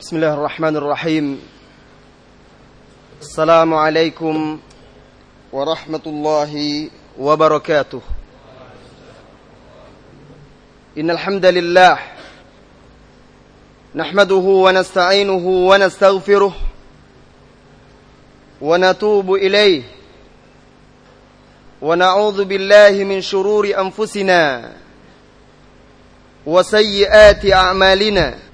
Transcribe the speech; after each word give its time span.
بسم 0.00 0.16
الله 0.16 0.34
الرحمن 0.34 0.76
الرحيم. 0.76 1.40
السلام 3.20 3.74
عليكم 3.74 4.60
ورحمة 5.52 6.00
الله 6.06 6.52
وبركاته. 7.18 8.00
إن 10.98 11.10
الحمد 11.10 11.46
لله 11.46 11.98
نحمده 13.94 14.46
ونستعينه 14.64 15.46
ونستغفره 15.68 16.54
ونتوب 18.60 19.34
إليه 19.34 19.82
ونعوذ 21.82 22.44
بالله 22.44 23.04
من 23.04 23.20
شرور 23.20 23.68
أنفسنا 23.78 24.72
وسيئات 26.46 27.52
أعمالنا. 27.52 28.49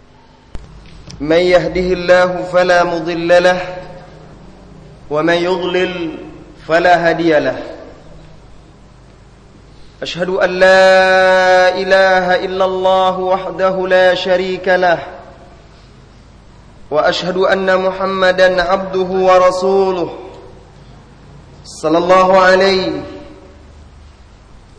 من 1.20 1.36
يهده 1.36 1.80
الله 1.80 2.48
فلا 2.52 2.84
مضل 2.84 3.42
له 3.42 3.60
ومن 5.10 5.34
يضلل 5.34 6.18
فلا 6.68 7.08
هادي 7.08 7.38
له. 7.38 7.58
أشهد 10.02 10.28
أن 10.28 10.50
لا 10.50 11.68
إله 11.68 12.44
إلا 12.44 12.64
الله 12.64 13.18
وحده 13.18 13.88
لا 13.88 14.14
شريك 14.14 14.68
له 14.68 14.98
وأشهد 16.90 17.36
أن 17.36 17.82
محمدا 17.82 18.62
عبده 18.62 19.00
ورسوله 19.00 20.14
صلى 21.64 21.98
الله 21.98 22.38
عليه 22.38 22.90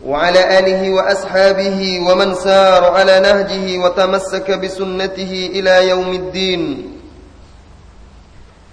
وعلى 0.04 0.58
آله 0.58 0.90
وأصحابه 0.90 2.00
ومن 2.10 2.34
سار 2.34 2.84
على 2.84 3.20
نهجه 3.20 3.78
وتمسك 3.78 4.50
بسنته 4.50 5.50
إلى 5.52 5.88
يوم 5.88 6.12
الدين 6.12 6.92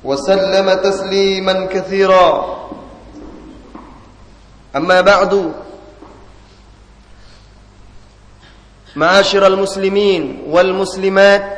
وسلم 0.04 0.74
تسليما 0.74 1.66
كثيرا 1.66 2.56
أما 4.76 5.02
بعد 5.02 5.52
معاشر 8.96 9.48
المسلمين 9.48 10.44
والمسلمات 10.48 11.56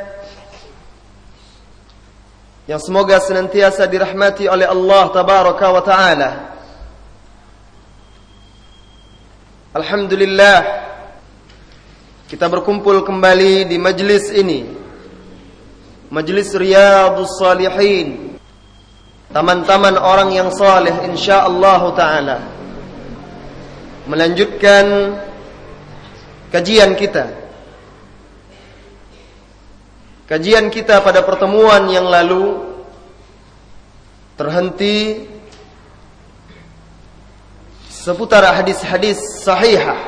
yang 2.68 2.84
dirahmati 3.88 4.44
oleh 4.44 4.68
Allah 4.68 5.08
tabaraka 5.08 5.66
wa 5.72 5.80
taala. 5.80 6.30
Alhamdulillah 9.78 10.58
kita 12.26 12.50
berkumpul 12.50 13.06
kembali 13.06 13.70
di 13.70 13.78
majlis 13.78 14.34
ini. 14.34 14.66
Majlis 16.10 16.50
Riyadhus 16.58 17.38
Salihin. 17.38 18.34
Taman-taman 19.30 19.94
orang 19.94 20.34
yang 20.34 20.50
saleh 20.50 21.06
insyaallah 21.06 21.82
taala. 21.94 22.38
Melanjutkan 24.10 25.14
kajian 26.50 26.96
kita 26.96 27.28
Kajian 30.28 30.68
kita 30.68 31.00
pada 31.00 31.24
pertemuan 31.24 31.88
yang 31.88 32.04
lalu 32.04 32.60
terhenti 34.36 35.24
seputar 37.98 38.46
hadis-hadis 38.54 39.18
sahihah 39.42 39.98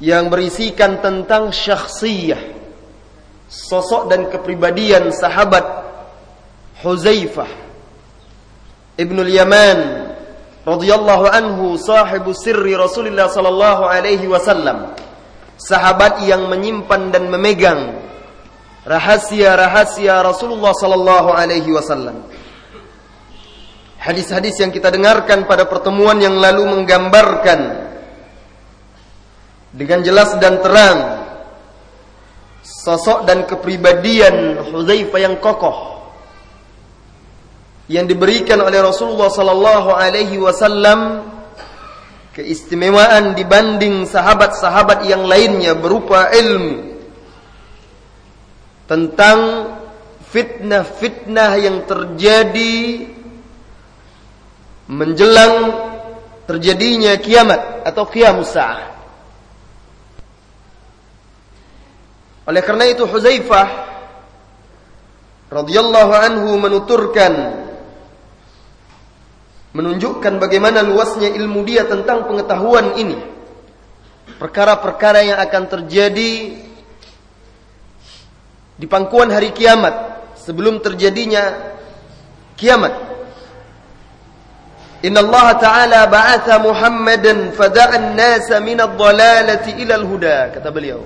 yang 0.00 0.32
berisikan 0.32 1.04
tentang 1.04 1.52
syakhsiyah. 1.52 2.58
Sosok 3.50 4.06
dan 4.06 4.30
kepribadian 4.30 5.10
sahabat 5.10 5.66
Huzaifah 6.86 7.50
Ibnul 8.94 9.26
Yaman 9.26 9.78
radhiyallahu 10.62 11.26
anhu 11.26 11.74
sahibu 11.74 12.30
sirri 12.30 12.78
Rasulullah 12.78 13.26
sallallahu 13.26 13.90
alaihi 13.90 14.30
wasallam. 14.30 14.94
Sahabat 15.60 16.24
yang 16.24 16.46
menyimpan 16.46 17.10
dan 17.12 17.26
memegang 17.26 18.00
rahasia-rahasia 18.86 20.24
Rasulullah 20.24 20.72
sallallahu 20.72 21.34
alaihi 21.34 21.74
wasallam. 21.74 22.22
Hadis-hadis 24.00 24.56
yang 24.56 24.72
kita 24.72 24.88
dengarkan 24.88 25.44
pada 25.44 25.68
pertemuan 25.68 26.16
yang 26.24 26.40
lalu 26.40 26.64
menggambarkan 26.64 27.92
dengan 29.76 30.00
jelas 30.00 30.40
dan 30.40 30.56
terang 30.64 30.98
sosok 32.64 33.28
dan 33.28 33.44
kepribadian 33.44 34.56
Hudzaifah 34.72 35.20
yang 35.20 35.36
kokoh 35.36 36.00
yang 37.92 38.08
diberikan 38.08 38.64
oleh 38.64 38.80
Rasulullah 38.80 39.28
sallallahu 39.28 39.92
alaihi 39.92 40.40
wasallam 40.40 41.28
keistimewaan 42.32 43.36
dibanding 43.36 44.08
sahabat-sahabat 44.08 45.04
yang 45.04 45.28
lainnya 45.28 45.76
berupa 45.76 46.32
ilmu 46.32 46.96
tentang 48.88 49.38
fitnah-fitnah 50.32 51.52
yang 51.60 51.84
terjadi 51.84 53.06
menjelang 54.90 55.70
terjadinya 56.50 57.14
kiamat 57.22 57.86
atau 57.86 58.10
kiamus 58.10 58.50
sa'ah. 58.50 58.90
Oleh 62.50 62.62
karena 62.66 62.90
itu 62.90 63.06
Huzaifah 63.06 63.68
radhiyallahu 65.54 66.12
anhu 66.14 66.50
menuturkan 66.58 67.62
menunjukkan 69.70 70.42
bagaimana 70.42 70.82
luasnya 70.82 71.30
ilmu 71.30 71.62
dia 71.62 71.86
tentang 71.86 72.26
pengetahuan 72.26 72.98
ini. 72.98 73.14
Perkara-perkara 74.42 75.22
yang 75.22 75.38
akan 75.38 75.64
terjadi 75.70 76.32
di 78.74 78.86
pangkuan 78.90 79.30
hari 79.30 79.54
kiamat 79.54 80.26
sebelum 80.34 80.82
terjadinya 80.82 81.76
kiamat. 82.58 83.09
Inna 85.00 85.20
Allah 85.24 85.48
Ta'ala 85.56 86.00
ba'atha 86.06 86.60
Muhammadan 86.60 87.56
fada'an 87.56 88.12
nasa 88.16 88.60
min 88.60 88.76
ad-dhalalati 88.76 89.80
ila 89.80 89.94
al-huda 89.96 90.52
kata 90.52 90.68
beliau. 90.68 91.00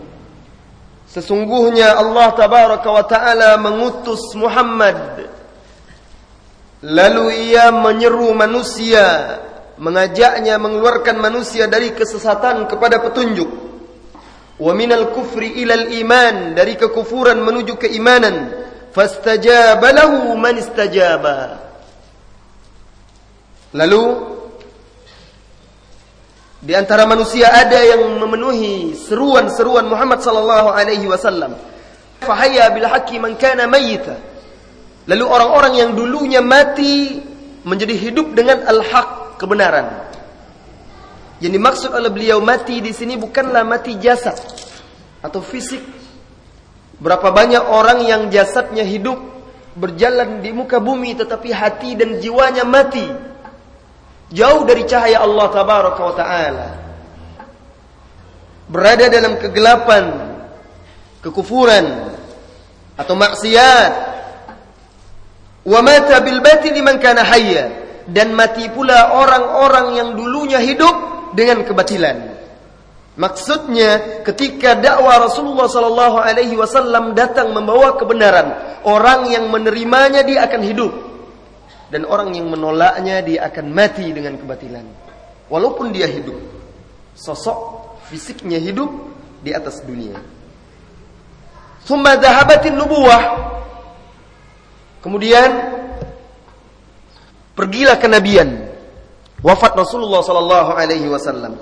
Sesungguhnya 1.06 1.94
Allah 1.94 2.34
Tabaraka 2.34 2.88
wa 2.90 3.04
Ta'ala 3.06 3.54
mengutus 3.54 4.34
Muhammad 4.34 5.30
Lalu 6.84 7.48
ia 7.48 7.72
menyeru 7.72 8.36
manusia, 8.36 9.40
mengajaknya 9.80 10.60
mengeluarkan 10.60 11.16
manusia 11.16 11.64
dari 11.64 11.96
kesesatan 11.96 12.68
kepada 12.68 13.00
petunjuk. 13.00 13.48
Wa 14.60 14.76
minal 14.76 15.08
kufri 15.16 15.64
ilal 15.64 15.88
iman, 16.04 16.52
dari 16.52 16.76
kekufuran 16.76 17.40
menuju 17.40 17.80
keimanan. 17.80 18.52
Fastajaba 18.92 19.96
lahu 19.96 20.36
man 20.36 20.60
istajaba. 20.60 21.56
Lalu 23.74 24.02
di 26.64 26.72
antara 26.72 27.04
manusia 27.04 27.50
ada 27.50 27.76
yang 27.82 28.06
memenuhi 28.22 28.94
seruan-seruan 28.94 29.84
Muhammad 29.90 30.22
sallallahu 30.22 30.70
alaihi 30.70 31.10
wasallam. 31.10 31.58
Fahayya 32.22 32.70
bil 32.70 32.86
haqqi 32.86 33.18
man 33.18 33.34
kana 33.34 33.66
mayyita. 33.66 34.16
Lalu 35.10 35.24
orang-orang 35.26 35.72
yang 35.76 35.90
dulunya 35.92 36.40
mati 36.40 37.20
menjadi 37.66 37.92
hidup 37.98 38.32
dengan 38.32 38.64
al-haq, 38.64 39.36
kebenaran. 39.36 40.06
Yang 41.42 41.52
dimaksud 41.60 41.90
oleh 41.92 42.08
beliau 42.08 42.38
mati 42.40 42.80
di 42.80 42.94
sini 42.94 43.18
bukanlah 43.18 43.66
mati 43.66 43.98
jasad 44.00 44.38
atau 45.20 45.42
fisik. 45.42 45.82
Berapa 47.02 47.28
banyak 47.34 47.60
orang 47.60 48.06
yang 48.06 48.30
jasadnya 48.30 48.86
hidup 48.86 49.18
berjalan 49.74 50.40
di 50.40 50.54
muka 50.54 50.78
bumi 50.78 51.18
tetapi 51.18 51.50
hati 51.50 51.98
dan 51.98 52.22
jiwanya 52.22 52.62
mati. 52.62 53.33
Jauh 54.32 54.62
dari 54.64 54.88
cahaya 54.88 55.20
Allah 55.20 55.46
tabaraka 55.52 56.00
wa 56.00 56.14
taala. 56.16 56.68
Berada 58.64 59.12
dalam 59.12 59.36
kegelapan, 59.36 60.04
kekufuran 61.20 62.16
atau 62.96 63.12
maksiat 63.12 64.14
Wa 65.64 65.80
mata 65.80 66.20
bil 66.20 66.44
batili 66.44 66.84
man 66.84 67.00
kana 67.00 67.24
hayya 67.24 67.72
dan 68.04 68.36
mati 68.36 68.68
pula 68.68 69.16
orang-orang 69.16 69.96
yang 69.96 70.08
dulunya 70.12 70.60
hidup 70.60 70.92
dengan 71.32 71.64
kebatilan. 71.64 72.36
Maksudnya 73.16 74.20
ketika 74.28 74.76
dakwah 74.76 75.24
Rasulullah 75.24 75.64
sallallahu 75.64 76.20
alaihi 76.20 76.52
wasallam 76.52 77.16
datang 77.16 77.56
membawa 77.56 77.96
kebenaran, 77.96 78.76
orang 78.84 79.32
yang 79.32 79.48
menerimanya 79.48 80.20
dia 80.20 80.44
akan 80.44 80.60
hidup 80.60 80.92
dan 81.94 82.02
orang 82.10 82.34
yang 82.34 82.50
menolaknya 82.50 83.22
dia 83.22 83.46
akan 83.46 83.70
mati 83.70 84.10
dengan 84.10 84.34
kebatilan. 84.34 84.82
Walaupun 85.46 85.94
dia 85.94 86.10
hidup, 86.10 86.34
sosok 87.14 87.86
fisiknya 88.10 88.58
hidup 88.58 88.90
di 89.46 89.54
atas 89.54 89.78
dunia. 89.86 90.18
Thumma 91.86 92.18
dhahabatin 92.18 92.74
nubuwah. 92.74 93.22
Kemudian 95.06 95.70
pergilah 97.54 97.94
kenabian. 98.02 98.74
Wafat 99.38 99.78
Rasulullah 99.78 100.26
sallallahu 100.26 100.74
alaihi 100.74 101.06
wasallam. 101.06 101.54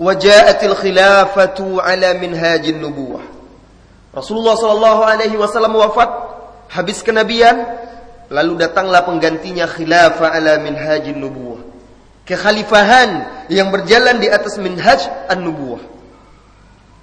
Waja'atil 0.00 0.72
khilafatu 0.80 1.84
ala 1.84 2.16
minhajin 2.16 2.80
nubuwah. 2.80 3.28
Rasulullah 4.16 4.56
sallallahu 4.56 5.02
alaihi 5.04 5.36
wasallam 5.36 5.76
wafat, 5.76 6.08
habis 6.72 7.04
kenabian, 7.04 7.84
lalu 8.32 8.60
datanglah 8.60 9.04
penggantinya 9.04 9.68
khilafah 9.68 10.32
ala 10.32 10.60
minhajin 10.60 11.18
nubuwah. 11.18 11.60
Kekhalifahan 12.24 13.44
yang 13.52 13.68
berjalan 13.68 14.16
di 14.16 14.32
atas 14.32 14.56
minhaj 14.56 15.04
an-nubuwah. 15.28 15.84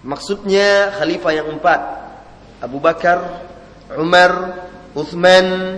Maksudnya 0.01 0.97
khalifah 0.97 1.31
yang 1.38 1.47
empat. 1.53 1.81
Abu 2.62 2.81
Bakar, 2.81 3.45
Umar, 3.94 4.65
Uthman, 4.97 5.77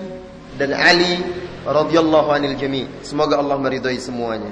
dan 0.56 0.72
Ali 0.72 1.20
radhiyallahu 1.68 2.32
anil 2.32 2.56
jami. 2.56 2.88
Semoga 3.04 3.40
Allah 3.40 3.60
meridai 3.60 4.00
semuanya. 4.00 4.52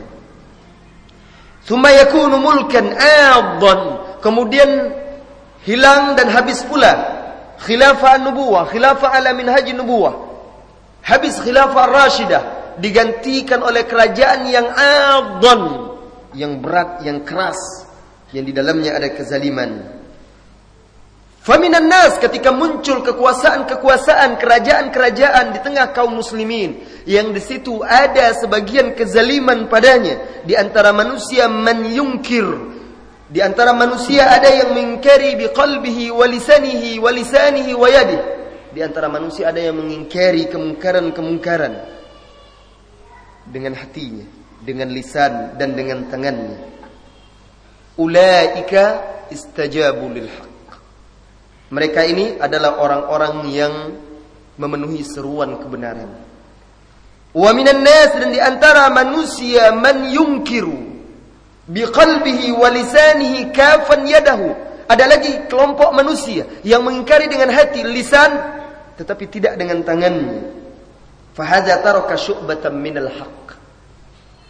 Thumma 1.64 1.96
yakunu 1.96 2.36
mulkan 2.36 2.92
adhan. 2.92 3.80
Kemudian 4.20 4.92
hilang 5.64 6.20
dan 6.20 6.28
habis 6.30 6.62
pula 6.68 6.92
khilafah 7.64 8.20
nubuwah, 8.22 8.68
khilafah 8.68 9.14
ala 9.14 9.32
minhaj 9.32 9.66
nubuwah. 9.72 10.31
Habis 11.02 11.42
khilafah 11.42 11.86
rashidah 11.90 12.44
digantikan 12.78 13.66
oleh 13.66 13.84
kerajaan 13.90 14.48
yang 14.48 14.68
adhan, 14.70 15.62
yang 16.38 16.62
berat, 16.62 17.02
yang 17.04 17.26
keras, 17.26 17.86
yang 18.32 18.46
di 18.46 18.54
dalamnya 18.54 18.96
ada 18.96 19.10
kezaliman. 19.12 20.02
Faminan 21.42 21.90
nas 21.90 22.22
ketika 22.22 22.54
muncul 22.54 23.02
kekuasaan-kekuasaan 23.02 24.38
kerajaan-kerajaan 24.38 25.58
di 25.58 25.60
tengah 25.66 25.90
kaum 25.90 26.22
muslimin 26.22 26.86
yang 27.10 27.34
di 27.34 27.42
situ 27.42 27.82
ada 27.82 28.30
sebagian 28.38 28.94
kezaliman 28.94 29.66
padanya. 29.66 30.46
Di 30.46 30.54
antara 30.54 30.94
manusia 30.94 31.50
man 31.50 31.82
yungkir. 31.82 32.46
Di 33.26 33.42
antara 33.42 33.74
manusia 33.74 34.30
ada 34.30 34.54
yang 34.54 34.78
mengingkari 34.78 35.34
biqalbihi 35.34 36.14
wa 36.14 36.30
lisanihi 36.30 37.02
wa 37.02 37.10
lisanihi 37.10 37.74
wa 37.74 37.90
yadihi 37.90 38.41
di 38.72 38.80
antara 38.80 39.12
manusia 39.12 39.52
ada 39.52 39.60
yang 39.60 39.78
mengingkari 39.78 40.48
kemungkaran-kemungkaran 40.48 41.74
dengan 43.48 43.76
hatinya 43.76 44.26
dengan 44.64 44.90
lisan 44.94 45.60
dan 45.60 45.76
dengan 45.76 46.08
tangannya 46.08 46.60
ulaika 48.00 49.02
istajabu 49.32 50.08
lil 50.12 50.30
mereka 51.72 52.04
ini 52.04 52.36
adalah 52.36 52.84
orang-orang 52.84 53.36
yang 53.48 53.74
memenuhi 54.60 55.08
seruan 55.08 55.56
kebenaran. 55.56 56.12
Wa 57.32 57.56
minan 57.56 57.80
nas 57.80 58.12
dan 58.12 58.36
di 58.36 58.44
antara 58.44 58.92
manusia 58.92 59.72
man 59.72 60.12
yungkiru 60.12 60.76
biqalbihi 61.72 62.52
wa 62.52 62.68
lisanihi 62.68 63.56
kafan 63.56 64.04
yadahu. 64.04 64.52
Ada 64.88 65.06
lagi 65.06 65.50
kelompok 65.52 65.92
manusia 65.94 66.46
yang 66.66 66.86
mengingkari 66.86 67.28
dengan 67.28 67.50
hati, 67.54 67.84
lisan 67.86 68.62
tetapi 69.02 69.26
tidak 69.34 69.58
dengan 69.58 69.82
tangannya. 69.82 70.62
Fahadza 71.32 71.80
taraka 71.80 72.20
syu'batan 72.20 72.76
minal 72.76 73.10
haqq. 73.10 73.56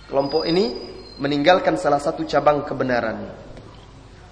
Kelompok 0.10 0.44
ini 0.44 0.76
meninggalkan 1.22 1.78
salah 1.78 2.02
satu 2.02 2.26
cabang 2.26 2.66
kebenaran. 2.66 3.32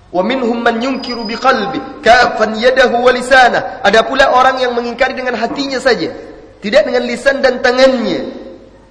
Wa 0.09 0.25
minhum 0.25 0.57
man 0.65 0.81
yunkiru 0.81 1.21
biqalbi 1.23 2.01
kafan 2.01 2.57
yadahu 2.57 3.05
wa 3.05 3.13
lisanah. 3.13 3.85
Ada 3.85 4.01
pula 4.03 4.33
orang 4.33 4.57
yang 4.59 4.73
mengingkari 4.73 5.13
dengan 5.13 5.37
hatinya 5.37 5.77
saja, 5.77 6.09
tidak 6.59 6.89
dengan 6.89 7.05
lisan 7.05 7.45
dan 7.45 7.61
tangannya. 7.61 8.33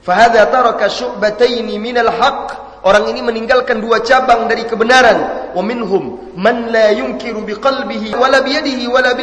Fahadha 0.07 0.47
taraka 0.49 0.87
syu'bataini 0.87 1.77
minal 1.77 2.09
haqq. 2.15 2.68
Orang 2.87 3.11
ini 3.11 3.21
meninggalkan 3.25 3.83
dua 3.83 4.03
cabang 4.05 4.47
dari 4.47 4.63
kebenaran. 4.67 5.51
Wa 5.55 5.63
minhum 5.65 6.35
man 6.39 6.71
la 6.71 6.95
yunkiru 6.95 7.43
biqalbihi 7.43 8.15
wala 8.15 8.43
biyadihi 8.45 8.85
wala. 8.87 9.15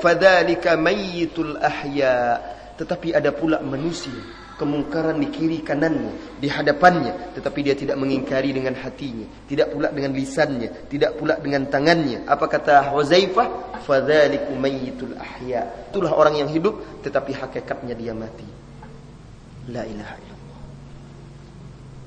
Fadzalika 0.00 0.76
mayyitul 0.76 1.56
ahya. 1.60 2.40
Tetapi 2.74 3.14
ada 3.14 3.30
pula 3.30 3.62
manusia 3.62 4.42
kemungkaran 4.54 5.18
di 5.18 5.28
kiri 5.34 5.66
kanannya, 5.66 6.38
di 6.38 6.46
hadapannya, 6.46 7.34
tetapi 7.34 7.58
dia 7.66 7.74
tidak 7.74 7.98
mengingkari 7.98 8.54
dengan 8.54 8.78
hatinya, 8.78 9.26
tidak 9.50 9.74
pula 9.74 9.90
dengan 9.90 10.14
lisannya, 10.14 10.86
tidak 10.86 11.18
pula 11.18 11.34
dengan 11.42 11.66
tangannya. 11.66 12.22
Apa 12.26 12.46
kata 12.46 12.94
Huzaifah? 12.94 13.82
Fadzaliku 13.84 14.54
mayyitul 14.56 15.12
ahya. 15.18 15.90
Itulah 15.90 16.14
orang 16.16 16.40
yang 16.40 16.48
hidup 16.48 17.02
tetapi 17.04 17.36
hakikatnya 17.36 17.92
dia 17.98 18.14
mati. 18.16 18.46
La 19.68 19.84
ilaha 19.84 20.14
illallah. 20.16 20.33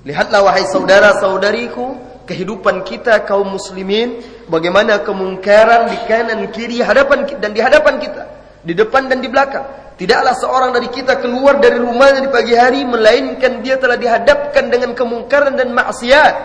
Lihatlah 0.07 0.39
wahai 0.39 0.63
saudara-saudariku, 0.71 2.00
kehidupan 2.24 2.88
kita 2.88 3.27
kaum 3.27 3.59
muslimin 3.59 4.24
bagaimana 4.48 5.04
kemungkaran 5.04 5.92
di 5.92 6.00
kanan 6.07 6.48
kiri 6.56 6.80
hadapan 6.80 7.27
dan 7.27 7.51
di 7.51 7.59
hadapan 7.59 8.00
kita, 8.00 8.24
di 8.63 8.71
depan 8.71 9.12
dan 9.12 9.19
di 9.19 9.27
belakang. 9.27 9.68
Tidaklah 10.00 10.31
seorang 10.39 10.71
dari 10.71 10.88
kita 10.88 11.19
keluar 11.19 11.59
dari 11.59 11.75
rumahnya 11.75 12.24
di 12.24 12.31
pagi 12.31 12.56
hari 12.56 12.88
melainkan 12.88 13.59
dia 13.59 13.75
telah 13.75 14.00
dihadapkan 14.00 14.71
dengan 14.71 14.95
kemungkaran 14.95 15.59
dan 15.59 15.75
maksiat. 15.75 16.36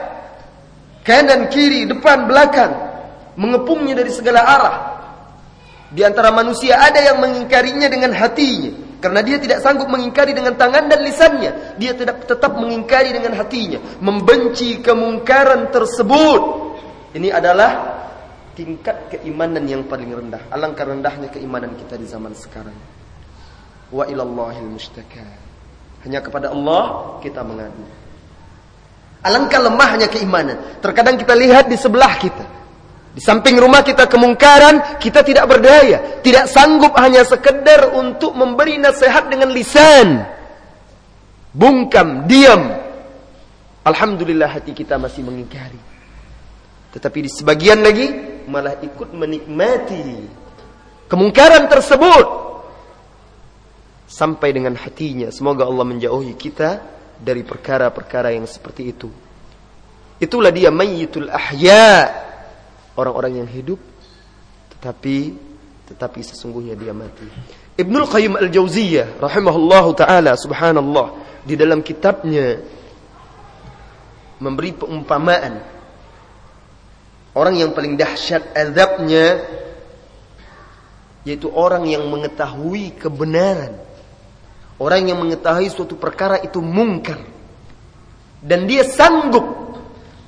Kanan, 1.06 1.46
kiri, 1.46 1.86
depan, 1.86 2.26
belakang, 2.26 2.74
mengepungnya 3.38 3.94
dari 3.94 4.10
segala 4.10 4.42
arah. 4.42 4.76
Di 5.94 6.02
antara 6.02 6.34
manusia 6.34 6.82
ada 6.82 6.98
yang 6.98 7.22
mengingkarinya 7.22 7.86
dengan 7.86 8.10
hatinya 8.10 8.81
karena 9.02 9.18
dia 9.26 9.42
tidak 9.42 9.58
sanggup 9.66 9.90
mengingkari 9.90 10.30
dengan 10.30 10.54
tangan 10.54 10.86
dan 10.86 11.02
lisannya. 11.02 11.74
Dia 11.74 11.90
tidak 11.98 12.22
tetap 12.22 12.54
mengingkari 12.54 13.10
dengan 13.10 13.34
hatinya, 13.34 13.82
membenci 13.98 14.78
kemungkaran 14.78 15.74
tersebut. 15.74 16.42
Ini 17.18 17.34
adalah 17.34 17.98
tingkat 18.54 19.10
keimanan 19.10 19.66
yang 19.66 19.82
paling 19.90 20.06
rendah. 20.14 20.46
Alangkah 20.54 20.86
rendahnya 20.86 21.26
keimanan 21.34 21.74
kita 21.74 21.98
di 21.98 22.06
zaman 22.06 22.30
sekarang 22.30 23.02
wa 23.90 24.06
ilallahil 24.06 24.70
mustaka. 24.70 25.26
Hanya 26.06 26.22
kepada 26.22 26.54
Allah 26.54 27.18
kita 27.18 27.42
mengadu. 27.42 27.84
Alangkah 29.22 29.62
lemahnya 29.62 30.06
keimanan. 30.10 30.78
Terkadang 30.82 31.18
kita 31.18 31.34
lihat 31.34 31.66
di 31.66 31.74
sebelah 31.78 32.18
kita. 32.18 32.61
Di 33.12 33.20
samping 33.20 33.60
rumah 33.60 33.84
kita 33.84 34.08
kemungkaran, 34.08 34.96
kita 34.96 35.20
tidak 35.20 35.44
berdaya. 35.44 36.24
Tidak 36.24 36.48
sanggup 36.48 36.96
hanya 36.96 37.20
sekedar 37.28 37.92
untuk 37.92 38.32
memberi 38.32 38.80
nasihat 38.80 39.28
dengan 39.28 39.52
lisan. 39.52 40.24
Bungkam, 41.52 42.24
diam. 42.24 42.72
Alhamdulillah 43.84 44.48
hati 44.48 44.72
kita 44.72 44.96
masih 44.96 45.28
mengingkari. 45.28 45.76
Tetapi 46.96 47.18
di 47.20 47.30
sebagian 47.32 47.84
lagi, 47.84 48.08
malah 48.48 48.80
ikut 48.80 49.12
menikmati 49.12 50.28
kemungkaran 51.12 51.68
tersebut 51.68 52.26
sampai 54.08 54.56
dengan 54.56 54.72
hatinya. 54.72 55.28
Semoga 55.28 55.68
Allah 55.68 55.84
menjauhi 55.84 56.32
kita 56.32 56.80
dari 57.20 57.44
perkara-perkara 57.44 58.32
yang 58.32 58.48
seperti 58.48 58.82
itu. 58.88 59.08
Itulah 60.16 60.48
dia 60.48 60.72
mayyitul 60.72 61.28
ahya. 61.28 62.08
Orang-orang 62.98 63.44
yang 63.44 63.48
hidup 63.48 63.80
tetapi 64.76 65.36
tetapi 65.88 66.20
sesungguhnya 66.24 66.76
dia 66.78 66.96
mati. 66.96 67.24
Ibnul 67.76 68.08
Qayyim 68.08 68.36
Al-Jauziyah 68.36 69.20
rahimahullahu 69.20 69.90
taala 69.96 70.36
subhanallah 70.36 71.40
di 71.44 71.54
dalam 71.56 71.80
kitabnya 71.80 72.60
memberi 74.40 74.72
peumpamaan 74.74 75.62
orang 77.36 77.54
yang 77.56 77.70
paling 77.72 77.96
dahsyat 77.96 78.52
azabnya 78.56 79.40
yaitu 81.22 81.46
orang 81.52 81.86
yang 81.86 82.08
mengetahui 82.10 82.98
kebenaran 82.98 83.78
Orang 84.82 85.06
yang 85.06 85.22
mengetahui 85.22 85.70
suatu 85.70 85.94
perkara 85.94 86.42
itu 86.42 86.58
mungkar. 86.58 87.22
Dan 88.42 88.66
dia 88.66 88.82
sanggup 88.82 89.61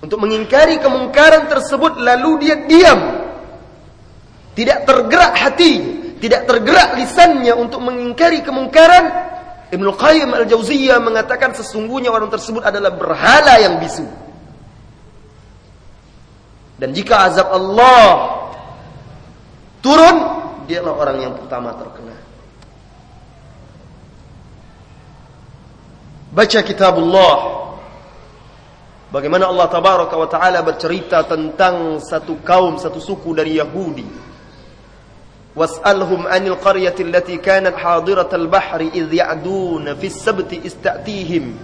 untuk 0.04 0.20
mengingkari 0.20 0.84
kemungkaran 0.84 1.48
tersebut 1.48 1.96
lalu 1.96 2.44
dia 2.44 2.60
diam. 2.68 3.00
Tidak 4.52 4.84
tergerak 4.84 5.32
hati, 5.32 5.72
tidak 6.20 6.44
tergerak 6.44 7.00
lisannya 7.00 7.56
untuk 7.56 7.80
mengingkari 7.80 8.44
kemungkaran. 8.44 9.32
Ibnu 9.72 9.90
Qayyim 9.96 10.28
Al-Jauziyah 10.28 11.00
mengatakan 11.00 11.56
sesungguhnya 11.56 12.12
orang 12.12 12.28
tersebut 12.28 12.60
adalah 12.68 12.92
berhala 12.92 13.56
yang 13.56 13.80
bisu. 13.80 14.04
Dan 16.76 16.92
jika 16.92 17.24
azab 17.24 17.48
Allah 17.48 18.44
turun, 19.80 20.16
dialah 20.68 20.94
orang 21.00 21.16
yang 21.16 21.32
pertama 21.32 21.72
terkena. 21.80 22.16
Baca 26.28 26.60
kitabullah. 26.60 27.63
Bagaimana 29.14 29.46
Allah 29.46 29.70
tabaraka 29.70 30.18
wa 30.18 30.26
taala 30.26 30.58
bercerita 30.66 31.22
tentang 31.22 32.02
satu 32.02 32.42
kaum, 32.42 32.82
satu 32.82 32.98
suku 32.98 33.30
dari 33.30 33.62
Yahudi. 33.62 34.02
Was'alhum 35.54 36.26
'anil 36.26 36.58
qaryati 36.58 37.06
allati 37.06 37.38
kanat 37.38 37.78
hadiratal 37.78 38.50
bahri 38.50 38.90
idh 38.90 39.14
ya'duna 39.14 39.94
fis 39.94 40.18
sabti 40.18 40.66
istatihim. 40.66 41.54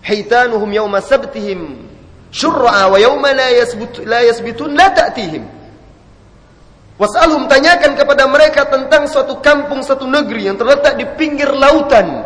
Hitanuhum 0.00 0.72
yawma 0.72 1.04
sabtihim. 1.04 1.76
Syur'a 2.32 2.88
wa 2.88 2.96
yawma 2.96 3.36
la 3.36 3.52
yasbut 3.52 4.00
la 4.08 4.24
yasbitun 4.24 4.72
la 4.72 4.88
ta'tihim. 4.88 5.44
Was'alhum 6.96 7.52
tanyakan 7.52 8.00
kepada 8.00 8.24
mereka 8.24 8.64
tentang 8.64 9.12
suatu 9.12 9.44
kampung, 9.44 9.84
suatu 9.84 10.08
negeri 10.08 10.48
yang 10.48 10.56
terletak 10.56 10.96
di 10.96 11.04
pinggir 11.20 11.52
lautan, 11.52 12.24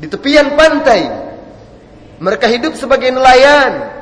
di 0.00 0.08
tepian 0.08 0.56
pantai. 0.56 1.25
Mereka 2.18 2.46
hidup 2.48 2.72
sebagai 2.78 3.12
nelayan. 3.12 3.92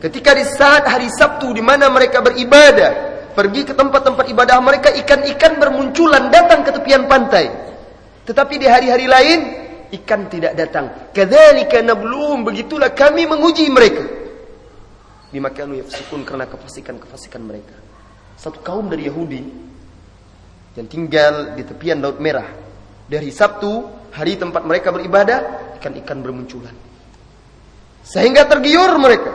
Ketika 0.00 0.36
di 0.36 0.44
saat 0.44 0.84
hari 0.88 1.08
Sabtu 1.08 1.52
di 1.56 1.64
mana 1.64 1.88
mereka 1.88 2.20
beribadah, 2.20 2.92
pergi 3.32 3.68
ke 3.68 3.72
tempat-tempat 3.72 4.24
ibadah 4.32 4.60
mereka, 4.60 4.88
ikan-ikan 4.92 5.60
bermunculan 5.60 6.28
datang 6.32 6.64
ke 6.64 6.70
tepian 6.72 7.08
pantai. 7.08 7.48
Tetapi 8.24 8.54
di 8.60 8.66
hari-hari 8.68 9.06
lain, 9.08 9.38
ikan 10.02 10.28
tidak 10.28 10.52
datang. 10.56 11.12
Kadzalika 11.12 11.80
nabluhum, 11.80 12.44
begitulah 12.44 12.92
kami 12.92 13.24
menguji 13.28 13.68
mereka. 13.72 14.04
Bima 15.32 15.52
kanu 15.52 15.80
yafsukun 15.80 16.24
karena 16.24 16.48
kefasikan-kefasikan 16.48 17.42
mereka 17.42 17.86
satu 18.36 18.60
kaum 18.60 18.92
dari 18.92 19.08
Yahudi 19.08 19.42
yang 20.76 20.86
tinggal 20.86 21.56
di 21.56 21.64
tepian 21.64 22.04
Laut 22.04 22.20
Merah. 22.20 22.44
Dari 23.08 23.32
Sabtu, 23.32 23.95
hari 24.12 24.38
tempat 24.38 24.62
mereka 24.62 24.92
beribadah, 24.92 25.38
ikan-ikan 25.80 26.20
bermunculan. 26.22 26.74
Sehingga 28.06 28.46
tergiur 28.46 28.94
mereka. 28.98 29.32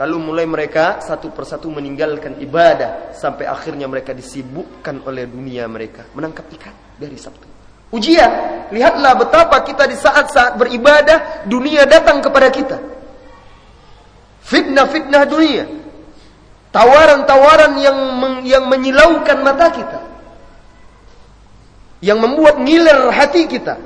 Lalu 0.00 0.16
mulai 0.18 0.46
mereka 0.48 1.04
satu 1.04 1.28
persatu 1.36 1.68
meninggalkan 1.68 2.40
ibadah 2.40 3.12
sampai 3.12 3.44
akhirnya 3.44 3.84
mereka 3.84 4.16
disibukkan 4.16 5.04
oleh 5.04 5.28
dunia 5.28 5.68
mereka 5.68 6.08
menangkap 6.16 6.48
ikan 6.56 6.72
dari 6.96 7.20
Sabtu. 7.20 7.44
Ujian, 7.92 8.32
lihatlah 8.72 9.12
betapa 9.20 9.60
kita 9.60 9.84
di 9.84 9.92
saat-saat 10.00 10.56
beribadah 10.56 11.44
dunia 11.44 11.84
datang 11.84 12.24
kepada 12.24 12.48
kita. 12.48 12.80
Fitnah-fitnah 14.48 15.22
dunia 15.28 15.64
Tawaran-tawaran 16.72 17.76
yang 17.84 17.98
yang 18.48 18.64
menyilaukan 18.64 19.44
mata 19.44 19.68
kita. 19.68 20.00
Yang 22.02 22.18
membuat 22.18 22.58
ngiler 22.58 23.14
hati 23.14 23.46
kita. 23.46 23.78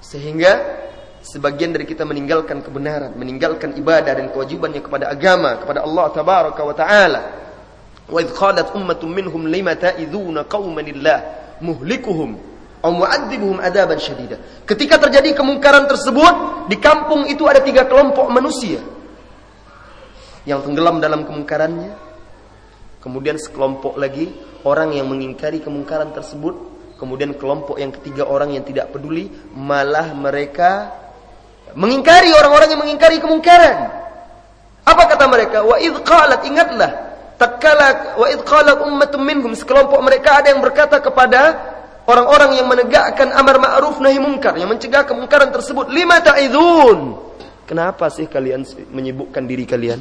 Sehingga 0.00 0.52
sebagian 1.20 1.76
dari 1.76 1.84
kita 1.84 2.08
meninggalkan 2.08 2.64
kebenaran, 2.64 3.12
meninggalkan 3.12 3.76
ibadah 3.76 4.16
dan 4.16 4.32
kewajibannya 4.32 4.80
kepada 4.80 5.12
agama, 5.12 5.60
kepada 5.60 5.84
Allah 5.84 6.06
tabaraka 6.08 6.62
wa 6.64 6.72
taala. 6.72 7.20
Wa 8.08 8.18
idh 8.24 8.32
qalat 8.32 8.72
ummatun 8.72 9.12
minhum 9.12 9.44
lima 9.44 9.76
ta'iduna 9.76 10.48
qauman 10.48 10.80
lillah 10.80 11.20
muhlikuhum 11.60 12.40
aw 12.80 12.88
mu'adzibuhum 12.88 13.60
adaban 13.60 14.00
syadida. 14.00 14.40
Ketika 14.64 14.96
terjadi 14.96 15.36
kemungkaran 15.36 15.84
tersebut, 15.84 16.66
di 16.72 16.80
kampung 16.80 17.28
itu 17.28 17.44
ada 17.44 17.60
tiga 17.60 17.84
kelompok 17.84 18.32
manusia 18.32 18.80
yang 20.48 20.64
tenggelam 20.64 21.04
dalam 21.04 21.28
kemungkarannya. 21.28 22.08
Kemudian 23.04 23.36
sekelompok 23.36 24.00
lagi 24.00 24.32
orang 24.64 24.96
yang 24.96 25.06
mengingkari 25.12 25.60
kemungkaran 25.60 26.16
tersebut. 26.16 26.77
Kemudian 26.98 27.32
kelompok 27.38 27.78
yang 27.78 27.94
ketiga 27.94 28.26
orang 28.26 28.58
yang 28.58 28.66
tidak 28.66 28.90
peduli. 28.90 29.30
Malah 29.54 30.10
mereka 30.12 30.90
mengingkari 31.78 32.34
orang-orang 32.34 32.74
yang 32.74 32.82
mengingkari 32.82 33.22
kemungkaran. 33.22 33.76
Apa 34.82 35.02
kata 35.06 35.24
mereka? 35.30 35.62
Wa 35.62 35.78
idh 35.78 36.02
qalat 36.02 36.42
ingatlah. 36.42 36.90
Tatkala 37.38 38.18
wa 38.18 38.26
idh 38.26 38.42
qalat 38.42 38.82
ummatum 38.82 39.22
minhum 39.22 39.54
sekelompok 39.54 40.02
mereka 40.02 40.42
ada 40.42 40.50
yang 40.50 40.58
berkata 40.58 40.98
kepada 40.98 41.54
orang-orang 42.10 42.58
yang 42.58 42.66
menegakkan 42.66 43.30
amar 43.30 43.62
ma'ruf 43.62 44.02
nahi 44.02 44.18
mungkar 44.18 44.58
yang 44.58 44.66
mencegah 44.66 45.06
kemungkaran 45.06 45.54
tersebut 45.54 45.86
lima 45.92 46.18
ta'idun 46.18 47.14
kenapa 47.68 48.10
sih 48.10 48.26
kalian 48.26 48.66
menyibukkan 48.90 49.44
diri 49.44 49.68
kalian 49.68 50.00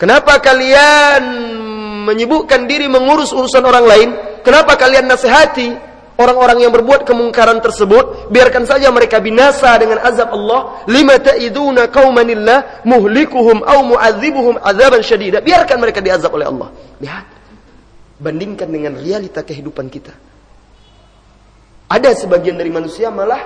Kenapa 0.00 0.40
kalian 0.40 1.22
menyibukkan 2.08 2.64
diri 2.64 2.88
mengurus 2.88 3.36
urusan 3.36 3.60
orang 3.60 3.84
lain? 3.84 4.08
Kenapa 4.40 4.72
kalian 4.80 5.04
nasihati 5.04 5.76
orang-orang 6.20 6.68
yang 6.68 6.72
berbuat 6.76 7.08
kemungkaran 7.08 7.64
tersebut? 7.64 8.28
Biarkan 8.28 8.68
saja 8.68 8.92
mereka 8.92 9.16
binasa 9.24 9.72
dengan 9.80 10.04
azab 10.04 10.36
Allah. 10.36 10.84
Lima 10.84 11.16
ta'iduna 11.16 11.88
qaumanillah 11.88 12.84
muhlikuhum 12.84 13.64
au 13.64 13.96
mu'adzibuhum 13.96 14.60
azaban 14.60 15.00
syadida. 15.00 15.40
Biarkan 15.40 15.80
mereka 15.80 16.04
diazab 16.04 16.36
oleh 16.36 16.44
Allah. 16.44 16.68
Lihat. 17.00 17.26
Bandingkan 18.20 18.68
dengan 18.68 19.00
realita 19.00 19.40
kehidupan 19.40 19.88
kita. 19.88 20.12
Ada 21.88 22.12
sebagian 22.14 22.60
dari 22.60 22.68
manusia 22.68 23.08
malah 23.08 23.40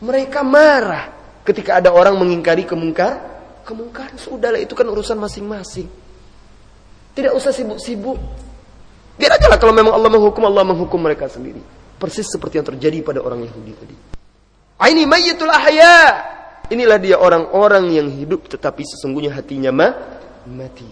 mereka 0.00 0.40
marah 0.40 1.12
ketika 1.44 1.78
ada 1.78 1.92
orang 1.92 2.16
mengingkari 2.16 2.64
kemungkar 2.64 3.20
kemungkaran 3.68 4.16
sudahlah 4.16 4.56
itu 4.56 4.72
kan 4.72 4.88
urusan 4.88 5.20
masing-masing. 5.20 5.86
Tidak 7.12 7.36
usah 7.36 7.52
sibuk-sibuk. 7.52 8.16
Biar 9.18 9.34
aja 9.34 9.46
lah 9.50 9.58
kalau 9.58 9.74
memang 9.74 9.92
Allah 9.92 10.10
menghukum, 10.14 10.42
Allah 10.46 10.62
menghukum 10.62 11.02
mereka 11.02 11.26
sendiri. 11.26 11.58
Persis 11.98 12.30
seperti 12.30 12.62
yang 12.62 12.66
terjadi 12.70 13.02
pada 13.02 13.18
orang 13.18 13.42
Yahudi 13.42 13.72
tadi. 13.74 13.96
Aini 14.78 15.02
mayyitul 15.04 15.50
ahya. 15.50 15.98
Inilah 16.70 16.98
dia 17.02 17.16
orang-orang 17.18 17.90
yang 17.90 18.06
hidup 18.06 18.46
tetapi 18.46 18.86
sesungguhnya 18.86 19.34
hatinya 19.34 19.74
ma 19.74 19.88
mati. 20.46 20.86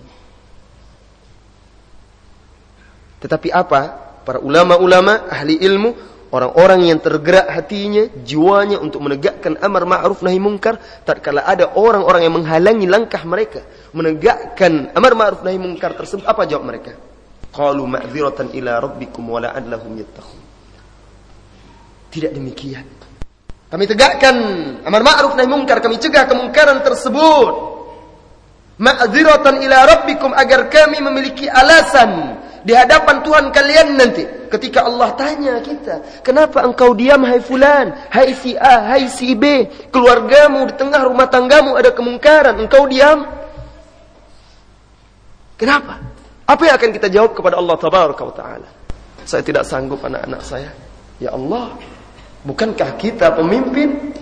Tetapi 3.22 3.48
apa? 3.54 3.82
Para 4.26 4.42
ulama-ulama, 4.42 5.30
ahli 5.30 5.62
ilmu 5.62 6.16
Orang-orang 6.26 6.90
yang 6.90 6.98
tergerak 6.98 7.46
hatinya, 7.46 8.10
jiwanya 8.26 8.82
untuk 8.82 8.98
menegakkan 8.98 9.54
amar 9.62 9.86
ma'ruf 9.86 10.26
nahi 10.26 10.42
mungkar, 10.42 10.76
tatkala 11.06 11.46
ada 11.46 11.78
orang-orang 11.78 12.26
yang 12.26 12.34
menghalangi 12.34 12.86
langkah 12.90 13.22
mereka 13.22 13.62
menegakkan 13.94 14.90
amar 14.90 15.14
ma'ruf 15.14 15.46
nahi 15.46 15.54
mungkar 15.54 15.94
tersebut, 15.94 16.26
apa 16.26 16.42
jawab 16.50 16.66
mereka? 16.66 16.98
Qalu 17.56 17.88
ma'dziratan 17.88 18.52
ila 18.52 18.84
rabbikum 18.84 19.24
wa 19.24 19.40
la'allahum 19.40 19.96
yattaqun. 19.96 20.42
Tidak 22.12 22.30
demikian. 22.36 22.84
Kami 23.72 23.84
tegakkan 23.88 24.36
amar 24.84 25.00
ma'ruf 25.00 25.32
nahi 25.34 25.48
mungkar, 25.48 25.80
kami 25.80 25.96
cegah 25.96 26.28
kemungkaran 26.28 26.84
tersebut. 26.84 27.54
Ma'dziratan 28.76 29.64
ila 29.64 29.78
rabbikum 29.88 30.36
agar 30.36 30.68
kami 30.68 31.00
memiliki 31.00 31.48
alasan 31.48 32.36
di 32.60 32.76
hadapan 32.76 33.24
Tuhan 33.24 33.46
kalian 33.54 33.88
nanti 33.94 34.26
ketika 34.50 34.84
Allah 34.84 35.14
tanya 35.14 35.56
kita, 35.64 36.20
"Kenapa 36.20 36.60
engkau 36.66 36.92
diam 36.92 37.22
hai 37.24 37.38
fulan? 37.38 37.94
Hai 38.12 38.34
si 38.36 38.52
A, 38.58 38.92
hai 38.92 39.08
si 39.08 39.32
B, 39.32 39.70
keluargamu 39.88 40.68
di 40.68 40.74
tengah 40.76 41.08
rumah 41.08 41.30
tanggamu 41.30 41.78
ada 41.78 41.94
kemungkaran, 41.94 42.58
engkau 42.58 42.84
diam?" 42.90 43.22
Kenapa? 45.56 46.15
Apa 46.46 46.62
yang 46.62 46.74
akan 46.78 46.90
kita 46.94 47.08
jawab 47.10 47.34
kepada 47.34 47.58
Allah 47.58 47.76
taala? 47.76 48.68
Saya 49.26 49.42
tidak 49.42 49.66
sanggup 49.66 49.98
anak-anak 50.06 50.42
saya. 50.46 50.70
Ya 51.18 51.34
Allah, 51.34 51.74
bukankah 52.46 52.94
kita 52.94 53.34
pemimpin? 53.34 54.14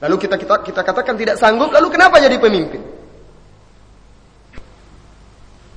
Lalu 0.00 0.16
kita 0.16 0.40
kita 0.40 0.64
kita 0.64 0.80
katakan 0.80 1.14
tidak 1.20 1.36
sanggup, 1.36 1.68
lalu 1.68 1.92
kenapa 1.92 2.16
jadi 2.20 2.40
pemimpin? 2.40 2.94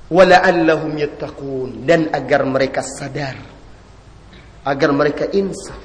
wala'allahum 0.08 0.96
yattaqun 0.96 1.84
dan 1.84 2.08
agar 2.12 2.48
mereka 2.48 2.80
sadar 2.80 3.36
agar 4.64 4.90
mereka 4.92 5.28
insaf 5.36 5.76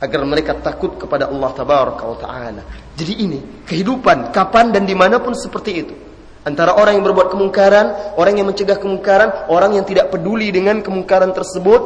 agar 0.00 0.20
mereka 0.24 0.56
takut 0.60 0.96
kepada 1.00 1.32
Allah 1.32 1.50
taala 1.56 2.62
jadi 2.96 3.12
ini 3.24 3.40
kehidupan 3.64 4.32
kapan 4.36 4.72
dan 4.72 4.84
di 4.84 4.92
mana 4.92 5.16
pun 5.20 5.32
seperti 5.32 5.72
itu 5.72 5.94
antara 6.46 6.76
orang 6.76 6.98
yang 7.00 7.04
berbuat 7.04 7.28
kemungkaran 7.32 8.16
orang 8.16 8.34
yang 8.40 8.46
mencegah 8.48 8.80
kemungkaran 8.80 9.50
orang 9.52 9.76
yang 9.76 9.84
tidak 9.84 10.08
peduli 10.08 10.48
dengan 10.48 10.80
kemungkaran 10.80 11.32
tersebut 11.36 11.82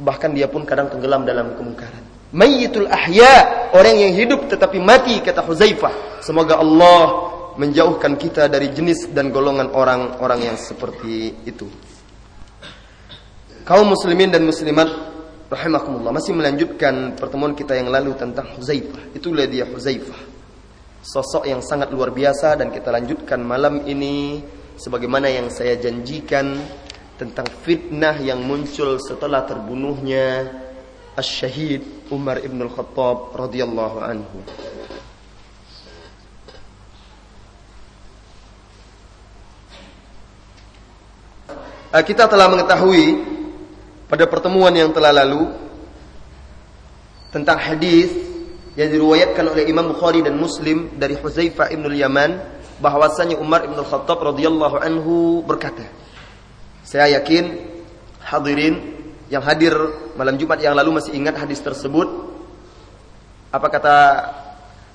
bahkan 0.00 0.32
dia 0.32 0.48
pun 0.48 0.64
kadang 0.64 0.88
tenggelam 0.92 1.24
dalam 1.24 1.56
kemungkaran 1.56 2.04
mayyitul 2.32 2.88
ahya 2.88 3.70
orang 3.76 3.96
yang 3.96 4.12
hidup 4.16 4.48
tetapi 4.48 4.80
mati 4.80 5.20
kata 5.24 5.44
Huzaifah 5.44 6.20
semoga 6.24 6.60
Allah 6.60 7.30
menjauhkan 7.60 8.14
kita 8.16 8.46
dari 8.46 8.70
jenis 8.70 9.12
dan 9.12 9.28
golongan 9.28 9.68
orang-orang 9.76 10.48
yang 10.48 10.56
seperti 10.56 11.34
itu. 11.44 11.68
Kaum 13.68 13.92
muslimin 13.92 14.32
dan 14.32 14.48
muslimat 14.48 14.88
rahimakumullah 15.52 16.14
masih 16.14 16.32
melanjutkan 16.32 17.14
pertemuan 17.20 17.52
kita 17.52 17.76
yang 17.76 17.92
lalu 17.92 18.16
tentang 18.16 18.48
Huzaifah. 18.56 19.12
Itulah 19.12 19.44
dia 19.44 19.68
Huzaifah. 19.68 20.29
Sosok 21.00 21.48
yang 21.48 21.64
sangat 21.64 21.88
luar 21.88 22.12
biasa 22.12 22.60
dan 22.60 22.68
kita 22.68 22.92
lanjutkan 22.92 23.40
malam 23.40 23.88
ini 23.88 24.44
sebagaimana 24.76 25.32
yang 25.32 25.48
saya 25.48 25.80
janjikan 25.80 26.60
tentang 27.16 27.48
fitnah 27.64 28.20
yang 28.20 28.44
muncul 28.44 29.00
setelah 29.00 29.48
terbunuhnya 29.48 30.44
Asy-Syahid 31.16 32.12
Umar 32.12 32.44
Ibn 32.44 32.58
Al-Khattab 32.68 33.32
radhiyallahu 33.32 33.98
anhu. 34.00 34.38
Eh, 41.90 42.04
kita 42.04 42.28
telah 42.28 42.46
mengetahui 42.46 43.18
pada 44.04 44.28
pertemuan 44.28 44.70
yang 44.70 44.94
telah 44.94 45.10
lalu 45.10 45.48
tentang 47.34 47.56
hadis 47.56 48.29
yang 48.78 48.88
diriwayatkan 48.90 49.44
oleh 49.50 49.66
Imam 49.66 49.90
Bukhari 49.90 50.22
dan 50.22 50.38
Muslim 50.38 50.94
dari 50.94 51.18
Huzaifah 51.18 51.74
ibn 51.74 51.90
Yaman 51.90 52.38
bahwasanya 52.78 53.36
Umar 53.36 53.66
ibn 53.66 53.76
Khattab 53.82 54.22
radhiyallahu 54.22 54.78
anhu 54.78 55.42
berkata 55.42 55.84
saya 56.86 57.20
yakin 57.20 57.54
hadirin 58.22 58.98
yang 59.30 59.46
hadir 59.46 59.74
malam 60.18 60.34
Jumat 60.34 60.58
yang 60.58 60.74
lalu 60.74 60.98
masih 60.98 61.14
ingat 61.14 61.38
hadis 61.38 61.62
tersebut. 61.62 62.10
Apa 63.54 63.66
kata 63.70 63.96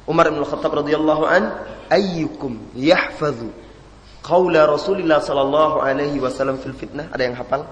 Umar 0.04 0.28
bin 0.28 0.44
Khattab 0.44 0.76
radhiyallahu 0.84 1.24
an? 1.24 1.44
Ayyukum 1.88 2.76
yahfazu 2.76 3.48
qaula 4.20 4.68
Rasulillah 4.68 5.24
sallallahu 5.24 5.80
alaihi 5.80 6.20
wasallam 6.20 6.60
fil 6.60 6.76
fitnah. 6.76 7.08
Ada 7.16 7.32
yang 7.32 7.36
hafal 7.40 7.64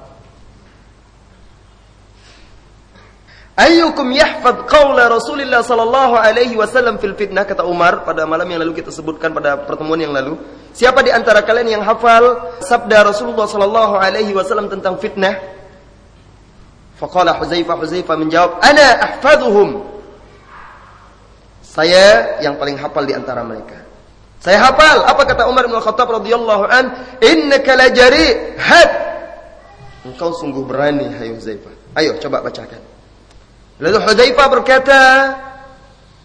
Ayyukum 3.54 4.10
yahfad 4.10 4.66
qawla 4.66 5.14
Rasulillah 5.14 5.62
sallallahu 5.62 6.18
alaihi 6.18 6.58
wasallam 6.58 6.98
fil 6.98 7.14
fitnah 7.14 7.46
kata 7.46 7.62
Umar 7.70 8.02
pada 8.02 8.26
malam 8.26 8.50
yang 8.50 8.66
lalu 8.66 8.82
kita 8.82 8.90
sebutkan 8.90 9.30
pada 9.30 9.62
pertemuan 9.62 10.02
yang 10.02 10.10
lalu. 10.10 10.42
Siapa 10.74 11.06
di 11.06 11.14
antara 11.14 11.46
kalian 11.46 11.78
yang 11.78 11.84
hafal 11.86 12.58
sabda 12.66 13.06
Rasulullah 13.06 13.46
sallallahu 13.46 13.94
alaihi 14.02 14.34
wasallam 14.34 14.74
tentang 14.74 14.98
fitnah? 14.98 15.38
Faqala 16.98 17.38
Huzaifah 17.38 17.78
Huzaifah 17.78 18.16
menjawab, 18.18 18.58
"Ana 18.58 18.88
ahfaduhum." 19.06 19.86
Saya 21.62 22.42
yang 22.42 22.58
paling 22.58 22.82
hafal 22.82 23.06
di 23.06 23.14
antara 23.14 23.46
mereka. 23.46 23.86
Saya 24.42 24.66
hafal. 24.66 25.06
Apa 25.06 25.30
kata 25.30 25.46
Umar 25.46 25.70
bin 25.70 25.78
Khattab 25.78 26.10
radhiyallahu 26.10 26.66
an? 26.74 26.86
Innaka 27.22 27.78
lajari 27.78 28.58
had. 28.58 28.92
Engkau 30.10 30.34
sungguh 30.34 30.66
berani, 30.66 31.06
hai 31.22 31.30
Huzaifah. 31.34 31.74
Ayo 32.02 32.18
coba 32.18 32.42
bacakan. 32.42 32.93
Lalu 33.82 33.98
Huzaifah 33.98 34.48
berkata, 34.54 35.02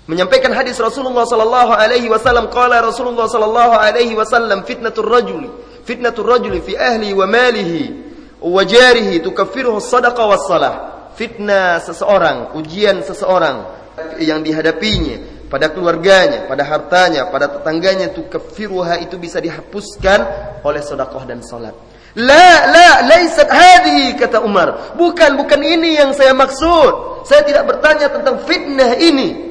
menyampaikan 0.09 0.53
hadis 0.57 0.81
Rasulullah 0.81 1.29
sallallahu 1.29 1.73
alaihi 1.77 2.09
wasallam 2.09 2.49
qala 2.49 2.81
Rasulullah 2.81 3.29
sallallahu 3.29 3.77
alaihi 3.77 4.17
wasallam 4.17 4.65
fitnatur 4.65 5.05
rajuli 5.05 5.53
fitnatur 5.85 6.25
rajuli 6.25 6.65
fi 6.65 6.81
ahli 6.81 7.13
wa 7.13 7.29
malihi 7.29 7.93
wa 8.41 8.65
jarihi 8.65 9.21
tukaffiruhu 9.21 9.85
sadaqah 9.85 10.25
was 10.25 10.45
salah 10.49 10.75
fitnah 11.13 11.77
seseorang 11.85 12.57
ujian 12.57 13.05
seseorang 13.05 13.69
yang 14.17 14.41
dihadapinya 14.41 15.39
pada 15.49 15.73
keluarganya, 15.73 16.45
pada 16.45 16.61
hartanya, 16.63 17.33
pada 17.33 17.49
tetangganya 17.49 18.13
itu 18.13 18.29
kafiruha 18.29 19.01
itu 19.01 19.17
bisa 19.17 19.41
dihapuskan 19.41 20.21
oleh 20.61 20.85
sedekah 20.85 21.25
dan 21.25 21.41
salat. 21.41 21.73
La 22.17 22.73
la 22.73 22.89
laisat 23.05 23.49
hadi 23.53 24.17
kata 24.17 24.41
Umar. 24.41 24.97
Bukan 24.97 25.37
bukan 25.37 25.61
ini 25.61 26.01
yang 26.01 26.17
saya 26.17 26.33
maksud. 26.33 27.25
Saya 27.29 27.45
tidak 27.45 27.69
bertanya 27.69 28.09
tentang 28.09 28.41
fitnah 28.49 28.97
ini. 28.97 29.49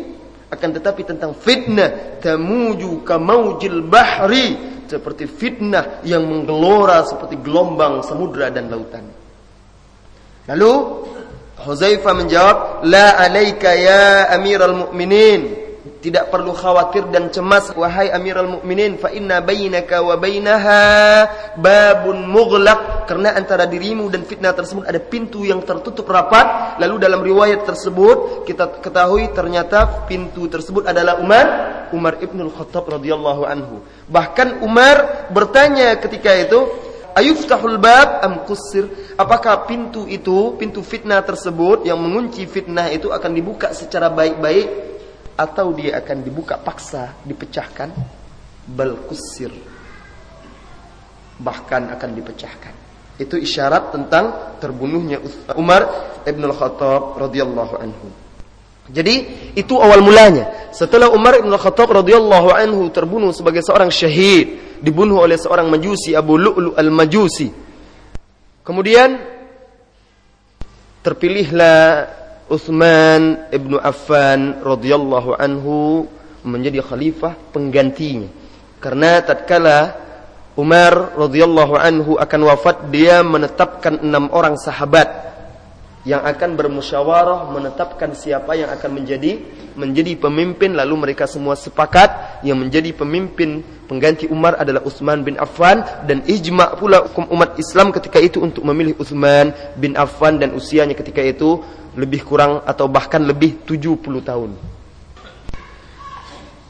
Akan 0.49 0.73
tetapi 0.73 1.03
tentang 1.05 1.35
fitnah 1.37 2.17
tamuju 2.23 3.03
kamaujil 3.03 3.83
bahri 3.85 4.57
seperti 4.87 5.27
fitnah 5.27 6.01
yang 6.07 6.23
menggelora 6.23 7.03
seperti 7.03 7.37
gelombang 7.43 8.01
samudra 8.01 8.47
dan 8.49 8.71
lautan. 8.71 9.05
Lalu 10.47 10.73
Huzaifah 11.57 12.13
menjawab, 12.13 12.57
"La 12.87 13.17
alaika 13.17 13.73
ya 13.73 14.31
Amirul 14.31 14.87
Mukminin." 14.87 15.56
Tidak 16.07 16.31
perlu 16.31 16.55
khawatir 16.55 17.11
dan 17.11 17.27
cemas 17.27 17.75
wahai 17.75 18.07
Amirul 18.07 18.47
Mukminin 18.47 18.95
fa 18.95 19.11
inna 19.11 19.43
bainaka 19.43 19.99
wa 19.99 20.15
bainaha 20.15 20.79
babun 21.59 22.23
mughlaq. 22.31 23.11
Karena 23.11 23.35
antara 23.35 23.67
dirimu 23.67 24.07
dan 24.07 24.23
fitnah 24.23 24.55
tersebut 24.55 24.87
ada 24.87 25.03
pintu 25.03 25.43
yang 25.43 25.59
tertutup 25.67 26.07
rapat. 26.07 26.79
Lalu 26.79 26.95
dalam 26.95 27.19
riwayat 27.19 27.67
tersebut 27.67 28.47
kita 28.47 28.79
ketahui 28.79 29.35
ternyata 29.35 30.07
pintu 30.07 30.47
tersebut 30.47 30.87
adalah 30.87 31.19
Umar 31.19 31.45
Umar 31.91 32.23
Ibnul 32.23 32.55
Khattab 32.55 32.87
radhiyallahu 32.87 33.43
anhu. 33.43 33.83
Bahkan 34.07 34.63
Umar 34.63 35.27
bertanya 35.35 35.91
ketika 35.99 36.31
itu 36.39 36.71
ayuftahul 37.19 37.83
bab 37.83 38.23
am 38.23 38.47
kusir 38.47 38.87
apakah 39.19 39.67
pintu 39.67 40.07
itu 40.07 40.55
pintu 40.55 40.79
fitnah 40.79 41.19
tersebut 41.19 41.83
yang 41.83 41.99
mengunci 41.99 42.47
fitnah 42.47 42.87
itu 42.95 43.11
akan 43.11 43.31
dibuka 43.35 43.75
secara 43.75 44.07
baik-baik 44.07 44.95
atau 45.37 45.69
dia 45.77 46.01
akan 46.01 46.25
dibuka 46.25 46.57
paksa, 46.57 47.13
dipecahkan, 47.21 47.93
bal 48.65 49.05
kusir. 49.05 49.53
Bahkan 51.37 51.93
akan 51.93 52.09
dipecahkan. 52.17 52.73
Itu 53.21 53.37
isyarat 53.37 53.93
tentang 53.93 54.57
terbunuhnya 54.57 55.21
Umar 55.53 55.85
Ibn 56.25 56.41
Al-Khattab 56.49 57.21
radhiyallahu 57.21 57.75
anhu. 57.77 58.09
Jadi 58.89 59.15
itu 59.53 59.77
awal 59.77 60.01
mulanya. 60.01 60.73
Setelah 60.73 61.13
Umar 61.13 61.37
Ibn 61.37 61.53
Al-Khattab 61.53 61.93
radhiyallahu 62.01 62.49
anhu 62.49 62.89
terbunuh 62.89 63.29
sebagai 63.29 63.61
seorang 63.61 63.93
syahid, 63.93 64.81
dibunuh 64.81 65.21
oleh 65.21 65.37
seorang 65.37 65.69
majusi 65.69 66.17
Abu 66.17 66.37
Lu'lu 66.37 66.73
al-Majusi. 66.73 67.49
Kemudian 68.65 69.17
terpilihlah 71.05 72.09
Utsman 72.47 73.51
ibnu 73.51 73.75
Affan 73.75 74.63
radhiyallahu 74.63 75.35
anhu 75.35 76.07
menjadi 76.47 76.79
khalifah 76.79 77.35
penggantinya. 77.51 78.31
Karena 78.79 79.19
tatkala 79.19 79.99
Umar 80.55 81.13
radhiyallahu 81.19 81.75
anhu 81.75 82.11
akan 82.15 82.41
wafat, 82.47 82.87
dia 82.87 83.19
menetapkan 83.19 83.99
enam 83.99 84.31
orang 84.31 84.55
sahabat 84.55 85.27
yang 86.07 86.23
akan 86.23 86.55
bermusyawarah 86.55 87.51
menetapkan 87.51 88.15
siapa 88.15 88.55
yang 88.55 88.71
akan 88.71 88.95
menjadi 88.95 89.43
menjadi 89.77 90.17
pemimpin 90.17 90.73
lalu 90.73 91.07
mereka 91.07 91.29
semua 91.29 91.53
sepakat 91.53 92.41
yang 92.41 92.57
menjadi 92.57 92.91
pemimpin 92.91 93.61
pengganti 93.85 94.25
Umar 94.27 94.57
adalah 94.57 94.83
Utsman 94.83 95.21
bin 95.21 95.37
Affan 95.37 95.85
dan 96.09 96.25
ijma 96.25 96.75
pula 96.75 97.05
umat 97.13 97.55
Islam 97.61 97.93
ketika 97.93 98.17
itu 98.17 98.41
untuk 98.41 98.65
memilih 98.65 98.97
Utsman 98.97 99.53
bin 99.77 99.93
Affan 99.93 100.41
dan 100.41 100.57
usianya 100.57 100.97
ketika 100.97 101.21
itu 101.21 101.61
lebih 101.93 102.25
kurang 102.25 102.65
atau 102.65 102.89
bahkan 102.89 103.21
lebih 103.21 103.63
70 103.63 104.01
tahun. 104.21 104.51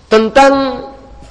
Tentang 0.07 0.53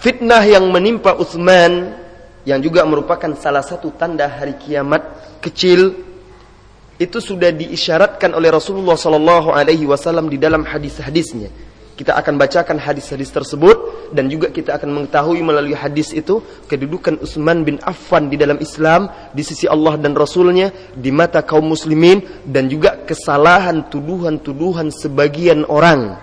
fitnah 0.01 0.45
yang 0.45 0.69
menimpa 0.69 1.17
Utsman 1.17 1.97
yang 2.45 2.61
juga 2.61 2.85
merupakan 2.85 3.33
salah 3.37 3.65
satu 3.65 3.91
tanda 3.97 4.29
hari 4.29 4.55
kiamat 4.61 5.03
kecil 5.41 5.97
itu 6.97 7.21
sudah 7.21 7.53
diisyaratkan 7.53 8.33
oleh 8.33 8.49
Rasulullah 8.49 8.97
sallallahu 8.97 9.53
alaihi 9.53 9.85
wasallam 9.85 10.33
di 10.33 10.41
dalam 10.41 10.65
hadis-hadisnya. 10.65 11.53
Kita 11.97 12.13
akan 12.13 12.37
bacakan 12.37 12.77
hadis-hadis 12.77 13.33
tersebut 13.33 14.13
dan 14.13 14.29
juga 14.29 14.53
kita 14.53 14.77
akan 14.77 14.93
mengetahui 14.93 15.41
melalui 15.41 15.73
hadis 15.73 16.13
itu 16.13 16.45
kedudukan 16.69 17.17
Utsman 17.25 17.65
bin 17.65 17.81
Affan 17.81 18.29
di 18.29 18.37
dalam 18.37 18.61
Islam 18.61 19.09
di 19.33 19.41
sisi 19.41 19.65
Allah 19.65 19.97
dan 19.97 20.13
Rasulnya 20.13 20.93
di 20.93 21.09
mata 21.09 21.41
kaum 21.41 21.65
muslimin 21.65 22.21
dan 22.45 22.69
juga 22.69 23.01
kesalahan 23.09 23.89
tuduhan-tuduhan 23.89 24.93
sebagian 24.93 25.65
orang 25.73 26.21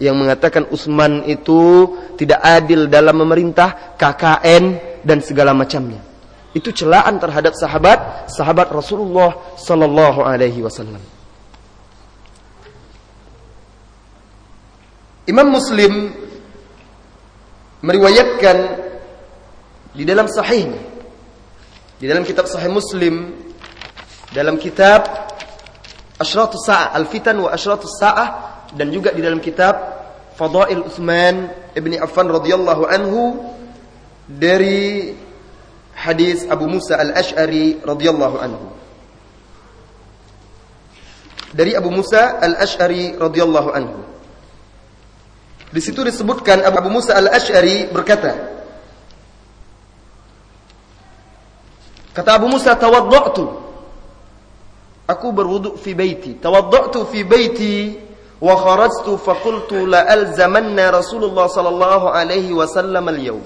yang 0.00 0.16
mengatakan 0.16 0.64
Utsman 0.72 1.28
itu 1.28 1.92
tidak 2.16 2.40
adil 2.40 2.88
dalam 2.88 3.20
memerintah, 3.20 3.94
KKN 4.00 4.64
dan 5.04 5.20
segala 5.20 5.52
macamnya. 5.52 6.11
Itu 6.52 6.68
celaan 6.72 7.16
terhadap 7.16 7.56
sahabat 7.56 8.28
sahabat 8.28 8.68
Rasulullah 8.68 9.56
sallallahu 9.56 10.20
alaihi 10.20 10.60
wasallam. 10.60 11.00
Imam 15.24 15.48
Muslim 15.48 16.12
meriwayatkan 17.80 18.56
di 19.96 20.04
dalam 20.04 20.28
sahihnya 20.28 20.92
di 22.02 22.10
dalam 22.10 22.26
kitab 22.26 22.50
Sahih 22.50 22.66
Muslim 22.66 23.30
dalam 24.34 24.58
kitab 24.58 25.06
Ashratus 26.18 26.66
Sa'ah 26.66 26.90
Al-Fitan 26.98 27.38
wa 27.38 27.54
Ashratus 27.54 27.94
Sa'ah 27.94 28.66
dan 28.74 28.90
juga 28.90 29.14
di 29.14 29.22
dalam 29.22 29.38
kitab 29.38 29.78
Fadail 30.34 30.82
Utsman 30.82 31.46
ibni 31.78 32.02
Affan 32.02 32.26
radhiyallahu 32.26 32.82
anhu 32.90 33.38
dari 34.26 35.14
hadis 36.02 36.42
Abu 36.50 36.66
Musa 36.66 36.98
Al-Ash'ari 36.98 37.78
radhiyallahu 37.78 38.36
anhu 38.42 38.66
dari 41.54 41.78
Abu 41.78 41.94
Musa 41.94 42.42
Al-Ash'ari 42.42 43.14
radhiyallahu 43.14 43.70
anhu 43.70 44.12
di 45.72 45.80
situ 45.80 46.04
disebutkan 46.04 46.60
Abu 46.68 46.92
Musa 46.92 47.16
al-Ash'ari 47.16 47.88
berkata, 47.88 48.52
Kata 52.12 52.36
Abu 52.36 52.52
Musa, 52.52 52.76
tawadda'tu. 52.76 53.48
Aku 55.08 55.32
berwudu 55.32 55.80
fi 55.80 55.96
baiti. 55.96 56.36
Tawadda'tu 56.36 57.08
fi 57.08 57.24
baiti 57.24 57.96
wa 58.36 58.52
kharajtu 58.52 59.16
fa 59.16 59.32
qultu 59.40 59.88
la 59.88 60.04
alzamanna 60.04 60.92
Rasulullah 60.92 61.48
sallallahu 61.48 62.12
alaihi 62.12 62.52
wasallam 62.52 63.08
al-yawm. 63.08 63.40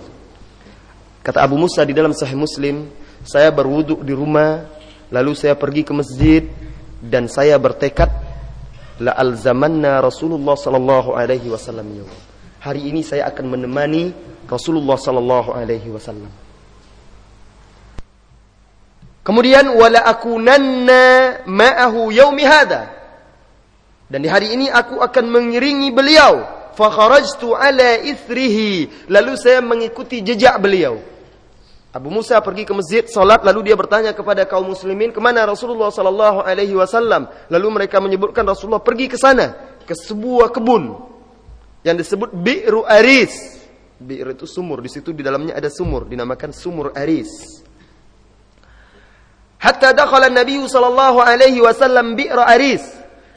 Kata 1.27 1.43
Abu 1.43 1.59
Musa 1.59 1.83
di 1.83 1.91
dalam 1.91 2.15
Sahih 2.15 2.39
Muslim, 2.39 2.87
saya 3.27 3.51
berwuduk 3.51 4.07
di 4.07 4.15
rumah, 4.15 4.63
lalu 5.11 5.35
saya 5.35 5.59
pergi 5.59 5.83
ke 5.83 5.91
masjid 5.91 6.47
dan 7.03 7.27
saya 7.27 7.59
bertekad 7.59 8.07
la 9.03 9.11
alzamanna 9.19 9.99
Rasulullah 9.99 10.55
sallallahu 10.55 11.19
alaihi 11.19 11.51
wasallam 11.51 12.07
Hari 12.63 12.95
ini 12.95 13.03
saya 13.03 13.27
akan 13.27 13.59
menemani 13.59 14.15
Rasulullah 14.47 14.95
sallallahu 14.95 15.51
alaihi 15.51 15.91
wasallam. 15.91 16.31
Kemudian 19.27 19.67
wala 19.75 20.07
akunanna 20.07 21.03
ma'ahu 21.43 22.15
yaumi 22.15 22.47
hada. 22.47 22.95
Dan 24.07 24.23
di 24.23 24.31
hari 24.31 24.55
ini 24.55 24.71
aku 24.71 25.03
akan 25.03 25.27
mengiringi 25.27 25.91
beliau. 25.91 26.47
Fakharajtu 26.79 27.51
ala 27.51 27.99
ithrihi. 27.99 29.11
Lalu 29.11 29.35
saya 29.35 29.59
mengikuti 29.59 30.23
jejak 30.23 30.63
beliau. 30.63 31.16
Abu 31.97 32.13
Musa 32.13 32.37
pergi 32.45 32.69
ke 32.69 32.77
masjid, 32.77 33.09
salat, 33.09 33.41
lalu 33.41 33.73
dia 33.73 33.77
bertanya 33.77 34.13
kepada 34.13 34.45
kaum 34.45 34.69
muslimin, 34.69 35.17
ke 35.17 35.17
mana 35.17 35.49
Rasulullah 35.49 35.89
sallallahu 35.89 36.45
alaihi 36.45 36.77
wasallam? 36.77 37.25
Lalu 37.49 37.69
mereka 37.73 38.05
menyebutkan 38.05 38.45
Rasulullah 38.45 38.85
pergi 38.85 39.09
ke 39.09 39.17
sana, 39.17 39.81
ke 39.81 39.97
sebuah 39.97 40.53
kebun 40.53 40.93
yang 41.89 41.97
disebut 41.97 42.37
Bi'ru 42.37 42.85
Aris. 42.85 43.33
Bi'r 43.97 44.37
itu 44.37 44.45
sumur, 44.45 44.85
di 44.85 44.93
situ 44.93 45.17
di 45.17 45.25
dalamnya 45.25 45.57
ada 45.57 45.73
sumur, 45.73 46.05
dinamakan 46.05 46.53
sumur 46.53 46.93
Aris. 46.93 47.65
Hatta 49.57 49.97
dakhala 49.97 50.29
Nabi 50.29 50.61
sallallahu 50.69 51.17
alaihi 51.25 51.65
wasallam 51.65 52.13
Bi'r 52.13 52.45
Aris. 52.45 52.85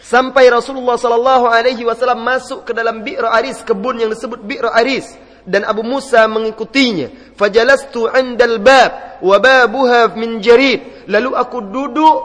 Sampai 0.03 0.51
Rasulullah 0.51 0.99
sallallahu 0.99 1.47
alaihi 1.47 1.87
wasallam 1.87 2.27
masuk 2.27 2.67
ke 2.67 2.75
dalam 2.75 3.07
Bi'r 3.07 3.23
Aris, 3.23 3.63
kebun 3.63 4.03
yang 4.03 4.11
disebut 4.11 4.43
Bi'r 4.43 4.67
Aris 4.67 5.28
dan 5.47 5.63
Abu 5.63 5.85
Musa 5.85 6.27
mengikutinya. 6.27 7.35
Fajalastu 7.39 8.11
'indal 8.11 8.59
bab 8.59 9.21
wa 9.23 9.37
babuha 9.39 10.11
min 10.19 10.43
jarid. 10.43 11.07
Lalu 11.07 11.31
aku 11.35 11.57
duduk 11.63 12.17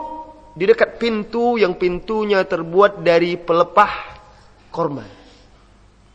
di 0.55 0.63
dekat 0.67 0.99
pintu 0.99 1.55
yang 1.55 1.75
pintunya 1.79 2.43
terbuat 2.43 3.03
dari 3.03 3.39
pelepah 3.39 3.93
korma. 4.71 5.05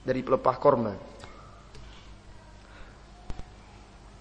Dari 0.05 0.21
pelepah 0.21 0.57
korma. 0.61 0.93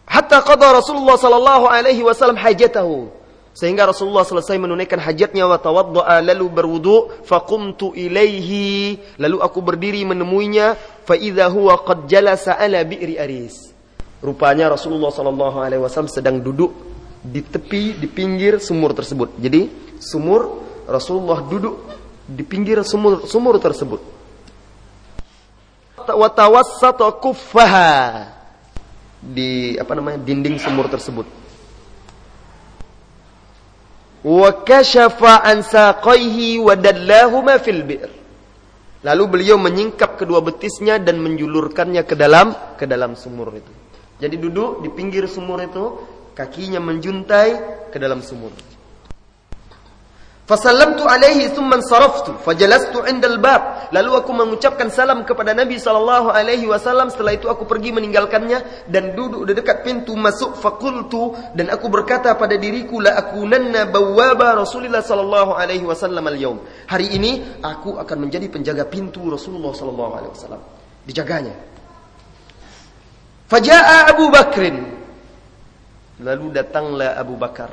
Hatta 0.10 0.42
qada 0.42 0.74
Rasulullah 0.74 1.16
sallallahu 1.22 1.66
alaihi 1.70 2.02
wasallam 2.02 2.40
hajatahu 2.42 3.19
sehingga 3.60 3.92
Rasulullah 3.92 4.24
selesai 4.24 4.56
menunaikan 4.56 5.04
hajatnya 5.04 5.44
wa 5.44 5.60
tawaddaa 5.60 6.24
lalu 6.24 6.48
berwudu 6.48 7.12
faqumtu 7.28 7.92
ilaihi 7.92 8.96
lalu 9.20 9.44
aku 9.44 9.60
berdiri 9.60 10.08
menemuinya 10.08 10.80
fa 11.04 11.20
idza 11.20 11.52
huwa 11.52 11.76
qad 11.84 12.08
jalasa 12.08 12.56
ala 12.56 12.80
bi'ri 12.88 13.20
aris. 13.20 13.76
Rupanya 14.24 14.72
Rasulullah 14.72 15.12
sallallahu 15.12 15.60
alaihi 15.60 15.84
wasallam 15.84 16.08
sedang 16.08 16.40
duduk 16.40 16.72
di 17.20 17.44
tepi 17.44 18.00
di 18.00 18.08
pinggir 18.08 18.64
sumur 18.64 18.96
tersebut. 18.96 19.36
Jadi 19.36 19.68
sumur 20.00 20.64
Rasulullah 20.88 21.44
duduk 21.44 21.84
di 22.32 22.48
pinggir 22.48 22.80
sumur 22.88 23.28
sumur 23.28 23.60
tersebut. 23.60 24.00
Wa 26.08 26.32
tawassata 26.32 27.12
kuffaha 27.20 28.24
di 29.20 29.76
apa 29.76 29.92
namanya 30.00 30.24
dinding 30.24 30.56
sumur 30.64 30.88
tersebut 30.88 31.28
wa 34.24 34.50
kashafa 34.66 35.44
an 35.44 35.64
saqaihi. 35.64 36.60
Lalu 39.00 39.24
beliau 39.32 39.56
menyingkap 39.56 40.20
kedua 40.20 40.44
betisnya 40.44 41.00
dan 41.00 41.24
menjulurkannya 41.24 42.04
ke 42.04 42.20
dalam 42.20 42.52
ke 42.76 42.84
dalam 42.84 43.16
sumur 43.16 43.56
itu. 43.56 43.72
Jadi 44.20 44.36
duduk 44.36 44.84
di 44.84 44.92
pinggir 44.92 45.24
sumur 45.32 45.64
itu, 45.64 46.04
kakinya 46.36 46.84
menjuntai 46.84 47.52
ke 47.88 47.98
dalam 48.00 48.20
sumur. 48.20 48.52
Fasallamtu 50.50 51.06
alaihi 51.06 51.54
thumma 51.54 51.78
saraftu 51.78 52.34
fajalastu 52.42 53.06
'indal 53.06 53.38
bab. 53.38 53.94
Lalu 53.94 54.18
aku 54.18 54.34
mengucapkan 54.34 54.90
salam 54.90 55.22
kepada 55.22 55.54
Nabi 55.54 55.78
sallallahu 55.78 56.34
alaihi 56.34 56.66
wasallam 56.66 57.14
setelah 57.14 57.38
itu 57.38 57.46
aku 57.46 57.70
pergi 57.70 57.94
meninggalkannya 57.94 58.90
dan 58.90 59.14
duduk 59.14 59.46
di 59.46 59.54
dekat 59.54 59.86
pintu 59.86 60.18
masuk 60.18 60.58
fakultu 60.58 61.38
dan 61.54 61.70
aku 61.70 61.86
berkata 61.94 62.34
pada 62.34 62.58
diriku 62.58 62.98
la 62.98 63.22
akunanna 63.22 63.94
bawwaba 63.94 64.58
Rasulullah 64.58 65.06
sallallahu 65.06 65.54
alaihi 65.54 65.86
wasallam 65.86 66.26
al-yaum. 66.26 66.58
Hari 66.90 67.14
ini 67.14 67.62
aku 67.62 68.02
akan 68.02 68.18
menjadi 68.18 68.50
penjaga 68.50 68.90
pintu 68.90 69.30
Rasulullah 69.30 69.70
sallallahu 69.70 70.14
alaihi 70.18 70.34
wasallam. 70.34 70.62
Dijaganya. 71.06 71.54
Faja'a 73.54 74.18
Abu 74.18 74.34
Bakrin. 74.34 74.98
Lalu 76.26 76.58
datanglah 76.58 77.22
Abu 77.22 77.38
Bakar. 77.38 77.70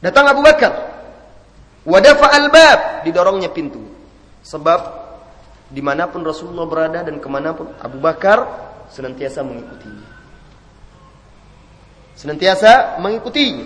Datang 0.00 0.32
Abu 0.32 0.40
Bakar 0.40 0.99
Wadafa 1.84 2.28
al-bab, 2.28 3.08
didorongnya 3.08 3.48
pintu. 3.48 3.80
Sebab 4.44 4.80
di 5.70 5.80
mana 5.80 6.10
pun 6.10 6.26
Rasulullah 6.26 6.66
berada 6.66 7.00
dan 7.06 7.22
ke 7.22 7.28
mana 7.30 7.54
pun 7.54 7.70
Abu 7.78 8.02
Bakar 8.02 8.42
senantiasa 8.90 9.40
mengikutinya. 9.46 10.08
Senantiasa 12.18 13.00
mengikutinya 13.00 13.64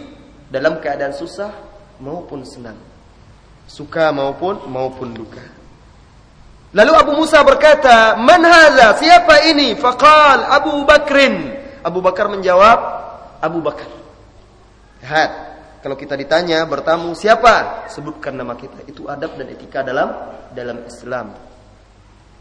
dalam 0.53 0.79
keadaan 0.79 1.17
susah 1.17 1.51
maupun 1.99 2.47
senang. 2.47 2.79
Suka 3.65 4.13
maupun 4.13 4.63
maupun 4.69 5.17
duka. 5.17 5.43
Lalu 6.75 6.93
Abu 6.95 7.13
Musa 7.17 7.41
berkata, 7.47 8.19
"Man? 8.19 8.43
Siapa 8.99 9.47
ini?" 9.49 9.79
Faqal 9.79 10.43
Abu 10.51 10.83
Bakrin. 10.85 11.55
Abu 11.87 12.03
Bakar 12.03 12.29
menjawab, 12.29 12.79
"Abu 13.39 13.63
Bakar." 13.63 13.89
Lihat, 15.01 15.31
kalau 15.85 16.01
kita 16.01 16.17
ditanya 16.17 16.65
bertamu 16.65 17.13
siapa? 17.13 17.85
Sebutkan 17.93 18.33
nama 18.41 18.57
kita. 18.57 18.89
Itu 18.89 19.05
adab 19.05 19.37
dan 19.37 19.53
etika 19.53 19.85
dalam 19.85 20.17
dalam 20.57 20.81
Islam. 20.89 21.37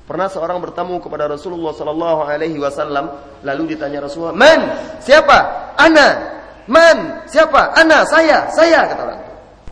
Pernah 0.08 0.32
seorang 0.32 0.63
bertamu 0.63 1.03
kepada 1.03 1.27
Rasulullah 1.27 1.75
sallallahu 1.75 2.23
alaihi 2.23 2.56
wasallam 2.56 3.12
lalu 3.43 3.75
ditanya 3.75 4.08
Rasulullah, 4.08 4.32
"Man? 4.32 4.63
Siapa?" 5.03 5.75
"Ana." 5.75 6.39
"Man? 6.71 7.27
Siapa?" 7.27 7.75
"Ana, 7.75 8.08
saya, 8.08 8.47
saya," 8.47 8.88
kata 8.88 9.01
orang. 9.12 9.21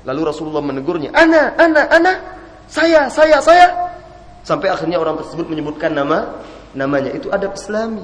Lalu 0.04 0.22
Rasulullah 0.28 0.60
menegurnya, 0.60 1.16
"Ana, 1.16 1.56
ana, 1.56 1.88
ana." 1.88 2.14
"Saya, 2.68 3.08
saya, 3.08 3.40
saya." 3.40 3.72
Sampai 4.44 4.68
akhirnya 4.68 5.00
orang 5.00 5.16
tersebut 5.24 5.48
menyebutkan 5.48 5.96
nama 5.96 6.44
namanya. 6.76 7.16
Itu 7.16 7.32
adab 7.32 7.56
Islami. 7.56 8.04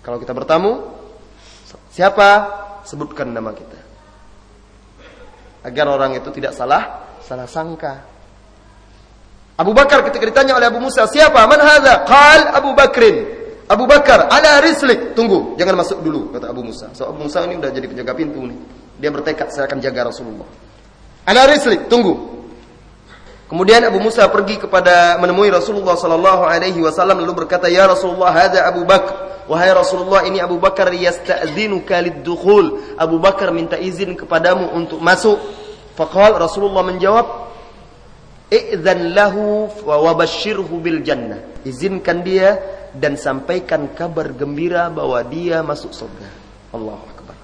Kalau 0.00 0.16
kita 0.16 0.32
bertamu, 0.32 0.88
siapa? 1.92 2.48
Sebutkan 2.88 3.28
nama 3.28 3.52
kita 3.52 3.79
agar 5.64 5.86
orang 5.88 6.16
itu 6.16 6.28
tidak 6.32 6.56
salah 6.56 7.08
salah 7.20 7.46
sangka. 7.46 7.94
Abu 9.60 9.76
Bakar 9.76 10.00
ketika 10.08 10.24
ditanya 10.24 10.56
oleh 10.56 10.72
Abu 10.72 10.80
Musa, 10.80 11.04
"Siapa? 11.04 11.44
Man 11.44 11.60
hadza?" 11.60 12.02
Qal 12.08 12.48
Abu 12.48 12.72
Bakrin. 12.72 13.16
Abu 13.68 13.84
Bakar, 13.84 14.26
"Ala 14.32 14.64
rislik." 14.64 15.12
Tunggu, 15.12 15.54
jangan 15.60 15.84
masuk 15.84 16.00
dulu, 16.00 16.32
kata 16.32 16.48
Abu 16.48 16.64
Musa. 16.64 16.88
So 16.96 17.06
Abu 17.12 17.28
Musa 17.28 17.44
ini 17.44 17.60
udah 17.60 17.70
jadi 17.70 17.86
penjaga 17.86 18.16
pintu 18.16 18.40
nih. 18.48 18.58
Dia 18.96 19.12
bertekad 19.12 19.52
saya 19.52 19.68
akan 19.68 19.78
jaga 19.84 20.08
Rasulullah. 20.08 20.48
Ala 21.28 21.44
rislik, 21.46 21.86
tunggu. 21.92 22.40
Kemudian 23.46 23.84
Abu 23.84 24.00
Musa 24.00 24.24
pergi 24.32 24.58
kepada 24.58 25.20
menemui 25.20 25.52
Rasulullah 25.52 25.94
sallallahu 25.94 26.46
alaihi 26.48 26.80
wasallam 26.80 27.20
lalu 27.20 27.44
berkata, 27.44 27.68
"Ya 27.68 27.84
Rasulullah, 27.84 28.32
hadza 28.32 28.64
Abu 28.64 28.82
Bakar." 28.88 29.29
Wahai 29.50 29.74
Rasulullah, 29.74 30.22
ini 30.30 30.38
Abu 30.38 30.62
Bakar 30.62 30.94
yasta'dzinuka 30.94 31.98
lid-dukhul. 31.98 32.94
Abu 32.94 33.18
Bakar 33.18 33.50
minta 33.50 33.74
izin 33.74 34.14
kepadamu 34.14 34.70
untuk 34.78 35.02
masuk. 35.02 35.42
Faqal 35.98 36.38
Rasulullah 36.38 36.86
menjawab, 36.86 37.50
"Idzan 38.46 39.10
lahu 39.10 39.66
wa 39.82 40.06
wabashshirhu 40.06 40.70
bil 40.78 41.02
jannah." 41.02 41.42
Izinkan 41.66 42.22
dia 42.22 42.62
dan 42.94 43.18
sampaikan 43.18 43.90
kabar 43.90 44.30
gembira 44.30 44.86
bahwa 44.86 45.18
dia 45.26 45.66
masuk 45.66 45.90
surga. 45.98 46.30
Allahu 46.70 47.04
akbar. 47.10 47.34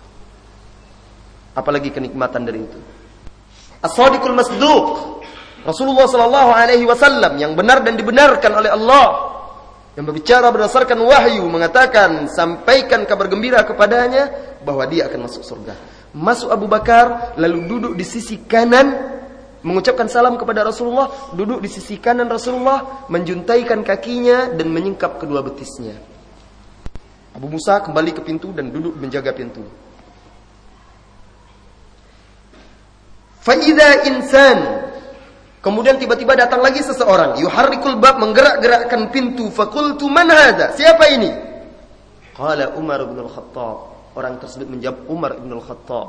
Apalagi 1.58 1.90
kenikmatan 1.90 2.46
dari 2.46 2.62
itu. 2.62 2.78
As-sadiqul 3.82 4.30
masduq. 4.30 4.86
Rasulullah 5.66 6.06
sallallahu 6.06 6.50
alaihi 6.54 6.86
wasallam 6.86 7.34
yang 7.42 7.58
benar 7.58 7.82
dan 7.82 7.98
dibenarkan 7.98 8.62
oleh 8.62 8.70
Allah 8.70 9.35
yang 9.96 10.04
berbicara 10.04 10.52
berdasarkan 10.52 11.00
wahyu 11.00 11.48
mengatakan 11.48 12.28
sampaikan 12.28 13.08
kabar 13.08 13.32
gembira 13.32 13.64
kepadanya 13.64 14.28
bahwa 14.60 14.84
dia 14.84 15.08
akan 15.08 15.24
masuk 15.24 15.40
surga. 15.40 15.72
Masuk 16.12 16.52
Abu 16.52 16.68
Bakar 16.68 17.32
lalu 17.40 17.64
duduk 17.64 17.92
di 17.96 18.04
sisi 18.04 18.44
kanan 18.44 19.16
mengucapkan 19.64 20.06
salam 20.06 20.36
kepada 20.36 20.62
Rasulullah, 20.62 21.32
duduk 21.32 21.58
di 21.64 21.66
sisi 21.72 21.96
kanan 21.98 22.28
Rasulullah, 22.28 23.08
menjuntaikan 23.10 23.82
kakinya 23.82 24.52
dan 24.52 24.70
menyingkap 24.70 25.18
kedua 25.18 25.42
betisnya. 25.42 25.96
Abu 27.34 27.50
Musa 27.50 27.80
kembali 27.82 28.14
ke 28.14 28.22
pintu 28.22 28.52
dan 28.52 28.70
duduk 28.70 28.94
menjaga 28.96 29.32
pintu. 29.34 29.64
Fa'idha 33.42 34.06
insan 34.08 34.58
Kemudian 35.66 35.98
tiba-tiba 35.98 36.38
datang 36.38 36.62
lagi 36.62 36.78
seseorang, 36.78 37.42
yuharrikul 37.42 37.98
bab 37.98 38.22
menggerak-gerakkan 38.22 39.10
pintu. 39.10 39.50
Fakultu 39.50 40.06
man 40.06 40.30
hadza? 40.30 40.78
Siapa 40.78 41.10
ini? 41.10 41.30
Qala 42.38 42.78
Umar 42.78 43.02
bin 43.10 43.18
Al-Khattab. 43.18 43.96
Orang 44.16 44.40
tersebut 44.40 44.70
menjawab 44.70 45.10
Umar 45.12 45.36
ibn 45.36 45.52
al-Khattab. 45.52 46.08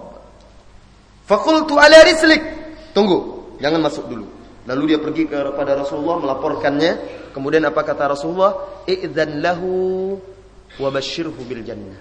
Fakultu 1.27 1.75
ala 1.75 2.07
rislik. 2.07 2.39
Tunggu, 2.95 3.51
jangan 3.59 3.83
masuk 3.83 4.07
dulu. 4.07 4.25
Lalu 4.63 4.95
dia 4.95 4.99
pergi 5.03 5.27
kepada 5.27 5.75
Rasulullah 5.75 6.23
melaporkannya. 6.23 6.91
Kemudian 7.35 7.67
apa 7.67 7.83
kata 7.83 8.15
Rasulullah? 8.15 8.83
I'dzan 8.87 9.43
lahu 9.43 10.15
wa 10.79 10.87
basyirhu 10.87 11.35
bil 11.43 11.67
jannah. 11.67 11.99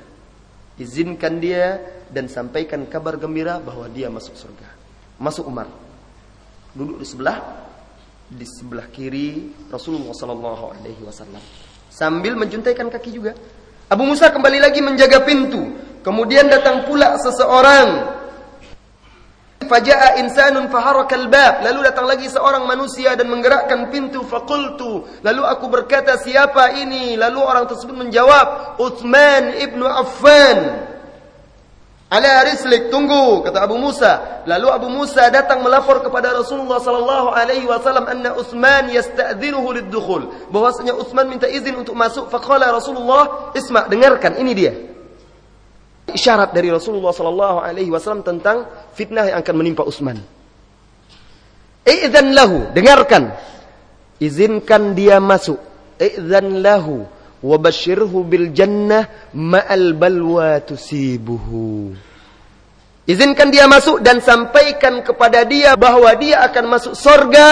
Izinkan 0.78 1.42
dia 1.42 1.82
dan 2.06 2.30
sampaikan 2.30 2.86
kabar 2.86 3.18
gembira 3.18 3.58
bahwa 3.58 3.90
dia 3.90 4.06
masuk 4.06 4.38
surga. 4.38 4.68
Masuk 5.18 5.50
Umar. 5.50 5.85
Duduk 6.76 7.00
di 7.00 7.06
sebelah 7.08 7.38
di 8.26 8.44
sebelah 8.44 8.90
kiri 8.92 9.54
Rasulullah 9.72 10.12
sallallahu 10.12 10.64
alaihi 10.76 11.00
wasallam. 11.00 11.40
Sambil 11.88 12.36
menjuntaikan 12.36 12.92
kaki 12.92 13.10
juga. 13.16 13.32
Abu 13.88 14.04
Musa 14.04 14.28
kembali 14.28 14.60
lagi 14.60 14.84
menjaga 14.84 15.24
pintu. 15.24 15.72
Kemudian 16.04 16.52
datang 16.52 16.84
pula 16.84 17.16
seseorang 17.16 18.16
Faja'a 19.66 20.22
insanun 20.22 20.70
faharakal 20.70 21.26
bab. 21.26 21.66
Lalu 21.66 21.90
datang 21.90 22.06
lagi 22.06 22.30
seorang 22.30 22.64
manusia 22.64 23.18
dan 23.18 23.26
menggerakkan 23.26 23.90
pintu. 23.90 24.22
Fakultu. 24.22 25.04
Lalu 25.26 25.42
aku 25.42 25.66
berkata, 25.66 26.14
siapa 26.22 26.76
ini? 26.78 27.18
Lalu 27.18 27.40
orang 27.42 27.66
tersebut 27.66 27.96
menjawab, 27.98 28.78
Uthman 28.78 29.58
ibnu 29.58 29.84
Affan. 29.84 30.86
Ala 32.16 32.48
rislik, 32.48 32.88
tunggu, 32.88 33.44
kata 33.44 33.68
Abu 33.68 33.76
Musa. 33.76 34.40
Lalu 34.48 34.72
Abu 34.72 34.88
Musa 34.88 35.28
datang 35.28 35.60
melapor 35.60 36.00
kepada 36.00 36.32
Rasulullah 36.32 36.80
sallallahu 36.80 37.28
alaihi 37.28 37.68
wasallam 37.68 38.08
anna 38.08 38.32
Utsman 38.32 38.88
yasta'dzinuhu 38.88 39.68
lid-dukhul. 39.76 40.48
Bahwasanya 40.48 40.96
Utsman 40.96 41.28
minta 41.28 41.44
izin 41.44 41.76
untuk 41.76 41.92
masuk. 41.92 42.32
Faqala 42.32 42.72
Rasulullah, 42.72 43.52
"Isma, 43.52 43.84
dengarkan, 43.84 44.40
ini 44.40 44.52
dia." 44.56 44.72
Isyarat 46.08 46.56
dari 46.56 46.72
Rasulullah 46.72 47.12
sallallahu 47.12 47.58
alaihi 47.60 47.92
wasallam 47.92 48.24
tentang 48.24 48.64
fitnah 48.96 49.28
yang 49.28 49.38
akan 49.44 49.54
menimpa 49.60 49.84
Utsman. 49.84 50.16
Idzan 51.84 52.32
lahu, 52.32 52.72
dengarkan. 52.72 53.36
Izinkan 54.16 54.96
dia 54.96 55.20
masuk. 55.20 55.60
Idzan 56.00 56.64
lahu 56.64 57.04
wabashirhu 57.46 58.26
bil 58.26 58.50
jannah 58.50 59.30
ma'al 59.30 59.94
balwa 59.94 60.58
tusibuhu. 60.58 61.94
Izinkan 63.06 63.54
dia 63.54 63.70
masuk 63.70 64.02
dan 64.02 64.18
sampaikan 64.18 64.98
kepada 65.06 65.46
dia 65.46 65.78
bahwa 65.78 66.10
dia 66.18 66.42
akan 66.42 66.64
masuk 66.66 66.94
surga 66.98 67.50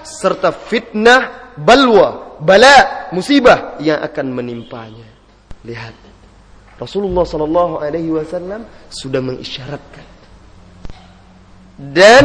serta 0.00 0.48
fitnah, 0.48 1.52
balwa, 1.60 2.40
bala, 2.40 3.12
musibah 3.12 3.76
yang 3.84 4.00
akan 4.00 4.32
menimpanya. 4.32 5.04
Lihat. 5.60 5.92
Rasulullah 6.80 7.22
sallallahu 7.22 7.84
alaihi 7.84 8.16
wasallam 8.16 8.64
sudah 8.88 9.20
mengisyaratkan. 9.20 10.06
Dan 11.76 12.24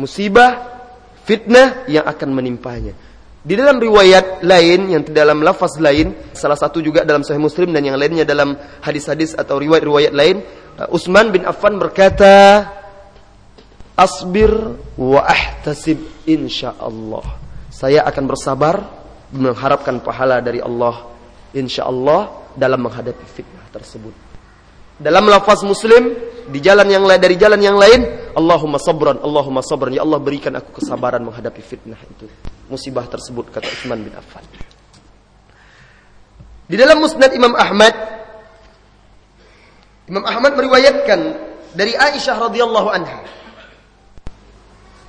musibah, 0.00 0.80
fitnah 1.28 1.84
yang 1.92 2.08
akan 2.08 2.30
menimpanya. 2.32 2.96
Di 3.40 3.56
dalam 3.56 3.80
riwayat 3.80 4.44
lain 4.44 4.92
yang 4.92 5.02
dalam 5.08 5.40
lafaz 5.40 5.80
lain, 5.80 6.12
salah 6.36 6.60
satu 6.60 6.84
juga 6.84 7.08
dalam 7.08 7.24
Sahih 7.24 7.40
Muslim 7.40 7.72
dan 7.72 7.80
yang 7.80 7.96
lainnya 7.96 8.28
dalam 8.28 8.52
hadis-hadis 8.84 9.32
atau 9.32 9.56
riwayat-riwayat 9.56 10.12
lain, 10.12 10.44
uh, 10.76 10.92
Utsman 10.92 11.32
bin 11.32 11.48
Affan 11.48 11.80
berkata, 11.80 12.68
"Asbir 13.96 14.52
wa 15.00 15.24
ahtasib 15.24 16.04
insyaallah." 16.28 17.40
Saya 17.72 18.04
akan 18.04 18.24
bersabar 18.28 18.76
mengharapkan 19.32 20.04
pahala 20.04 20.44
dari 20.44 20.60
Allah 20.60 21.08
insyaallah 21.56 22.52
dalam 22.52 22.84
menghadapi 22.84 23.24
fitnah 23.24 23.64
tersebut. 23.72 24.29
Dalam 25.00 25.24
lafaz 25.32 25.64
Muslim 25.64 26.12
di 26.52 26.60
jalan 26.60 26.84
yang 26.84 27.08
lain 27.08 27.16
dari 27.16 27.40
jalan 27.40 27.56
yang 27.56 27.80
lain, 27.80 28.04
Allahumma 28.36 28.76
sabran, 28.76 29.16
Allahumma 29.24 29.64
sabran, 29.64 29.96
ya 29.96 30.04
Allah 30.04 30.20
berikan 30.20 30.52
aku 30.52 30.76
kesabaran 30.76 31.24
menghadapi 31.24 31.64
fitnah 31.64 31.96
itu. 32.04 32.28
Musibah 32.68 33.08
tersebut 33.08 33.48
kata 33.48 33.64
Utsman 33.64 34.04
bin 34.04 34.12
Affan. 34.12 34.44
Di 36.70 36.78
dalam 36.78 37.02
Musnad 37.02 37.34
Imam 37.34 37.56
Ahmad 37.58 37.90
Imam 40.06 40.22
Ahmad 40.22 40.54
meriwayatkan 40.54 41.20
dari 41.74 41.98
Aisyah 41.98 42.50
radhiyallahu 42.50 42.88
anha 42.94 43.26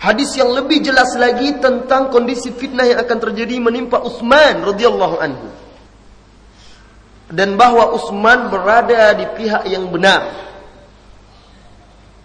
hadis 0.02 0.34
yang 0.34 0.50
lebih 0.50 0.82
jelas 0.82 1.14
lagi 1.18 1.58
tentang 1.62 2.10
kondisi 2.10 2.50
fitnah 2.50 2.86
yang 2.90 3.00
akan 3.02 3.18
terjadi 3.30 3.62
menimpa 3.62 4.02
Utsman 4.02 4.66
radhiyallahu 4.66 5.22
anhu 5.22 5.61
dan 7.32 7.56
bahwa 7.56 7.96
Utsman 7.96 8.52
berada 8.52 9.16
di 9.16 9.26
pihak 9.40 9.64
yang 9.72 9.88
benar 9.88 10.52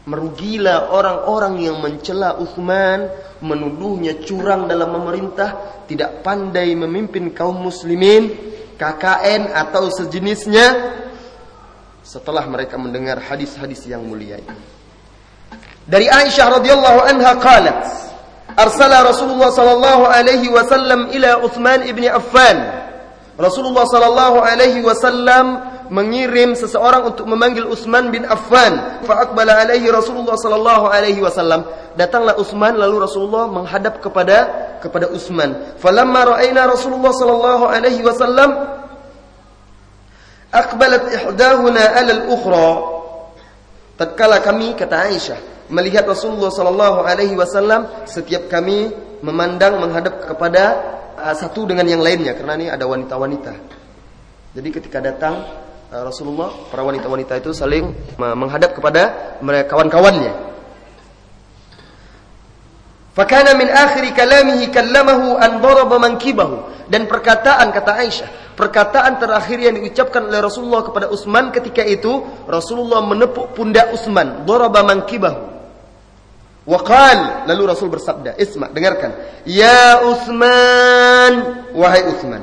Merugilah 0.07 0.95
orang-orang 0.95 1.67
yang 1.67 1.83
mencela 1.83 2.39
Uthman, 2.39 3.11
menuduhnya 3.43 4.23
curang 4.23 4.71
dalam 4.71 4.95
memerintah, 4.95 5.83
tidak 5.91 6.23
pandai 6.23 6.79
memimpin 6.79 7.35
kaum 7.35 7.59
muslimin, 7.59 8.31
KKN 8.79 9.51
atau 9.51 9.91
sejenisnya. 9.91 10.95
Setelah 12.07 12.47
mereka 12.47 12.79
mendengar 12.79 13.19
hadis-hadis 13.19 13.83
yang 13.91 14.07
mulia 14.07 14.39
ini. 14.39 14.63
Dari 15.83 16.07
Aisyah 16.07 16.63
radhiyallahu 16.63 17.01
anha 17.03 17.33
qalat, 17.43 17.79
arsala 18.55 19.11
Rasulullah 19.11 19.51
sallallahu 19.51 20.07
alaihi 20.07 20.47
wasallam 20.47 21.11
ila 21.19 21.43
Uthman 21.43 21.83
ibn 21.83 22.07
Affan. 22.07 22.76
Rasulullah 23.37 23.85
sallallahu 23.85 24.41
alaihi 24.41 24.81
wasallam 24.81 25.61
mengirim 25.93 26.57
seseorang 26.57 27.13
untuk 27.13 27.29
memanggil 27.29 27.69
Utsman 27.69 28.09
bin 28.09 28.25
Affan. 28.25 29.05
Fa 29.05 29.29
aqbala 29.29 29.61
alaihi 29.61 29.93
Rasulullah 29.93 30.41
sallallahu 30.41 30.89
alaihi 30.89 31.21
wasallam. 31.21 31.69
Datanglah 32.01 32.41
Utsman 32.41 32.81
lalu 32.81 33.05
Rasulullah 33.05 33.45
menghadap 33.49 34.01
kepada 34.01 34.39
kepada 34.81 35.13
Utsman. 35.13 35.77
Falamma 35.77 36.37
ra'aina 36.37 36.65
Rasulullah 36.65 37.13
sallallahu 37.13 37.65
alaihi 37.69 38.01
wasallam 38.01 38.51
aqbalat 40.49 41.05
ihdahuna 41.13 41.83
'ala 41.93 42.13
al-ukhra. 42.17 42.71
Tatkala 44.01 44.41
kami 44.41 44.77
kata 44.77 45.13
Aisyah 45.13 45.41
melihat 45.69 46.07
Rasulullah 46.07 46.53
sallallahu 46.53 47.05
alaihi 47.05 47.35
wasallam 47.35 48.07
setiap 48.07 48.47
kami 48.47 48.93
memandang 49.21 49.81
menghadap 49.83 50.23
kepada 50.25 50.96
satu 51.37 51.69
dengan 51.69 51.89
yang 51.89 52.05
lainnya 52.05 52.37
karena 52.37 52.53
ini 52.61 52.67
ada 52.69 52.85
wanita-wanita. 52.85 53.53
Jadi 54.57 54.69
ketika 54.73 55.05
datang 55.05 55.67
Eh, 55.87 56.03
Rasulullah 56.03 56.51
para 56.67 56.83
wanita-wanita 56.83 57.39
itu 57.39 57.55
saling 57.55 57.95
menghadap 58.19 58.75
kepada 58.75 59.39
mereka 59.39 59.79
kawan-kawannya. 59.79 60.35
Fakana 63.15 63.55
min 63.55 63.71
akhiri 63.71 64.11
kalamihi 64.11 64.67
kallamahu 64.75 65.39
an 65.39 65.63
daraba 65.63 65.97
mankibahu 66.03 66.91
dan 66.91 67.07
perkataan 67.07 67.71
kata 67.71 68.03
Aisyah, 68.03 68.59
perkataan 68.59 69.23
terakhir 69.23 69.63
yang 69.63 69.79
diucapkan 69.79 70.27
oleh 70.27 70.43
Rasulullah 70.43 70.83
kepada 70.83 71.07
Utsman 71.07 71.55
ketika 71.55 71.87
itu 71.87 72.19
Rasulullah 72.51 73.07
menepuk 73.07 73.55
pundak 73.55 73.95
Utsman, 73.95 74.43
daraba 74.43 74.83
mankibahu. 74.83 75.56
Waqal 76.67 77.47
lalu 77.47 77.63
Rasul 77.71 77.89
bersabda, 77.89 78.35
"Isma, 78.43 78.67
dengarkan. 78.75 79.15
Ya 79.47 80.03
Utsman, 80.03 81.63
wahai 81.71 82.11
Utsman. 82.11 82.43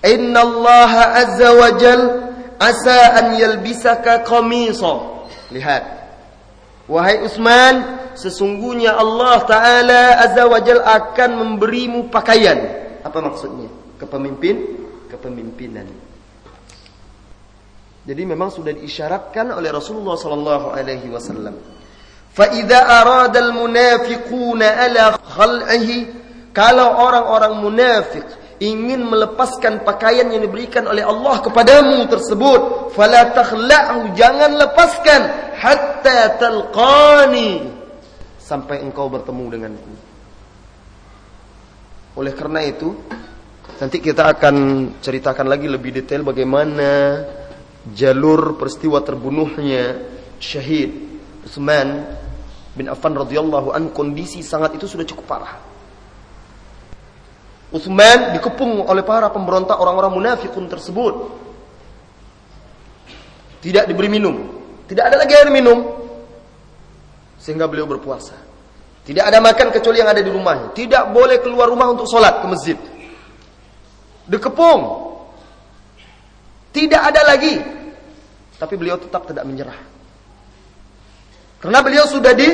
Inna 0.00 0.40
Allah 0.40 0.90
azza 1.20 1.48
wa 1.52 1.68
jalla 1.76 2.26
asa 2.60 3.20
an 3.20 3.36
yalbisaka 3.36 4.24
qamisa. 4.24 5.24
Lihat. 5.52 5.84
Wahai 6.86 7.22
Utsman, 7.22 8.08
sesungguhnya 8.14 8.94
Allah 8.94 9.42
taala 9.44 10.02
azza 10.22 10.46
wajal 10.46 10.80
akan 10.82 11.30
memberimu 11.34 12.08
pakaian. 12.08 12.56
Apa 13.02 13.18
maksudnya? 13.22 13.68
Kepemimpin, 13.98 14.56
kepemimpinan. 15.10 15.86
Jadi 18.06 18.22
memang 18.22 18.54
sudah 18.54 18.70
diisyaratkan 18.70 19.50
oleh 19.50 19.66
Rasulullah 19.74 20.14
sallallahu 20.14 20.70
alaihi 20.70 21.10
wasallam. 21.10 21.58
Arada 22.36 23.38
al 23.40 23.52
munafiquna 23.56 24.66
ala 24.76 25.16
khal'ihi 25.16 25.96
kalau 26.52 27.00
orang-orang 27.00 27.54
munafik 27.64 28.26
ingin 28.60 29.04
melepaskan 29.04 29.84
pakaian 29.84 30.28
yang 30.32 30.44
diberikan 30.44 30.88
oleh 30.88 31.04
Allah 31.04 31.40
kepadamu 31.44 32.08
tersebut 32.08 32.92
fala 32.92 33.32
takhla'hu 33.32 34.16
jangan 34.16 34.52
lepaskan 34.56 35.20
hatta 35.56 36.40
talqani 36.40 37.72
sampai 38.40 38.84
engkau 38.84 39.08
bertemu 39.08 39.44
denganku. 39.52 39.92
Oleh 42.16 42.32
karena 42.32 42.64
itu 42.64 42.96
nanti 43.76 44.00
kita 44.00 44.32
akan 44.32 44.56
ceritakan 45.04 45.48
lagi 45.48 45.68
lebih 45.68 45.92
detail 45.92 46.24
bagaimana 46.24 47.20
jalur 47.92 48.56
peristiwa 48.56 49.04
terbunuhnya 49.04 50.00
syahid 50.40 51.06
Utsman 51.44 52.02
bin 52.76 52.92
Affan 52.92 53.16
radhiyallahu 53.16 53.72
an 53.72 53.90
kondisi 53.90 54.44
sangat 54.44 54.76
itu 54.76 54.84
sudah 54.84 55.08
cukup 55.08 55.24
parah 55.24 55.56
Utsman 57.74 58.38
dikepung 58.38 58.86
oleh 58.86 59.02
para 59.02 59.26
pemberontak 59.34 59.74
orang-orang 59.74 60.14
munafikun 60.14 60.70
tersebut. 60.70 61.14
Tidak 63.58 63.90
diberi 63.90 64.06
minum. 64.06 64.36
Tidak 64.86 65.02
ada 65.02 65.18
lagi 65.18 65.34
air 65.34 65.50
minum. 65.50 65.82
Sehingga 67.42 67.66
beliau 67.66 67.90
berpuasa. 67.90 68.38
Tidak 69.02 69.22
ada 69.22 69.42
makan 69.42 69.74
kecuali 69.74 69.98
yang 69.98 70.10
ada 70.10 70.22
di 70.22 70.30
rumahnya. 70.30 70.70
Tidak 70.74 71.10
boleh 71.10 71.42
keluar 71.42 71.66
rumah 71.66 71.90
untuk 71.90 72.06
sholat 72.06 72.38
ke 72.42 72.46
masjid. 72.46 72.78
Dikepung. 74.30 74.82
Tidak 76.70 77.02
ada 77.02 77.22
lagi. 77.26 77.58
Tapi 78.56 78.74
beliau 78.78 78.94
tetap 78.94 79.26
tidak 79.26 79.42
menyerah. 79.42 79.95
Karena 81.60 81.80
beliau 81.80 82.04
sudah 82.04 82.36
di 82.36 82.48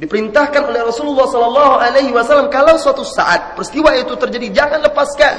diperintahkan 0.00 0.64
oleh 0.64 0.80
Rasulullah 0.80 1.28
Sallallahu 1.28 1.74
Alaihi 1.76 2.10
Wasallam 2.10 2.48
kalau 2.48 2.80
suatu 2.80 3.04
saat 3.04 3.52
peristiwa 3.52 3.92
itu 3.92 4.16
terjadi 4.16 4.48
jangan 4.64 4.80
lepaskan, 4.88 5.34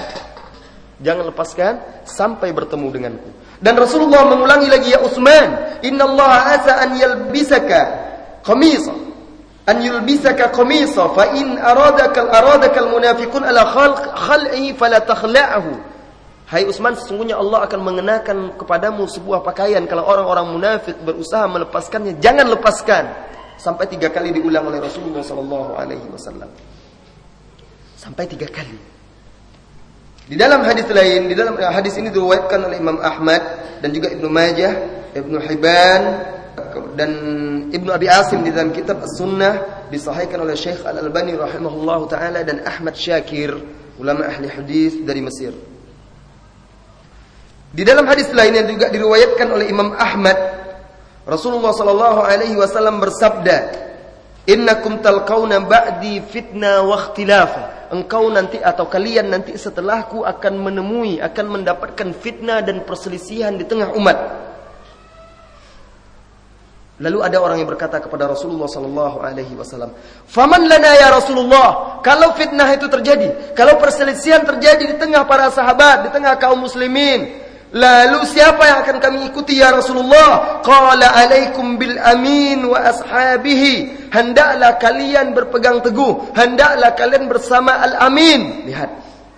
jangan 1.01 1.25
lepaskan 1.33 1.73
sampai 2.05 2.53
bertemu 2.53 2.87
denganku. 2.93 3.29
Dan 3.57 3.73
Rasulullah 3.77 4.25
mengulangi 4.29 4.69
lagi 4.69 4.93
ya 4.93 5.01
Utsman, 5.01 5.81
Inna 5.85 6.05
Allah 6.05 6.33
asa 6.57 6.71
an 6.81 6.89
yalbisaka 6.97 7.81
qamisa 8.45 8.93
an 9.65 9.77
yulbisaka 9.81 10.49
qamisa 10.49 11.09
fa 11.13 11.37
in 11.37 11.57
aradaka 11.57 12.25
aradaka 12.29 12.81
almunafiqun 12.81 13.45
ala 13.45 13.61
khalq 13.69 14.01
khal'i 14.17 14.73
fala 14.73 15.01
takhla'hu. 15.01 15.90
Hai 16.51 16.67
Utsman 16.67 16.91
sesungguhnya 16.99 17.39
Allah 17.39 17.63
akan 17.63 17.79
mengenakan 17.79 18.59
kepadamu 18.59 19.07
sebuah 19.07 19.39
pakaian 19.39 19.87
kalau 19.87 20.03
orang-orang 20.03 20.51
munafik 20.51 20.99
berusaha 20.99 21.47
melepaskannya 21.47 22.19
jangan 22.19 22.43
lepaskan 22.51 23.07
sampai 23.55 23.87
tiga 23.87 24.11
kali 24.11 24.35
diulang 24.35 24.67
oleh 24.67 24.83
Rasulullah 24.83 25.23
Sallallahu 25.23 25.79
Alaihi 25.79 26.03
Wasallam. 26.11 26.51
Sampai 27.95 28.27
tiga 28.27 28.51
kali. 28.51 28.75
Di 30.27 30.35
dalam 30.35 30.59
hadis 30.67 30.91
lain, 30.91 31.31
di 31.31 31.39
dalam 31.39 31.55
hadis 31.55 31.95
ini 31.95 32.11
diriwayatkan 32.11 32.67
oleh 32.67 32.83
Imam 32.83 32.99
Ahmad 32.99 33.39
dan 33.79 33.95
juga 33.95 34.11
Ibnu 34.11 34.27
Majah, 34.27 34.73
Ibnu 35.15 35.39
Hibban 35.39 36.01
dan 36.99 37.11
Ibnu 37.71 37.95
Abi 37.95 38.11
Asim 38.11 38.43
di 38.43 38.51
dalam 38.51 38.75
kitab 38.75 38.99
As-Sunnah 38.99 39.87
disahihkan 39.87 40.43
oleh 40.43 40.59
Syekh 40.59 40.83
Al-Albani 40.83 41.31
rahimahullahu 41.31 42.11
taala 42.11 42.43
dan 42.43 42.59
Ahmad 42.67 42.99
Syakir, 42.99 43.55
ulama 43.95 44.27
ahli 44.27 44.51
hadis 44.51 44.99
dari 45.07 45.23
Mesir. 45.23 45.70
Di 47.71 47.87
dalam 47.87 48.03
hadis 48.03 48.27
lain 48.35 48.51
yang 48.51 48.67
juga 48.67 48.91
diriwayatkan 48.91 49.47
oleh 49.47 49.71
Imam 49.71 49.95
Ahmad 49.95 50.61
Rasulullah 51.21 51.71
sallallahu 51.71 52.19
alaihi 52.25 52.57
wasallam 52.57 52.97
bersabda, 52.97 53.57
"Innakum 54.49 54.99
talqauna 55.05 55.61
ba'di 55.61 56.19
fitnah 56.25 56.81
wa 56.81 56.97
ikhtilafa." 56.97 57.93
Engkau 57.95 58.31
nanti 58.31 58.55
atau 58.57 58.87
kalian 58.87 59.29
nanti 59.29 59.53
setelahku 59.59 60.23
akan 60.23 60.53
menemui, 60.59 61.19
akan 61.19 61.59
mendapatkan 61.59 62.15
fitnah 62.15 62.63
dan 62.63 62.87
perselisihan 62.87 63.53
di 63.53 63.67
tengah 63.67 63.91
umat. 63.95 64.17
Lalu 67.01 67.17
ada 67.19 67.37
orang 67.41 67.57
yang 67.57 67.69
berkata 67.69 67.97
kepada 67.97 68.29
Rasulullah 68.29 68.69
sallallahu 68.69 69.25
alaihi 69.25 69.57
wasallam, 69.57 69.91
"Faman 70.29 70.69
lana 70.69 70.91
ya 71.01 71.09
Rasulullah?" 71.11 71.99
Kalau 72.05 72.33
fitnah 72.37 72.69
itu 72.73 72.85
terjadi, 72.85 73.53
kalau 73.57 73.77
perselisihan 73.81 74.45
terjadi 74.45 74.85
di 74.85 74.95
tengah 75.01 75.25
para 75.25 75.49
sahabat, 75.49 76.07
di 76.07 76.09
tengah 76.13 76.37
kaum 76.37 76.61
muslimin, 76.61 77.40
Lalu 77.71 78.27
siapa 78.27 78.67
yang 78.67 78.77
akan 78.83 78.97
kami 78.99 79.19
ikuti 79.31 79.63
ya 79.63 79.71
Rasulullah? 79.71 80.59
Qala 80.59 81.07
alaikum 81.23 81.79
bil 81.79 81.95
amin 81.95 82.67
wa 82.67 82.83
ashabihi. 82.83 84.11
Hendaklah 84.11 84.75
kalian 84.75 85.31
berpegang 85.31 85.79
teguh. 85.79 86.35
Hendaklah 86.35 86.91
kalian 86.99 87.31
bersama 87.31 87.79
al-amin. 87.79 88.67
Lihat. 88.67 88.91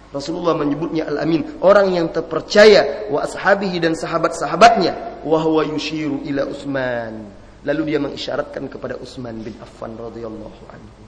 Rasulullah 0.09 0.57
menyebutnya 0.57 1.13
al-amin. 1.13 1.61
Orang 1.61 1.93
yang 1.93 2.09
terpercaya. 2.09 3.05
Wa 3.13 3.21
ashabihi 3.21 3.77
dan 3.77 3.93
sahabat-sahabatnya. 3.93 5.21
Wa 5.21 5.37
huwa 5.37 5.61
yushiru 5.69 6.25
ila 6.25 6.49
Utsman. 6.49 7.29
Lalu 7.61 7.93
dia 7.93 8.01
mengisyaratkan 8.01 8.65
kepada 8.65 8.97
Utsman 8.97 9.45
bin 9.45 9.53
Affan 9.61 9.93
radhiyallahu 9.93 10.61
anhu. 10.73 11.01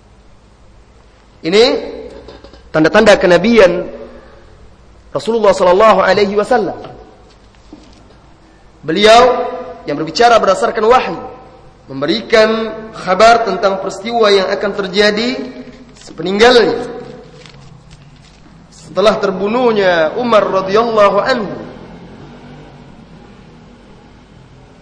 Ini 1.41 1.63
tanda-tanda 2.69 3.17
kenabian 3.17 3.85
Rasulullah 5.09 5.57
sallallahu 5.57 6.05
alaihi 6.05 6.37
wasallam. 6.37 6.95
Beliau 8.85 9.23
yang 9.89 9.97
berbicara 9.97 10.37
berdasarkan 10.37 10.85
wahyu 10.85 11.17
memberikan 11.89 12.49
kabar 12.93 13.41
tentang 13.45 13.81
peristiwa 13.81 14.29
yang 14.29 14.45
akan 14.53 14.71
terjadi 14.77 15.29
sepeninggalnya 15.97 16.85
setelah 18.69 19.17
terbunuhnya 19.17 20.13
Umar 20.21 20.45
radhiyallahu 20.45 21.17
anhu. 21.17 21.55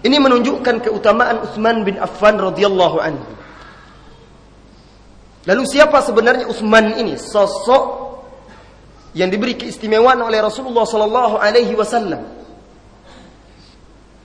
Ini 0.04 0.20
menunjukkan 0.20 0.84
keutamaan 0.84 1.48
Utsman 1.48 1.88
bin 1.88 1.96
Affan 1.96 2.36
radhiyallahu 2.36 2.98
anhu. 3.00 3.24
Lalu 5.48 5.64
siapa 5.64 6.04
sebenarnya 6.04 6.52
Utsman 6.52 7.00
ini? 7.00 7.16
Sosok 7.16 8.04
yang 9.16 9.32
diberi 9.32 9.56
keistimewaan 9.56 10.20
oleh 10.20 10.44
Rasulullah 10.44 10.84
sallallahu 10.84 11.40
alaihi 11.40 11.72
wasallam 11.72 12.43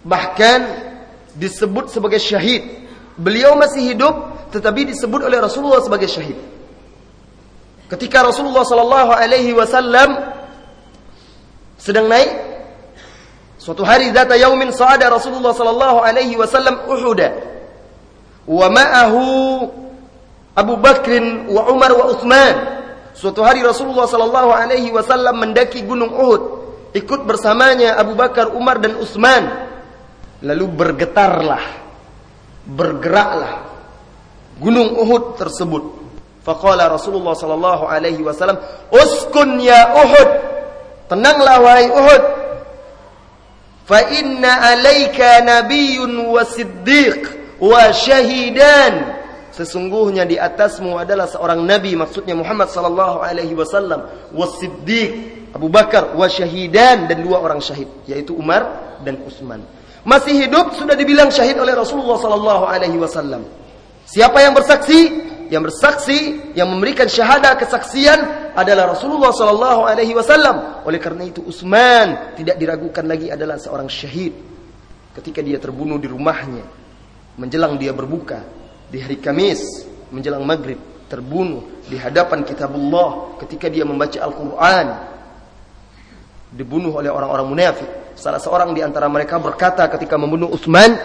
Bahkan 0.06 0.60
disebut 1.38 1.94
sebagai 1.94 2.18
syahid. 2.18 2.86
Beliau 3.18 3.54
masih 3.58 3.94
hidup 3.94 4.14
tetapi 4.54 4.88
disebut 4.94 5.26
oleh 5.26 5.38
Rasulullah 5.38 5.82
sebagai 5.82 6.08
syahid. 6.10 6.38
Ketika 7.88 8.20
Rasulullah 8.20 8.68
sallallahu 8.68 9.10
alaihi 9.16 9.56
wasallam 9.56 10.36
sedang 11.80 12.10
naik 12.10 12.28
suatu 13.56 13.80
hari 13.80 14.12
zata 14.12 14.36
yaumin 14.36 14.68
sa'ada 14.74 15.08
Rasulullah 15.08 15.56
sallallahu 15.56 16.04
alaihi 16.04 16.36
wasallam 16.36 16.84
Uhud 16.84 17.20
wa 18.44 18.66
ma'ahu 18.68 19.24
Abu 20.58 20.74
Bakr 20.76 21.12
wa 21.48 21.70
Umar 21.72 21.90
wa 21.96 22.12
Utsman. 22.12 22.54
Suatu 23.18 23.42
hari 23.42 23.66
Rasulullah 23.66 24.06
sallallahu 24.06 24.50
alaihi 24.52 24.94
wasallam 24.94 25.42
mendaki 25.42 25.82
gunung 25.82 26.12
Uhud 26.12 26.42
ikut 26.92 27.24
bersamanya 27.28 27.98
Abu 28.00 28.16
Bakar, 28.16 28.52
Umar 28.52 28.80
dan 28.80 28.96
Utsman 29.00 29.67
Lalu 30.38 30.66
bergetarlah, 30.70 31.64
bergeraklah 32.62 33.54
gunung 34.62 34.94
Uhud 34.94 35.34
tersebut. 35.34 35.84
Faqala 36.46 36.86
Rasulullah 36.86 37.34
sallallahu 37.34 37.90
alaihi 37.90 38.22
wasallam, 38.22 38.62
"Uskun 38.94 39.58
ya 39.58 39.98
Uhud." 39.98 40.30
Tenanglah 41.08 41.56
wahai 41.58 41.88
Uhud. 41.88 42.24
Fa 43.88 44.04
inna 44.12 44.76
alaika 44.76 45.40
nabiyyun 45.42 46.28
wa 46.28 46.44
siddiq 46.44 47.24
wa 47.58 47.88
syahidan. 47.90 49.16
Sesungguhnya 49.50 50.22
di 50.22 50.38
atasmu 50.38 51.00
adalah 51.00 51.26
seorang 51.26 51.66
nabi 51.66 51.98
maksudnya 51.98 52.36
Muhammad 52.36 52.70
sallallahu 52.70 53.24
alaihi 53.24 53.58
wasallam 53.58 54.30
wasiddiq 54.30 55.10
Abu 55.50 55.66
Bakar 55.66 56.14
wa 56.14 56.30
syahidan 56.30 57.10
dan 57.10 57.26
dua 57.26 57.42
orang 57.42 57.58
syahid 57.58 57.90
yaitu 58.06 58.38
Umar 58.38 58.94
dan 59.02 59.18
Utsman 59.26 59.64
masih 60.06 60.46
hidup 60.46 60.74
sudah 60.78 60.94
dibilang 60.94 61.30
syahid 61.30 61.58
oleh 61.58 61.74
Rasulullah 61.74 62.18
sallallahu 62.18 62.64
alaihi 62.68 62.98
wasallam. 62.98 63.42
Siapa 64.06 64.38
yang 64.42 64.54
bersaksi? 64.54 65.30
Yang 65.48 65.72
bersaksi, 65.72 66.18
yang 66.52 66.68
memberikan 66.68 67.08
syahadah 67.08 67.56
kesaksian 67.56 68.52
adalah 68.52 68.92
Rasulullah 68.92 69.32
sallallahu 69.32 69.88
alaihi 69.88 70.12
wasallam. 70.12 70.84
Oleh 70.84 71.00
karena 71.00 71.24
itu 71.24 71.40
Utsman 71.40 72.36
tidak 72.36 72.60
diragukan 72.60 73.08
lagi 73.08 73.32
adalah 73.32 73.56
seorang 73.56 73.88
syahid 73.88 74.36
ketika 75.18 75.42
dia 75.42 75.58
terbunuh 75.58 75.98
di 75.98 76.06
rumahnya 76.06 76.62
menjelang 77.38 77.74
dia 77.74 77.90
berbuka 77.90 78.38
di 78.86 79.02
hari 79.02 79.18
Kamis 79.18 79.62
menjelang 80.14 80.46
maghrib 80.46 80.78
terbunuh 81.10 81.82
di 81.90 81.98
hadapan 81.98 82.46
kitabullah 82.46 83.40
ketika 83.42 83.66
dia 83.66 83.82
membaca 83.82 84.14
Al-Qur'an 84.20 84.86
dibunuh 86.52 86.96
oleh 87.02 87.10
orang-orang 87.10 87.46
munafik 87.48 87.90
Salah 88.18 88.42
seorang 88.42 88.74
di 88.74 88.82
antara 88.82 89.06
mereka 89.06 89.38
berkata 89.38 89.86
ketika 89.86 90.18
membunuh 90.18 90.50
Utsman, 90.50 90.98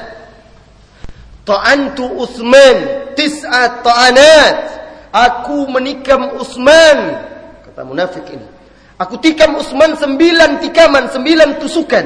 "Ta'antu 1.45 2.09
Utsman 2.17 3.13
tis'at 3.13 3.85
ta'anat." 3.85 4.81
Aku 5.13 5.69
menikam 5.69 6.41
Utsman, 6.41 7.21
kata 7.69 7.85
munafik 7.85 8.25
ini. 8.33 8.49
Aku 8.97 9.21
tikam 9.21 9.61
Utsman 9.61 9.93
sembilan 9.93 10.57
tikaman, 10.57 11.13
sembilan 11.13 11.61
tusukan. 11.61 12.05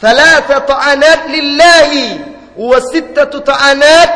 Thalatha 0.00 0.64
ta'anat 0.64 1.20
lillahi 1.28 2.06
wa 2.56 2.80
sittatu 2.80 3.44
ta'anat 3.44 4.10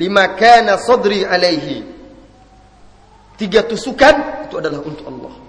lima 0.00 0.32
kana 0.32 0.80
sadri 0.80 1.28
alaihi. 1.28 1.84
Tiga 3.36 3.68
tusukan 3.68 4.48
itu 4.48 4.56
adalah 4.56 4.80
untuk 4.80 5.04
Allah. 5.04 5.45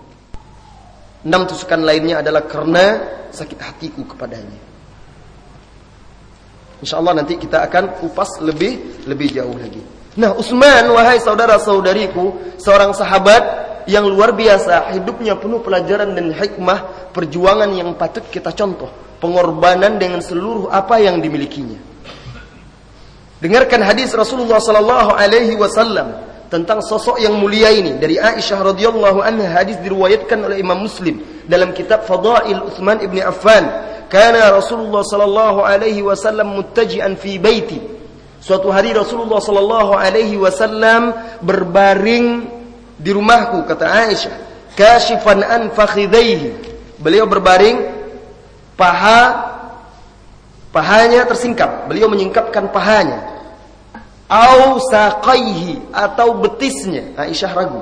Enam 1.28 1.44
tusukan 1.44 1.84
lainnya 1.84 2.24
adalah 2.24 2.48
karena 2.48 3.04
sakit 3.36 3.60
hatiku 3.60 4.08
kepadanya. 4.08 4.64
Insya 6.80 7.04
Allah 7.04 7.20
nanti 7.20 7.36
kita 7.36 7.68
akan 7.68 8.00
kupas 8.00 8.40
lebih 8.40 9.04
lebih 9.04 9.36
jauh 9.36 9.60
lagi. 9.60 9.84
Nah, 10.18 10.34
Utsman 10.40 10.88
wahai 10.88 11.20
saudara-saudariku, 11.20 12.56
seorang 12.58 12.96
sahabat 12.96 13.44
yang 13.92 14.08
luar 14.08 14.32
biasa, 14.34 14.96
hidupnya 14.96 15.36
penuh 15.36 15.60
pelajaran 15.60 16.16
dan 16.16 16.32
hikmah 16.32 17.12
perjuangan 17.12 17.70
yang 17.76 17.92
patut 18.00 18.24
kita 18.32 18.56
contoh. 18.56 18.88
Pengorbanan 19.18 19.98
dengan 20.00 20.22
seluruh 20.22 20.70
apa 20.72 21.02
yang 21.02 21.20
dimilikinya. 21.20 21.78
Dengarkan 23.42 23.82
hadis 23.86 24.14
Rasulullah 24.14 24.62
sallallahu 24.62 25.14
alaihi 25.14 25.54
wasallam 25.58 26.14
tentang 26.48 26.80
sosok 26.80 27.20
yang 27.20 27.36
mulia 27.36 27.72
ini 27.72 28.00
dari 28.00 28.16
Aisyah 28.16 28.74
radhiyallahu 28.74 29.20
anha 29.20 29.62
hadis 29.62 29.76
diriwayatkan 29.84 30.40
oleh 30.48 30.64
Imam 30.64 30.80
Muslim 30.80 31.20
dalam 31.46 31.76
kitab 31.76 32.08
Fadail 32.08 32.64
Utsman 32.64 33.04
ibn 33.04 33.20
Affan 33.20 33.68
kana 34.08 34.56
Rasulullah 34.56 35.04
sallallahu 35.04 35.64
alaihi 35.64 36.00
wasallam 36.04 36.56
muttaji'an 36.56 37.20
fi 37.20 37.36
baiti 37.36 37.84
suatu 38.40 38.72
hari 38.72 38.96
Rasulullah 38.96 39.44
sallallahu 39.44 39.92
alaihi 39.96 40.40
wasallam 40.40 41.12
berbaring 41.44 42.48
di 42.96 43.12
rumahku 43.12 43.68
kata 43.68 43.86
Aisyah 44.08 44.36
kashifan 44.80 45.44
an 45.44 45.70
fakhidaihi 45.76 46.56
beliau 47.04 47.28
berbaring 47.28 47.84
paha 48.80 49.48
Pahanya 50.78 51.26
tersingkap. 51.26 51.88
Beliau 51.88 52.12
menyingkapkan 52.12 52.70
pahanya. 52.70 53.37
Au 54.28 54.76
saqaihi 54.84 55.92
atau 55.96 56.36
betisnya. 56.36 57.16
Aisyah 57.16 57.52
ragu. 57.56 57.82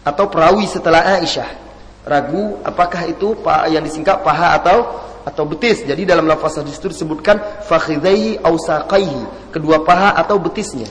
Atau 0.00 0.32
perawi 0.32 0.64
setelah 0.64 1.20
Aisyah. 1.20 1.68
Ragu 2.06 2.62
apakah 2.64 3.04
itu 3.10 3.36
yang 3.68 3.82
disingkap 3.84 4.24
paha 4.24 4.56
atau 4.56 5.06
atau 5.26 5.42
betis. 5.42 5.82
Jadi 5.82 6.06
dalam 6.06 6.24
lafaz 6.30 6.62
hadis 6.62 6.78
itu 6.78 6.94
disebutkan 6.94 7.66
fakhidaihi 7.66 8.46
au 8.46 8.54
saqaihi, 8.54 9.50
kedua 9.50 9.82
paha 9.82 10.14
atau 10.14 10.38
betisnya. 10.38 10.86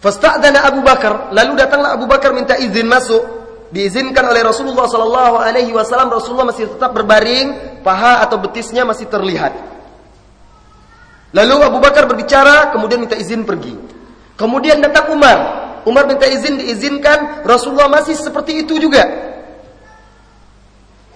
Fasta'dana 0.00 0.64
Abu 0.64 0.80
Bakar, 0.80 1.32
lalu 1.32 1.60
datanglah 1.60 1.96
Abu 1.96 2.08
Bakar 2.08 2.32
minta 2.32 2.56
izin 2.56 2.88
masuk 2.88 3.20
diizinkan 3.72 4.24
oleh 4.32 4.44
Rasulullah 4.44 4.88
sallallahu 4.88 5.36
alaihi 5.40 5.72
wasallam 5.72 6.12
Rasulullah 6.12 6.48
masih 6.48 6.72
tetap 6.72 6.92
berbaring 6.92 7.80
paha 7.84 8.24
atau 8.24 8.40
betisnya 8.40 8.84
masih 8.84 9.08
terlihat 9.08 9.73
lalu 11.34 11.56
Abu 11.66 11.78
Bakar 11.82 12.06
berbicara 12.06 12.70
kemudian 12.70 13.02
minta 13.02 13.18
izin 13.18 13.42
pergi. 13.42 13.74
Kemudian 14.38 14.78
datang 14.78 15.10
Umar. 15.10 15.38
Umar 15.84 16.06
minta 16.06 16.24
izin 16.24 16.62
diizinkan. 16.62 17.44
Rasulullah 17.44 17.90
masih 17.90 18.16
seperti 18.16 18.64
itu 18.64 18.78
juga. 18.78 19.04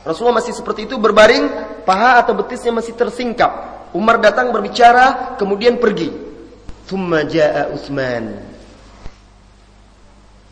Rasulullah 0.02 0.42
masih 0.42 0.52
seperti 0.52 0.90
itu 0.90 0.98
berbaring 0.98 1.48
paha 1.86 2.20
atau 2.20 2.34
betisnya 2.36 2.74
masih 2.74 2.98
tersingkap. 2.98 3.78
Umar 3.96 4.20
datang 4.20 4.50
berbicara 4.50 5.38
kemudian 5.40 5.80
pergi. 5.80 6.12
Thumma 6.84 7.24
jaa 7.24 7.72
Utsman. 7.72 8.48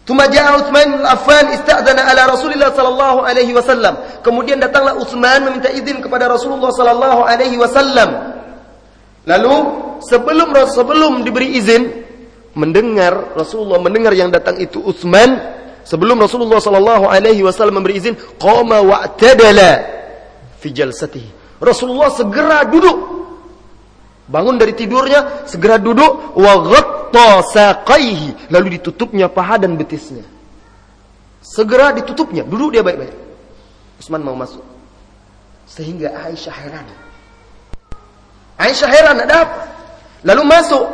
Tuma 0.07 0.31
ja'a 0.31 0.55
Utsman 0.63 0.87
bin 0.87 1.03
Affan 1.03 1.51
ista'dana 1.51 2.07
ala 2.07 2.31
Rasulillah 2.31 2.71
sallallahu 2.71 3.27
alaihi 3.27 3.51
wasallam. 3.51 3.99
Kemudian 4.23 4.63
datanglah 4.63 4.95
Utsman 5.03 5.43
meminta 5.51 5.67
izin 5.67 5.99
kepada 5.99 6.31
Rasulullah 6.31 6.71
sallallahu 6.71 7.27
alaihi 7.27 7.59
wasallam. 7.59 8.36
Lalu 9.27 9.55
sebelum 10.07 10.55
sebelum 10.71 11.13
diberi 11.27 11.59
izin 11.59 11.83
mendengar 12.55 13.35
Rasulullah 13.35 13.83
mendengar 13.83 14.15
yang 14.15 14.31
datang 14.31 14.57
itu 14.63 14.79
Utsman 14.81 15.35
sebelum 15.83 16.23
Rasulullah 16.23 16.63
sallallahu 16.63 17.11
alaihi 17.11 17.43
wasallam 17.43 17.83
memberi 17.83 17.99
izin 17.99 18.15
qama 18.39 18.81
wa'tadala 18.87 19.83
fi 20.63 20.71
jalsatihi. 20.71 21.59
Rasulullah 21.59 22.13
segera 22.15 22.63
duduk 22.65 23.17
Bangun 24.27 24.59
dari 24.59 24.75
tidurnya, 24.75 25.47
segera 25.47 25.79
duduk, 25.79 26.35
wa 26.35 26.59
ghatta 26.67 27.47
saqaihi, 27.47 28.51
lalu 28.51 28.75
ditutupnya 28.79 29.31
paha 29.31 29.63
dan 29.63 29.79
betisnya. 29.79 30.27
Segera 31.47 31.95
ditutupnya, 31.95 32.43
duduk 32.43 32.75
dia 32.75 32.83
baik-baik. 32.83 33.15
Utsman 34.03 34.27
mau 34.27 34.35
masuk. 34.35 34.67
Sehingga 35.71 36.11
Aisyah 36.27 36.57
heran. 36.59 36.87
Aisyah 38.57 38.89
heran 38.89 39.17
ada 39.21 39.37
apa? 39.45 39.61
Lalu 40.25 40.43
masuk. 40.49 40.87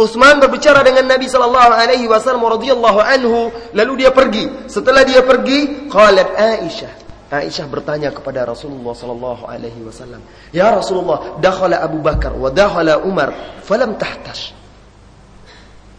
Utsman 0.00 0.40
berbicara 0.40 0.80
dengan 0.80 1.04
Nabi 1.04 1.28
sallallahu 1.28 1.76
alaihi 1.76 2.08
wasallam 2.08 2.40
radhiyallahu 2.40 3.04
anhu, 3.04 3.52
lalu 3.76 4.00
dia 4.00 4.08
pergi. 4.08 4.48
Setelah 4.64 5.04
dia 5.04 5.20
pergi, 5.20 5.92
qalat 5.92 6.32
Aisyah, 6.40 6.92
Aisyah 7.28 7.68
bertanya 7.68 8.08
kepada 8.08 8.48
Rasulullah 8.48 8.96
sallallahu 8.96 9.44
alaihi 9.44 9.84
wasallam, 9.84 10.24
"Ya 10.56 10.72
Rasulullah, 10.72 11.36
dakhala 11.44 11.84
Abu 11.84 12.00
Bakar 12.00 12.32
wa 12.32 12.48
dakhala 12.48 13.04
Umar, 13.04 13.60
falam 13.60 14.00
tahtash." 14.00 14.56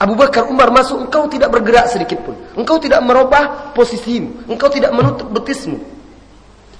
Abu 0.01 0.17
Bakar, 0.17 0.49
Umar 0.49 0.73
masuk, 0.73 0.97
engkau 1.05 1.29
tidak 1.29 1.53
bergerak 1.53 1.85
sedikit 1.93 2.25
pun. 2.25 2.33
Engkau 2.57 2.81
tidak 2.81 3.05
merubah 3.05 3.69
posisimu, 3.77 4.49
engkau 4.49 4.65
tidak 4.65 4.97
menutup 4.97 5.29
betismu. 5.29 5.77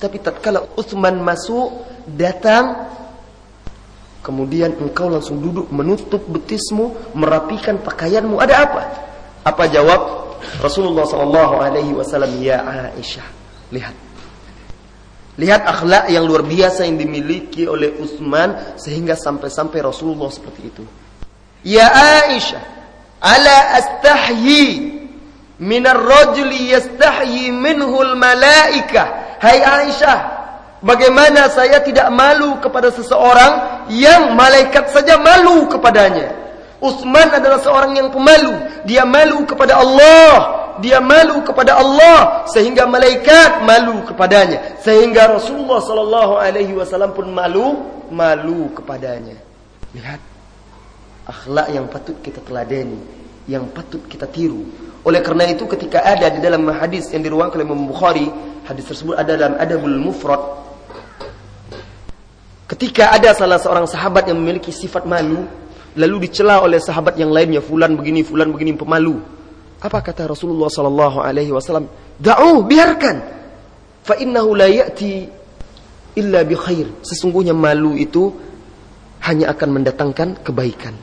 Tapi 0.01 0.17
tatkala 0.17 0.65
Utsman 0.73 1.21
masuk, 1.21 1.85
datang 2.09 2.89
Kemudian 4.21 4.77
engkau 4.77 5.09
langsung 5.09 5.41
duduk 5.41 5.73
menutup 5.73 6.21
betismu, 6.29 6.93
merapikan 7.17 7.81
pakaianmu. 7.81 8.37
Ada 8.37 8.55
apa? 8.61 8.81
Apa 9.41 9.65
jawab 9.65 10.01
Rasulullah 10.61 11.09
sallallahu 11.09 11.57
alaihi 11.57 11.91
wasallam? 11.97 12.37
Ya 12.37 12.61
Aisyah, 12.93 13.25
lihat 13.73 13.95
Lihat 15.39 15.63
akhlak 15.63 16.11
yang 16.11 16.27
luar 16.27 16.43
biasa 16.43 16.83
yang 16.83 16.99
dimiliki 16.99 17.63
oleh 17.63 17.97
Utsman 17.97 18.77
sehingga 18.77 19.15
sampai-sampai 19.15 19.79
Rasulullah 19.79 20.27
seperti 20.27 20.61
itu. 20.69 20.83
Ya 21.65 21.87
Aisyah, 22.27 22.61
ala 23.23 23.57
astahyi 23.79 24.91
min 25.57 25.81
ar-rajuli 25.87 26.75
yastahyi 26.75 27.49
minhu 27.49 27.95
al-malaikah. 28.05 29.39
Hai 29.39 29.63
Aisyah, 29.63 30.19
bagaimana 30.83 31.47
saya 31.47 31.79
tidak 31.79 32.11
malu 32.11 32.59
kepada 32.59 32.91
seseorang 32.91 33.80
yang 33.89 34.37
malaikat 34.37 34.91
saja 34.91 35.17
malu 35.17 35.65
kepadanya. 35.71 36.37
Utsman 36.81 37.29
adalah 37.29 37.61
seorang 37.61 37.93
yang 37.93 38.09
pemalu. 38.09 38.85
Dia 38.89 39.05
malu 39.05 39.45
kepada 39.45 39.77
Allah 39.77 40.61
dia 40.79 41.03
malu 41.03 41.45
kepada 41.45 41.77
Allah 41.77 42.47
sehingga 42.49 42.89
malaikat 42.89 43.61
malu 43.67 44.01
kepadanya 44.07 44.81
sehingga 44.81 45.27
Rasulullah 45.27 45.83
sallallahu 45.83 46.33
alaihi 46.41 46.73
wasallam 46.73 47.11
pun 47.11 47.27
malu 47.27 47.85
malu 48.09 48.71
kepadanya 48.71 49.35
lihat 49.93 50.21
akhlak 51.29 51.67
yang 51.69 51.85
patut 51.91 52.17
kita 52.23 52.39
teladani 52.41 52.97
yang 53.45 53.67
patut 53.69 54.01
kita 54.09 54.25
tiru 54.31 54.63
oleh 55.05 55.19
karena 55.19 55.49
itu 55.49 55.65
ketika 55.69 56.05
ada 56.05 56.29
di 56.33 56.39
dalam 56.39 56.65
hadis 56.71 57.09
yang 57.13 57.25
diruangkan 57.25 57.61
oleh 57.61 57.67
Imam 57.67 57.85
Bukhari 57.89 58.27
hadis 58.65 58.85
tersebut 58.89 59.17
ada 59.17 59.37
dalam 59.37 59.55
Adabul 59.61 59.97
Mufrad 60.01 60.39
ketika 62.71 63.11
ada 63.11 63.35
salah 63.35 63.59
seorang 63.59 63.85
sahabat 63.85 64.31
yang 64.31 64.39
memiliki 64.39 64.71
sifat 64.71 65.03
malu 65.03 65.43
lalu 65.99 66.31
dicela 66.31 66.63
oleh 66.63 66.79
sahabat 66.79 67.19
yang 67.19 67.29
lainnya 67.29 67.59
fulan 67.59 67.99
begini 67.99 68.23
fulan 68.23 68.47
begini 68.47 68.73
pemalu 68.79 69.19
apa 69.81 69.97
kata 69.97 70.29
Rasulullah 70.29 70.69
sallallahu 70.69 71.25
alaihi 71.25 71.49
wasallam? 71.49 71.89
Da'u, 72.21 72.61
biarkan. 72.69 73.17
Fa 74.05 74.13
innahu 74.13 74.53
la 74.53 74.69
ya'ti 74.69 75.25
illa 76.21 76.45
bi 76.45 76.53
khair. 76.53 77.01
Sesungguhnya 77.01 77.57
malu 77.57 77.97
itu 77.97 78.29
hanya 79.25 79.49
akan 79.49 79.81
mendatangkan 79.81 80.45
kebaikan. 80.45 80.93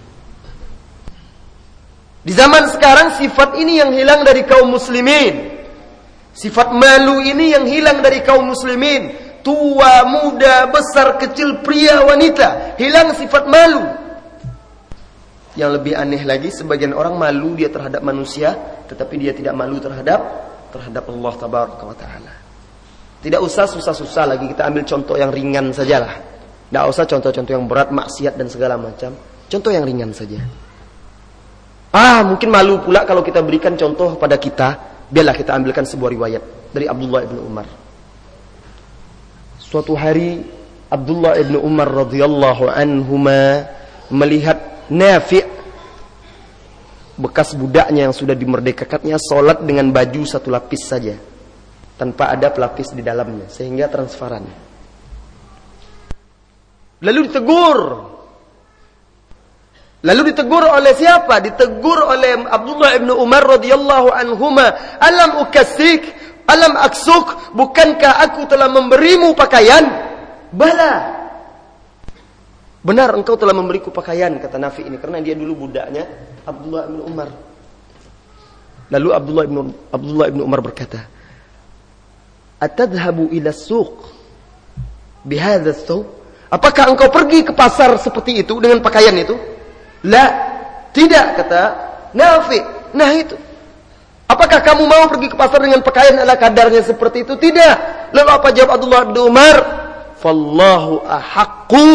Di 2.23 2.33
zaman 2.35 2.71
sekarang 2.71 3.19
sifat 3.19 3.59
ini 3.59 3.83
yang 3.83 3.91
hilang 3.91 4.23
dari 4.23 4.47
kaum 4.47 4.71
muslimin. 4.71 5.59
Sifat 6.39 6.71
malu 6.71 7.19
ini 7.19 7.51
yang 7.51 7.67
hilang 7.67 7.99
dari 7.99 8.23
kaum 8.23 8.47
muslimin. 8.47 9.28
Tua, 9.49 10.05
muda, 10.05 10.69
besar, 10.69 11.17
kecil, 11.17 11.65
pria, 11.65 12.05
wanita. 12.05 12.77
Hilang 12.77 13.17
sifat 13.17 13.49
malu. 13.49 13.81
Yang 15.57 15.71
lebih 15.81 15.97
aneh 15.97 16.21
lagi 16.29 16.53
sebagian 16.53 16.93
orang 16.93 17.17
malu 17.17 17.57
dia 17.57 17.73
terhadap 17.73 18.05
manusia 18.05 18.53
tetapi 18.85 19.17
dia 19.17 19.33
tidak 19.33 19.57
malu 19.57 19.81
terhadap 19.81 20.21
terhadap 20.69 21.01
Allah 21.09 21.33
tabaraka 21.41 21.85
wa 21.89 21.97
taala. 21.97 22.33
Tidak 23.25 23.41
usah 23.41 23.65
susah-susah 23.65 24.37
lagi 24.37 24.53
kita 24.53 24.69
ambil 24.69 24.85
contoh 24.85 25.17
yang 25.17 25.33
ringan 25.33 25.73
sajalah. 25.73 26.13
Tidak 26.69 26.85
usah 26.85 27.09
contoh-contoh 27.09 27.53
yang 27.57 27.65
berat 27.65 27.89
maksiat 27.89 28.37
dan 28.37 28.53
segala 28.53 28.77
macam. 28.77 29.17
Contoh 29.49 29.73
yang 29.73 29.89
ringan 29.89 30.13
saja. 30.13 30.45
Ah, 31.97 32.21
mungkin 32.21 32.53
malu 32.53 32.85
pula 32.85 33.09
kalau 33.09 33.25
kita 33.25 33.41
berikan 33.41 33.73
contoh 33.81 34.21
pada 34.21 34.37
kita. 34.37 34.77
Biarlah 35.09 35.33
kita 35.33 35.57
ambilkan 35.57 35.89
sebuah 35.89 36.13
riwayat 36.13 36.43
dari 36.69 36.85
Abdullah 36.85 37.25
ibnu 37.25 37.41
Umar. 37.49 37.88
Suatu 39.69 39.93
hari 39.93 40.41
Abdullah 40.89 41.37
ibnu 41.37 41.61
Umar 41.61 41.93
radhiyallahu 41.93 42.73
anhuma 42.73 43.69
melihat 44.09 44.89
Nafi' 44.89 45.45
bekas 47.21 47.53
budaknya 47.53 48.09
yang 48.09 48.17
sudah 48.17 48.33
dimerdekakannya 48.33 49.21
sholat 49.21 49.61
dengan 49.69 49.93
baju 49.93 50.25
satu 50.25 50.49
lapis 50.49 50.89
saja 50.89 51.21
tanpa 52.01 52.33
ada 52.33 52.49
pelapis 52.49 52.97
di 52.97 53.05
dalamnya 53.05 53.45
sehingga 53.53 53.93
transparan 53.93 54.49
lalu 57.05 57.29
ditegur. 57.29 57.81
Lalu 59.99 60.31
ditegur 60.31 60.63
oleh 60.63 60.95
siapa? 60.95 61.43
Ditegur 61.43 62.07
oleh 62.07 62.47
Abdullah 62.47 62.95
ibnu 63.03 63.19
Umar 63.19 63.43
radhiyallahu 63.59 64.15
anhuma. 64.15 64.71
Alam 65.03 65.43
ukasik 65.43 66.07
Alam 66.49 66.81
aksuk, 66.81 67.53
bukankah 67.53 68.25
aku 68.25 68.49
telah 68.49 68.73
memberimu 68.73 69.37
pakaian? 69.37 69.85
Bala. 70.49 71.19
Benar 72.81 73.13
engkau 73.13 73.37
telah 73.37 73.53
memberiku 73.53 73.93
pakaian, 73.93 74.33
kata 74.41 74.57
Nafi 74.57 74.89
ini. 74.89 74.97
Karena 74.97 75.21
dia 75.21 75.37
dulu 75.37 75.69
budaknya 75.69 76.09
Abdullah 76.49 76.89
bin 76.89 77.01
Umar. 77.05 77.29
Lalu 78.89 79.09
Abdullah 79.13 79.45
bin, 79.45 79.57
Abdullah 79.93 80.27
bin 80.33 80.41
Umar 80.41 80.65
berkata, 80.65 81.05
Atadhabu 82.57 83.29
ila 83.29 83.53
suq 83.53 84.17
Apakah 86.49 86.89
engkau 86.89 87.13
pergi 87.13 87.45
ke 87.45 87.53
pasar 87.53 87.93
seperti 88.01 88.41
itu 88.41 88.57
dengan 88.57 88.81
pakaian 88.81 89.13
itu? 89.13 89.37
La, 90.09 90.27
tidak 90.97 91.45
kata 91.45 91.63
Nafi. 92.17 92.61
Nah 92.97 93.11
itu. 93.13 93.37
Apakah 94.29 94.61
kamu 94.61 94.85
mau 94.85 95.09
pergi 95.09 95.33
ke 95.33 95.37
pasar 95.41 95.65
dengan 95.65 95.81
pakaian 95.81 96.21
ala 96.21 96.37
kadarnya 96.37 96.85
seperti 96.85 97.25
itu? 97.25 97.35
Tidak. 97.41 97.77
Lalu 98.13 98.29
apa 98.29 98.49
jawab 98.53 98.77
Abdullah 98.77 99.03
bin 99.09 99.17
Umar? 99.25 99.57
Fallahu 100.21 101.01
ahaqqu 101.09 101.89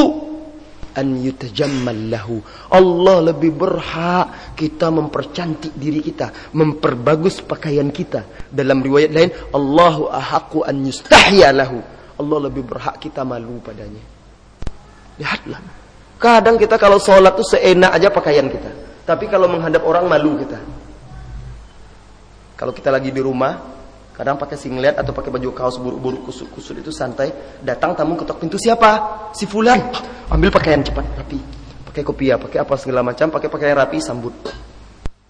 an 0.98 1.08
yutajammal 1.22 2.02
lahu. 2.10 2.42
Allah 2.74 3.34
lebih 3.34 3.54
berhak 3.54 4.58
kita 4.58 4.90
mempercantik 4.90 5.78
diri 5.78 6.02
kita, 6.02 6.54
memperbagus 6.58 7.46
pakaian 7.46 7.94
kita. 7.94 8.50
Dalam 8.50 8.82
riwayat 8.82 9.12
lain, 9.14 9.30
Allahu 9.54 10.10
ahaqqu 10.10 10.66
an 10.66 10.76
yustahya 10.90 11.54
lahu. 11.54 11.82
Allah 12.18 12.38
lebih 12.50 12.66
berhak 12.66 12.98
kita 12.98 13.22
malu 13.22 13.62
padanya. 13.62 14.02
Lihatlah. 15.22 15.62
Kadang 16.18 16.58
kita 16.58 16.82
kalau 16.82 16.98
sholat 16.98 17.36
tuh 17.38 17.46
seenak 17.46 17.94
aja 17.94 18.10
pakaian 18.10 18.50
kita. 18.50 18.72
Tapi 19.04 19.28
kalau 19.28 19.52
menghadap 19.52 19.84
orang 19.84 20.08
malu 20.08 20.40
kita. 20.40 20.58
Kalau 22.64 22.72
kita 22.72 22.96
lagi 22.96 23.12
di 23.12 23.20
rumah, 23.20 23.60
kadang 24.16 24.40
pakai 24.40 24.56
singlet 24.56 24.96
atau 24.96 25.12
pakai 25.12 25.36
baju 25.36 25.52
kaos 25.52 25.76
buruk-buruk 25.84 26.32
kusut-kusut 26.32 26.80
itu 26.80 26.96
santai. 26.96 27.60
Datang 27.60 27.92
tamu 27.92 28.16
ketok 28.16 28.40
pintu 28.40 28.56
siapa? 28.56 29.20
Si 29.36 29.44
fulan. 29.44 29.92
Ambil 30.32 30.48
pakaian 30.48 30.80
cepat, 30.80 31.04
rapi. 31.12 31.44
Pakai 31.92 32.08
kopiah, 32.08 32.40
pakai 32.40 32.64
apa 32.64 32.80
segala 32.80 33.04
macam, 33.04 33.28
pakai 33.28 33.52
pakaian 33.52 33.76
rapi, 33.84 34.00
sambut. 34.00 34.32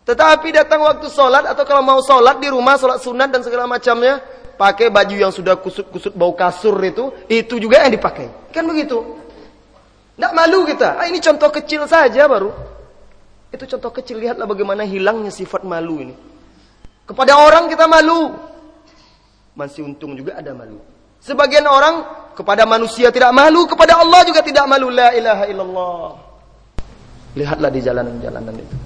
Tetapi 0.05 0.47
datang 0.53 0.85
waktu 0.85 1.09
sholat 1.09 1.49
atau 1.49 1.65
kalau 1.65 1.81
mau 1.81 2.05
sholat 2.05 2.37
di 2.37 2.53
rumah, 2.53 2.77
sholat 2.77 3.01
sunat 3.01 3.33
dan 3.33 3.41
segala 3.41 3.65
macamnya, 3.65 4.21
pakai 4.53 4.93
baju 4.93 5.17
yang 5.17 5.33
sudah 5.33 5.57
kusut-kusut 5.57 6.13
bau 6.13 6.37
kasur 6.37 6.77
itu, 6.85 7.17
itu 7.25 7.57
juga 7.57 7.81
yang 7.81 7.97
dipakai. 7.97 8.53
Kan 8.53 8.69
begitu. 8.69 9.01
Tidak 10.21 10.31
malu 10.37 10.69
kita. 10.69 11.01
Ah, 11.01 11.09
ini 11.09 11.17
contoh 11.17 11.49
kecil 11.49 11.89
saja 11.89 12.29
baru. 12.29 12.53
Itu 13.49 13.65
contoh 13.65 13.89
kecil. 13.89 14.21
Lihatlah 14.21 14.45
bagaimana 14.45 14.85
hilangnya 14.85 15.33
sifat 15.33 15.65
malu 15.65 15.97
ini. 15.97 16.32
Kepada 17.03 17.35
orang 17.35 17.67
kita 17.67 17.83
malu. 17.87 18.31
Masih 19.53 19.85
untung 19.85 20.15
juga 20.15 20.39
ada 20.39 20.55
malu. 20.55 20.79
Sebagian 21.19 21.67
orang 21.67 22.03
kepada 22.35 22.63
manusia 22.63 23.11
tidak 23.11 23.31
malu. 23.35 23.67
Kepada 23.67 23.99
Allah 23.99 24.23
juga 24.23 24.39
tidak 24.39 24.65
malu. 24.65 24.87
La 24.87 25.11
ilaha 25.11 25.43
illallah. 25.47 26.07
Lihatlah 27.35 27.69
di 27.69 27.79
jalanan-jalanan 27.83 28.55
itu. 28.55 28.77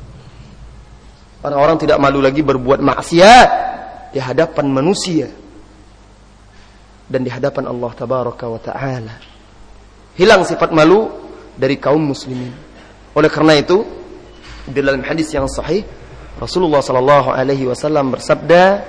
Orang-orang 1.45 1.77
tidak 1.77 1.97
malu 2.01 2.19
lagi 2.19 2.41
berbuat 2.41 2.81
maksiat. 2.81 3.49
Di 4.11 4.19
hadapan 4.19 4.65
manusia. 4.69 5.29
Dan 7.07 7.23
di 7.23 7.31
hadapan 7.31 7.69
Allah 7.69 7.91
tabaraka 7.95 8.45
wa 8.49 8.59
ta'ala. 8.59 9.15
Hilang 10.17 10.41
sifat 10.43 10.73
malu 10.73 11.07
dari 11.55 11.77
kaum 11.77 12.01
muslimin. 12.01 12.51
Oleh 13.13 13.29
karena 13.33 13.57
itu, 13.57 13.85
di 14.67 14.77
dalam 14.77 15.01
hadis 15.01 15.31
yang 15.33 15.49
sahih, 15.49 15.85
Rasulullah 16.37 16.85
sallallahu 16.85 17.33
alaihi 17.33 17.65
wasallam 17.65 18.13
bersabda, 18.13 18.85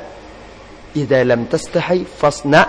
"Idza 0.92 1.24
lam 1.24 1.48
tastahi 1.48 2.04
fasna 2.04 2.68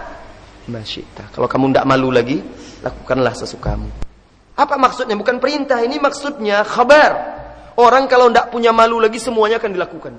ma 0.71 0.79
syi'ta." 0.79 1.35
Kalau 1.35 1.51
kamu 1.51 1.75
tidak 1.75 1.85
malu 1.87 2.09
lagi, 2.15 2.39
lakukanlah 2.79 3.35
sesukamu. 3.35 3.91
Apa 4.55 4.75
maksudnya? 4.79 5.19
Bukan 5.19 5.39
perintah, 5.43 5.83
ini 5.83 5.99
maksudnya 5.99 6.63
khabar. 6.63 7.39
Orang 7.79 8.07
kalau 8.11 8.31
tidak 8.31 8.51
punya 8.51 8.71
malu 8.75 8.99
lagi 8.99 9.19
semuanya 9.19 9.59
akan 9.59 9.71
dilakukan. 9.71 10.13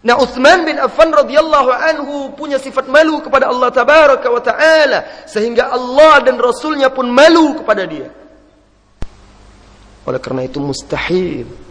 Nah 0.00 0.16
Uthman 0.16 0.64
bin 0.64 0.80
Affan 0.80 1.12
radhiyallahu 1.12 1.70
anhu 1.70 2.14
punya 2.32 2.56
sifat 2.56 2.88
malu 2.88 3.20
kepada 3.20 3.52
Allah 3.52 3.68
tabaraka 3.68 4.32
wa 4.32 4.40
taala 4.40 5.28
sehingga 5.28 5.68
Allah 5.68 6.24
dan 6.24 6.40
Rasulnya 6.40 6.88
pun 6.88 7.04
malu 7.12 7.60
kepada 7.60 7.84
dia. 7.84 8.08
Oleh 10.08 10.16
karena 10.16 10.48
itu 10.48 10.56
mustahil 10.56 11.69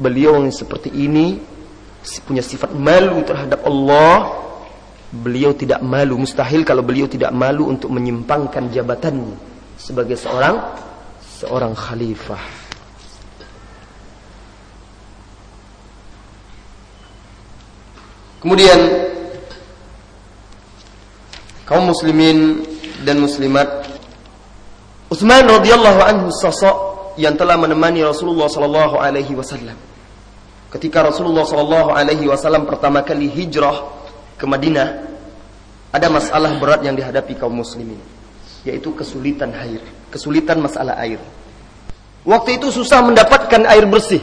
beliau 0.00 0.40
yang 0.40 0.48
seperti 0.48 0.88
ini 0.88 1.36
punya 2.24 2.40
sifat 2.40 2.72
malu 2.72 3.20
terhadap 3.20 3.60
Allah. 3.68 4.40
Beliau 5.10 5.50
tidak 5.50 5.82
malu, 5.82 6.22
mustahil 6.22 6.62
kalau 6.62 6.86
beliau 6.86 7.10
tidak 7.10 7.34
malu 7.34 7.66
untuk 7.66 7.90
menyimpangkan 7.90 8.70
jabatannya 8.70 9.34
sebagai 9.74 10.14
seorang 10.14 10.62
seorang 11.40 11.74
khalifah. 11.74 12.38
Kemudian 18.38 18.78
kaum 21.66 21.90
muslimin 21.90 22.64
dan 23.04 23.20
muslimat 23.20 23.68
Utsman 25.10 25.42
radhiyallahu 25.42 26.00
anhu 26.06 26.30
sosok 26.30 27.18
yang 27.18 27.34
telah 27.34 27.58
menemani 27.58 28.06
Rasulullah 28.06 28.46
sallallahu 28.46 28.94
alaihi 28.94 29.34
wasallam. 29.34 29.89
Ketika 30.70 31.02
Rasulullah 31.02 31.42
sallallahu 31.42 31.90
alaihi 31.90 32.30
wasallam 32.30 32.62
pertama 32.62 33.02
kali 33.02 33.26
hijrah 33.26 33.90
ke 34.38 34.46
Madinah, 34.46 34.88
ada 35.90 36.06
masalah 36.06 36.54
berat 36.62 36.86
yang 36.86 36.94
dihadapi 36.94 37.34
kaum 37.34 37.58
muslimin, 37.58 37.98
yaitu 38.62 38.94
kesulitan 38.94 39.50
air, 39.50 39.82
kesulitan 40.14 40.62
masalah 40.62 40.94
air. 41.02 41.18
Waktu 42.22 42.62
itu 42.62 42.70
susah 42.70 43.02
mendapatkan 43.02 43.66
air 43.66 43.82
bersih 43.90 44.22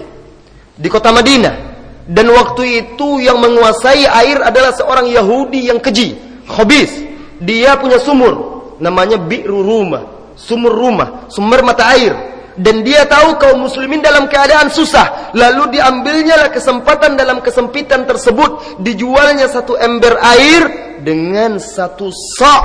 di 0.77 0.87
kota 0.87 1.11
Madinah. 1.11 1.75
Dan 2.07 2.31
waktu 2.31 2.87
itu 2.87 3.19
yang 3.19 3.43
menguasai 3.43 4.07
air 4.07 4.39
adalah 4.39 4.71
seorang 4.71 5.11
Yahudi 5.11 5.67
yang 5.67 5.83
keji, 5.83 6.15
khobis. 6.47 7.03
Dia 7.43 7.75
punya 7.75 7.99
sumur, 7.99 8.63
namanya 8.79 9.19
Bi'ru 9.19 9.59
Rumah, 9.59 10.31
sumur 10.39 10.71
rumah, 10.71 11.27
sumber 11.27 11.67
mata 11.67 11.91
air. 11.91 12.15
Dan 12.57 12.81
dia 12.81 13.05
tahu 13.05 13.37
kaum 13.37 13.69
muslimin 13.69 14.01
dalam 14.01 14.25
keadaan 14.25 14.73
susah. 14.73 15.29
Lalu 15.37 15.77
diambilnya 15.77 16.41
lah 16.41 16.49
kesempatan 16.49 17.13
dalam 17.13 17.45
kesempitan 17.45 18.09
tersebut. 18.09 18.81
Dijualnya 18.81 19.45
satu 19.45 19.77
ember 19.77 20.17
air 20.17 20.61
dengan 21.05 21.61
satu 21.61 22.09
sok 22.09 22.63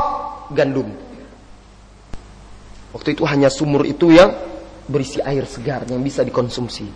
gandum. 0.56 0.88
Waktu 2.96 3.12
itu 3.12 3.24
hanya 3.28 3.52
sumur 3.52 3.84
itu 3.84 4.16
yang 4.16 4.32
berisi 4.88 5.20
air 5.20 5.44
segar 5.44 5.84
yang 5.88 6.00
bisa 6.00 6.24
dikonsumsi. 6.24 6.88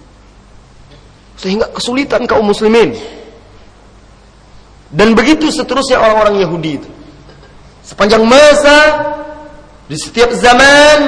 Sehingga 1.36 1.68
kesulitan 1.68 2.24
kaum 2.24 2.49
muslimin. 2.49 2.97
Dan 4.88 5.12
begitu 5.12 5.53
seterusnya 5.53 6.01
orang-orang 6.01 6.40
Yahudi 6.40 6.70
itu. 6.80 6.90
Sepanjang 7.84 8.24
masa, 8.24 8.78
di 9.86 9.94
setiap 10.01 10.32
zaman, 10.32 10.99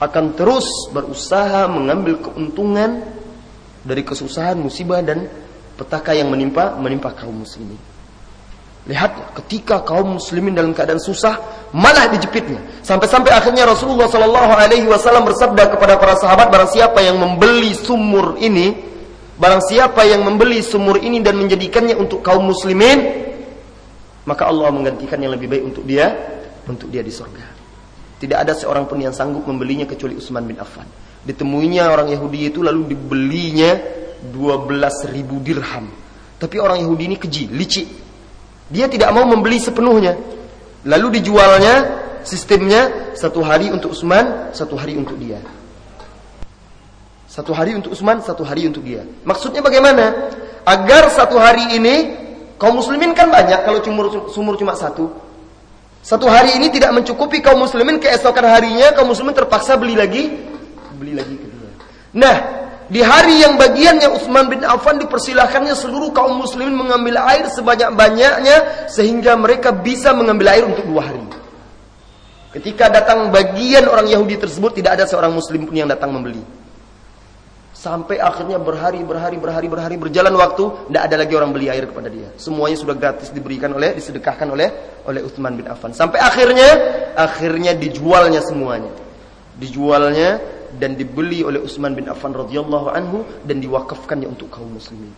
akan 0.00 0.32
terus 0.32 0.64
berusaha 0.96 1.68
mengambil 1.68 2.16
keuntungan 2.24 3.04
dari 3.84 4.00
kesusahan, 4.00 4.56
musibah 4.56 5.04
dan 5.04 5.28
petaka 5.76 6.16
yang 6.16 6.32
menimpa 6.32 6.76
menimpa 6.80 7.12
kaum 7.12 7.44
muslimin. 7.44 7.76
Lihat 8.88 9.36
ketika 9.36 9.84
kaum 9.84 10.16
muslimin 10.16 10.56
dalam 10.56 10.72
keadaan 10.72 11.00
susah 11.00 11.36
malah 11.76 12.08
dijepitnya. 12.08 12.80
Sampai-sampai 12.80 13.28
akhirnya 13.28 13.68
Rasulullah 13.68 14.08
Shallallahu 14.08 14.52
alaihi 14.56 14.88
wasallam 14.88 15.28
bersabda 15.28 15.68
kepada 15.68 16.00
para 16.00 16.16
sahabat 16.16 16.48
barang 16.48 16.72
siapa 16.72 17.04
yang 17.04 17.20
membeli 17.20 17.76
sumur 17.76 18.40
ini, 18.40 18.72
barang 19.36 19.68
siapa 19.68 20.08
yang 20.08 20.24
membeli 20.24 20.64
sumur 20.64 20.96
ini 20.96 21.20
dan 21.20 21.36
menjadikannya 21.36 21.92
untuk 21.92 22.24
kaum 22.24 22.48
muslimin, 22.48 23.28
maka 24.24 24.48
Allah 24.48 24.72
menggantikan 24.72 25.20
yang 25.20 25.36
lebih 25.36 25.52
baik 25.52 25.64
untuk 25.76 25.84
dia 25.84 26.16
untuk 26.64 26.88
dia 26.88 27.04
di 27.04 27.12
surga. 27.12 27.59
Tidak 28.20 28.36
ada 28.36 28.52
seorang 28.52 28.84
pun 28.84 29.00
yang 29.00 29.16
sanggup 29.16 29.48
membelinya 29.48 29.88
kecuali 29.88 30.12
Utsman 30.12 30.44
bin 30.44 30.60
Affan. 30.60 30.84
Ditemuinya 31.24 31.88
orang 31.88 32.12
Yahudi 32.12 32.52
itu 32.52 32.60
lalu 32.60 32.92
dibelinya 32.92 33.80
12 34.28 35.08
ribu 35.16 35.40
dirham. 35.40 35.88
Tapi 36.36 36.56
orang 36.60 36.84
Yahudi 36.84 37.08
ini 37.08 37.16
keji, 37.16 37.48
licik. 37.48 37.88
Dia 38.68 38.92
tidak 38.92 39.16
mau 39.16 39.24
membeli 39.24 39.56
sepenuhnya. 39.56 40.20
Lalu 40.84 41.20
dijualnya 41.20 42.00
sistemnya 42.20 43.12
satu 43.16 43.40
hari 43.40 43.72
untuk 43.72 43.96
Utsman, 43.96 44.52
satu 44.52 44.76
hari 44.76 45.00
untuk 45.00 45.16
dia. 45.16 45.40
Satu 47.24 47.56
hari 47.56 47.72
untuk 47.72 47.96
Utsman, 47.96 48.20
satu 48.20 48.44
hari 48.44 48.68
untuk 48.68 48.84
dia. 48.84 49.00
Maksudnya 49.24 49.64
bagaimana? 49.64 50.28
Agar 50.68 51.08
satu 51.08 51.40
hari 51.40 51.72
ini 51.72 51.94
kaum 52.60 52.76
muslimin 52.76 53.16
kan 53.16 53.32
banyak 53.32 53.64
kalau 53.64 53.80
sumur 54.28 54.60
cuma 54.60 54.76
satu. 54.76 55.08
Satu 56.00 56.26
hari 56.26 56.56
ini 56.56 56.72
tidak 56.72 56.96
mencukupi 56.96 57.44
kaum 57.44 57.60
muslimin 57.60 58.00
keesokan 58.00 58.48
harinya 58.48 58.96
kaum 58.96 59.12
muslimin 59.12 59.36
terpaksa 59.36 59.76
beli 59.76 59.94
lagi 59.94 60.32
beli 61.00 61.16
lagi 61.16 61.34
ke 61.36 61.46
dia. 61.48 61.70
Nah, 62.12 62.36
Di 62.90 63.06
hari 63.06 63.38
yang 63.38 63.54
bagiannya 63.54 64.10
Utsman 64.18 64.50
bin 64.50 64.66
Affan 64.66 64.98
dipersilahkannya 64.98 65.78
seluruh 65.78 66.10
kaum 66.10 66.42
muslimin 66.42 66.74
mengambil 66.74 67.22
air 67.22 67.46
sebanyak-banyaknya 67.46 68.90
sehingga 68.90 69.38
mereka 69.38 69.70
bisa 69.70 70.10
mengambil 70.10 70.50
air 70.50 70.66
untuk 70.66 70.82
dua 70.90 71.06
hari. 71.06 71.22
Ketika 72.50 72.90
datang 72.90 73.30
bagian 73.30 73.86
orang 73.86 74.10
Yahudi 74.10 74.42
tersebut 74.42 74.82
tidak 74.82 74.98
ada 74.98 75.04
seorang 75.06 75.30
muslim 75.30 75.70
pun 75.70 75.78
yang 75.78 75.86
datang 75.86 76.10
membeli. 76.10 76.42
Sampai 77.80 78.20
akhirnya 78.20 78.60
berhari, 78.60 79.00
berhari, 79.00 79.40
berhari, 79.40 79.64
berhari 79.72 79.96
berjalan 79.96 80.36
waktu, 80.36 80.68
tidak 80.92 81.02
ada 81.08 81.16
lagi 81.16 81.32
orang 81.32 81.48
beli 81.48 81.72
air 81.72 81.88
kepada 81.88 82.12
dia. 82.12 82.28
Semuanya 82.36 82.76
sudah 82.76 82.92
gratis 82.92 83.32
diberikan 83.32 83.72
oleh, 83.72 83.96
disedekahkan 83.96 84.52
oleh 84.52 84.68
oleh 85.08 85.24
Utsman 85.24 85.56
bin 85.56 85.64
Affan. 85.64 85.96
Sampai 85.96 86.20
akhirnya, 86.20 86.68
akhirnya 87.16 87.72
dijualnya 87.72 88.44
semuanya. 88.44 88.92
Dijualnya 89.56 90.36
dan 90.76 90.92
dibeli 90.92 91.40
oleh 91.40 91.56
Utsman 91.56 91.96
bin 91.96 92.04
Affan 92.12 92.36
radhiyallahu 92.36 92.92
anhu 92.92 93.24
dan 93.48 93.64
diwakafkannya 93.64 94.28
untuk 94.28 94.52
kaum 94.52 94.76
muslimin. 94.76 95.16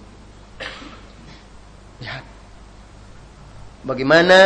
Lihat. 1.98 2.24
Bagaimana 3.82 4.38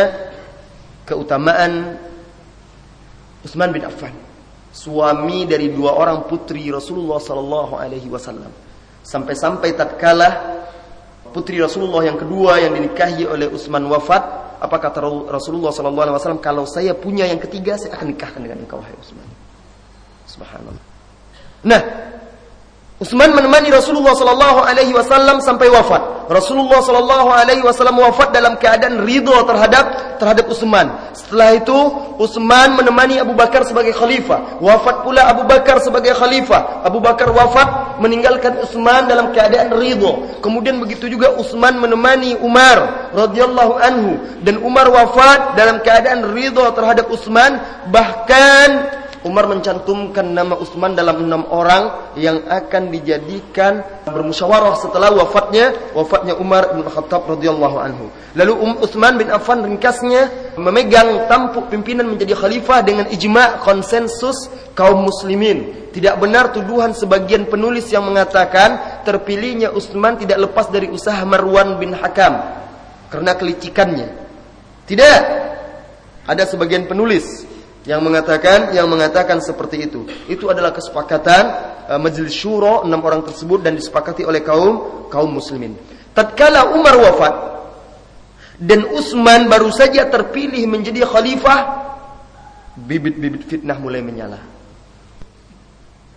keutamaan 1.05 2.01
Utsman 3.45 3.69
bin 3.69 3.85
Affan, 3.85 4.17
suami 4.77 5.49
dari 5.49 5.73
dua 5.73 5.97
orang 5.97 6.29
putri 6.29 6.69
Rasulullah 6.69 7.17
sallallahu 7.17 7.73
alaihi 7.81 8.05
wasallam. 8.13 8.53
Sampai-sampai 9.01 9.73
tatkala 9.73 10.29
putri 11.33 11.57
Rasulullah 11.57 12.05
yang 12.05 12.21
kedua 12.21 12.61
yang 12.61 12.77
dinikahi 12.77 13.25
oleh 13.25 13.49
Utsman 13.49 13.89
wafat, 13.89 14.21
apa 14.61 14.77
kata 14.77 15.01
Rasulullah 15.33 15.73
sallallahu 15.73 16.05
alaihi 16.05 16.17
wasallam, 16.21 16.41
"Kalau 16.45 16.69
saya 16.69 16.93
punya 16.93 17.25
yang 17.25 17.41
ketiga, 17.41 17.73
saya 17.81 17.97
akan 17.97 18.13
nikahkan 18.13 18.41
dengan 18.45 18.61
engkau 18.61 18.77
wahai 18.77 18.93
Utsman." 19.01 19.25
Subhanallah. 20.29 20.85
Nah, 21.65 21.81
Utsman 23.01 23.33
menemani 23.33 23.73
Rasulullah 23.73 24.13
sallallahu 24.13 24.59
alaihi 24.61 24.93
wasallam 24.93 25.41
sampai 25.41 25.73
wafat. 25.73 26.16
Rasulullah 26.27 26.83
sallallahu 26.83 27.29
alaihi 27.31 27.63
wasallam 27.63 28.03
wafat 28.03 28.35
dalam 28.35 28.59
keadaan 28.59 29.03
ridho 29.07 29.35
terhadap 29.47 30.15
terhadap 30.19 30.45
Utsman. 30.51 30.91
Setelah 31.15 31.55
itu 31.55 31.77
Utsman 32.19 32.75
menemani 32.75 33.19
Abu 33.19 33.31
Bakar 33.31 33.63
sebagai 33.63 33.95
khalifah. 33.95 34.59
Wafat 34.59 35.07
pula 35.07 35.27
Abu 35.31 35.47
Bakar 35.47 35.79
sebagai 35.79 36.11
khalifah. 36.11 36.83
Abu 36.83 36.99
Bakar 36.99 37.31
wafat 37.31 37.99
meninggalkan 38.03 38.59
Utsman 38.59 39.07
dalam 39.07 39.31
keadaan 39.31 39.71
ridho. 39.71 40.39
Kemudian 40.43 40.83
begitu 40.83 41.07
juga 41.07 41.31
Utsman 41.39 41.79
menemani 41.79 42.35
Umar 42.43 43.11
radhiyallahu 43.15 43.73
anhu 43.79 44.11
dan 44.43 44.59
Umar 44.59 44.91
wafat 44.91 45.55
dalam 45.55 45.79
keadaan 45.79 46.27
ridho 46.35 46.67
terhadap 46.75 47.07
Utsman 47.07 47.59
bahkan 47.87 48.97
Umar 49.25 49.49
mencantumkan 49.49 50.29
nama 50.29 50.53
Utsman 50.57 50.93
dalam 50.93 51.25
enam 51.25 51.49
orang 51.49 52.13
yang 52.13 52.45
akan 52.45 52.93
dijadikan 52.93 53.81
bermusyawarah 54.05 54.77
setelah 54.77 55.09
wafatnya 55.09 55.73
wafatnya 55.97 56.37
Umar 56.37 56.77
bin 56.77 56.85
Khattab 56.85 57.25
radhiyallahu 57.25 57.77
anhu. 57.81 58.05
Lalu 58.37 58.53
Um 58.53 58.73
Utsman 58.77 59.17
bin 59.17 59.33
Affan 59.33 59.65
ringkasnya 59.65 60.53
memegang 60.61 61.25
tampuk 61.25 61.73
pimpinan 61.73 62.05
menjadi 62.05 62.37
khalifah 62.37 62.85
dengan 62.85 63.09
ijma' 63.09 63.65
konsensus 63.65 64.51
kaum 64.77 65.09
muslimin. 65.09 65.89
Tidak 65.89 66.13
benar 66.21 66.53
tuduhan 66.53 66.93
sebagian 66.93 67.49
penulis 67.49 67.89
yang 67.89 68.05
mengatakan 68.05 69.01
terpilihnya 69.01 69.73
Utsman 69.73 70.21
tidak 70.21 70.45
lepas 70.45 70.69
dari 70.69 70.93
usaha 70.93 71.17
Marwan 71.25 71.81
bin 71.81 71.97
Hakam 71.97 72.37
karena 73.09 73.33
kelicikannya. 73.33 74.09
Tidak. 74.85 75.21
Ada 76.27 76.43
sebagian 76.43 76.85
penulis 76.85 77.56
yang 77.87 78.03
mengatakan 78.03 78.75
yang 78.75 78.91
mengatakan 78.91 79.39
seperti 79.39 79.87
itu. 79.87 80.03
Itu 80.27 80.51
adalah 80.51 80.75
kesepakatan 80.75 81.43
uh, 81.87 81.95
majelis 81.95 82.35
syuro 82.35 82.83
enam 82.83 82.99
orang 82.99 83.23
tersebut 83.23 83.63
dan 83.63 83.79
disepakati 83.79 84.27
oleh 84.27 84.43
kaum 84.43 85.07
kaum 85.07 85.31
muslimin. 85.31 85.79
Tatkala 86.11 86.75
Umar 86.75 86.99
wafat 86.99 87.35
dan 88.59 88.83
Utsman 88.91 89.47
baru 89.47 89.71
saja 89.71 90.03
terpilih 90.11 90.67
menjadi 90.67 91.07
khalifah, 91.07 91.87
bibit-bibit 92.75 93.47
fitnah 93.47 93.79
mulai 93.79 94.03
menyala. 94.03 94.43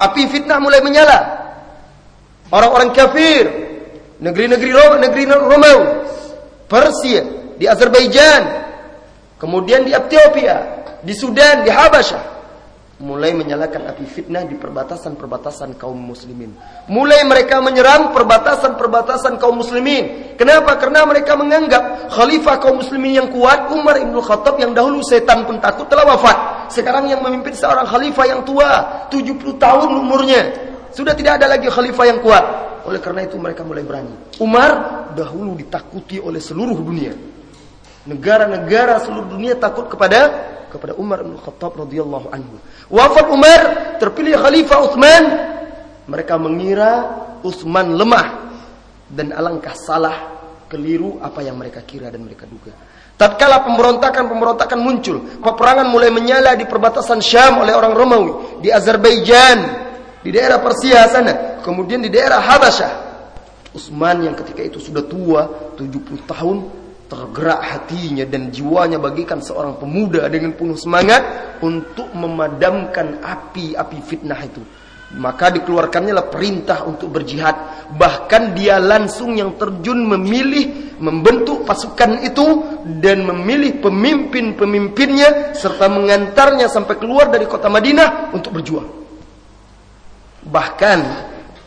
Api 0.00 0.26
fitnah 0.26 0.58
mulai 0.58 0.82
menyala. 0.82 1.20
Orang-orang 2.50 2.90
kafir, 2.90 3.46
negeri-negeri 4.18 4.70
Roma, 4.74 4.96
negeri 4.98 5.22
Romawi, 5.28 5.86
Persia, 6.66 7.22
di 7.60 7.68
Azerbaijan, 7.68 8.42
kemudian 9.36 9.84
di 9.84 9.92
Ethiopia, 9.92 10.79
di 11.02 11.14
Sudan, 11.16 11.64
di 11.64 11.70
Habasyah 11.70 12.40
mulai 13.00 13.32
menyalakan 13.32 13.88
api 13.88 14.04
fitnah 14.04 14.44
di 14.44 14.60
perbatasan-perbatasan 14.60 15.80
kaum 15.80 15.96
muslimin. 15.96 16.52
Mulai 16.92 17.24
mereka 17.24 17.56
menyerang 17.64 18.12
perbatasan-perbatasan 18.12 19.40
kaum 19.40 19.56
muslimin. 19.56 20.36
Kenapa? 20.36 20.76
Karena 20.76 21.08
mereka 21.08 21.32
menganggap 21.32 22.12
khalifah 22.12 22.60
kaum 22.60 22.84
muslimin 22.84 23.24
yang 23.24 23.28
kuat 23.32 23.72
Umar 23.72 23.96
Ibn 23.96 24.12
Khattab 24.20 24.60
yang 24.60 24.76
dahulu 24.76 25.00
setan 25.00 25.48
pun 25.48 25.56
takut 25.56 25.88
telah 25.88 26.04
wafat. 26.12 26.68
Sekarang 26.68 27.08
yang 27.08 27.24
memimpin 27.24 27.56
seorang 27.56 27.88
khalifah 27.88 28.26
yang 28.28 28.40
tua, 28.44 29.08
70 29.08 29.56
tahun 29.56 29.88
umurnya. 29.96 30.42
Sudah 30.92 31.16
tidak 31.16 31.40
ada 31.40 31.56
lagi 31.56 31.72
khalifah 31.72 32.04
yang 32.04 32.20
kuat. 32.20 32.44
Oleh 32.84 33.00
karena 33.00 33.24
itu 33.24 33.40
mereka 33.40 33.64
mulai 33.64 33.80
berani. 33.80 34.12
Umar 34.44 34.72
dahulu 35.16 35.56
ditakuti 35.56 36.20
oleh 36.20 36.40
seluruh 36.40 36.76
dunia. 36.76 37.16
Negara-negara 38.04 39.00
seluruh 39.04 39.28
dunia 39.28 39.56
takut 39.56 39.88
kepada 39.88 40.59
kepada 40.70 40.94
Umar 40.94 41.26
bin 41.26 41.34
Khattab 41.34 41.74
radhiyallahu 41.74 42.30
anhu. 42.30 42.56
Wafat 42.86 43.26
Umar, 43.28 43.60
terpilih 43.98 44.38
Khalifah 44.38 44.78
Utsman. 44.86 45.24
Mereka 46.06 46.38
mengira 46.38 46.90
Utsman 47.42 47.98
lemah 47.98 48.54
dan 49.10 49.34
alangkah 49.34 49.74
salah, 49.74 50.16
keliru 50.70 51.18
apa 51.18 51.42
yang 51.42 51.58
mereka 51.58 51.82
kira 51.82 52.08
dan 52.14 52.22
mereka 52.22 52.46
duga. 52.46 52.70
Tatkala 53.18 53.60
pemberontakan-pemberontakan 53.68 54.80
muncul, 54.80 55.44
peperangan 55.44 55.92
mulai 55.92 56.08
menyala 56.08 56.56
di 56.56 56.64
perbatasan 56.64 57.20
Syam 57.20 57.60
oleh 57.60 57.76
orang 57.76 57.92
Romawi, 57.92 58.64
di 58.64 58.72
Azerbaijan, 58.72 59.58
di 60.24 60.32
daerah 60.32 60.56
Persia 60.56 61.04
sana, 61.04 61.60
kemudian 61.60 62.00
di 62.00 62.08
daerah 62.08 62.40
Habasyah. 62.40 62.92
Utsman 63.76 64.24
yang 64.24 64.34
ketika 64.34 64.64
itu 64.64 64.80
sudah 64.80 65.04
tua, 65.04 65.74
70 65.76 66.24
tahun, 66.24 66.79
tergerak 67.10 67.58
hatinya 67.58 68.22
dan 68.22 68.54
jiwanya 68.54 69.02
bagikan 69.02 69.42
seorang 69.42 69.82
pemuda 69.82 70.30
dengan 70.30 70.54
penuh 70.54 70.78
semangat 70.78 71.58
untuk 71.58 72.06
memadamkan 72.14 73.18
api-api 73.18 73.98
fitnah 74.06 74.38
itu. 74.46 74.62
Maka 75.10 75.50
dikeluarkannya 75.50 76.14
perintah 76.30 76.86
untuk 76.86 77.10
berjihad. 77.10 77.90
Bahkan 77.98 78.54
dia 78.54 78.78
langsung 78.78 79.34
yang 79.34 79.58
terjun 79.58 80.06
memilih, 80.06 80.94
membentuk 81.02 81.66
pasukan 81.66 82.22
itu 82.22 82.46
dan 83.02 83.26
memilih 83.26 83.82
pemimpin-pemimpinnya 83.82 85.50
serta 85.58 85.90
mengantarnya 85.90 86.70
sampai 86.70 86.94
keluar 86.94 87.26
dari 87.26 87.50
kota 87.50 87.66
Madinah 87.66 88.30
untuk 88.30 88.54
berjuang. 88.54 88.86
Bahkan 90.46 90.98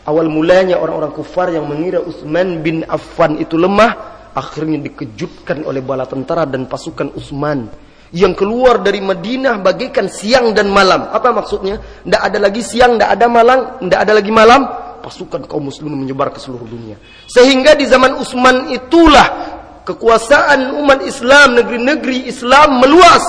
awal 0.08 0.32
mulanya 0.32 0.80
orang-orang 0.80 1.12
kufar 1.12 1.52
yang 1.52 1.68
mengira 1.68 2.00
Utsman 2.00 2.64
bin 2.64 2.88
Affan 2.88 3.44
itu 3.44 3.60
lemah 3.60 4.13
akhirnya 4.34 4.82
dikejutkan 4.82 5.66
oleh 5.66 5.80
bala 5.86 6.10
tentara 6.10 6.50
dan 6.50 6.66
pasukan 6.66 7.14
Utsman 7.14 7.70
yang 8.14 8.38
keluar 8.38 8.82
dari 8.82 9.02
Madinah 9.02 9.58
bagaikan 9.62 10.06
siang 10.06 10.54
dan 10.54 10.70
malam. 10.70 11.10
Apa 11.10 11.34
maksudnya? 11.34 11.82
Tidak 11.82 12.22
ada 12.22 12.38
lagi 12.38 12.62
siang, 12.62 12.98
tidak 12.98 13.10
ada 13.18 13.26
malam, 13.26 13.60
tidak 13.82 14.00
ada 14.06 14.14
lagi 14.14 14.32
malam. 14.34 14.62
Pasukan 15.02 15.50
kaum 15.50 15.68
muslimin 15.68 16.06
menyebar 16.06 16.30
ke 16.30 16.40
seluruh 16.40 16.70
dunia. 16.70 16.96
Sehingga 17.26 17.74
di 17.74 17.90
zaman 17.90 18.16
Utsman 18.22 18.70
itulah 18.70 19.60
kekuasaan 19.84 20.78
umat 20.80 21.04
Islam, 21.04 21.60
negeri-negeri 21.60 22.30
Islam 22.30 22.80
meluas 22.80 23.26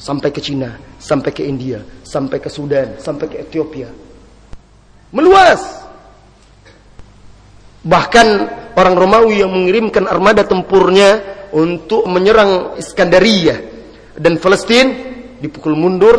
sampai 0.00 0.34
ke 0.34 0.42
Cina, 0.42 0.74
sampai 0.98 1.30
ke 1.30 1.46
India, 1.46 1.78
sampai 2.02 2.42
ke 2.42 2.50
Sudan, 2.50 2.98
sampai 2.98 3.30
ke 3.30 3.36
Ethiopia. 3.38 3.86
Meluas. 5.12 5.60
Bahkan 7.84 8.26
orang 8.76 8.94
Romawi 8.96 9.44
yang 9.44 9.52
mengirimkan 9.52 10.08
armada 10.08 10.44
tempurnya 10.44 11.20
untuk 11.52 12.08
menyerang 12.08 12.76
Iskandaria 12.80 13.56
dan 14.16 14.40
Palestina 14.40 14.92
dipukul 15.40 15.76
mundur 15.76 16.16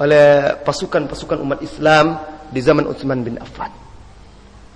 oleh 0.00 0.56
pasukan-pasukan 0.64 1.38
umat 1.44 1.60
Islam 1.60 2.18
di 2.48 2.60
zaman 2.64 2.88
Utsman 2.88 3.20
bin 3.20 3.36
Affan. 3.38 3.70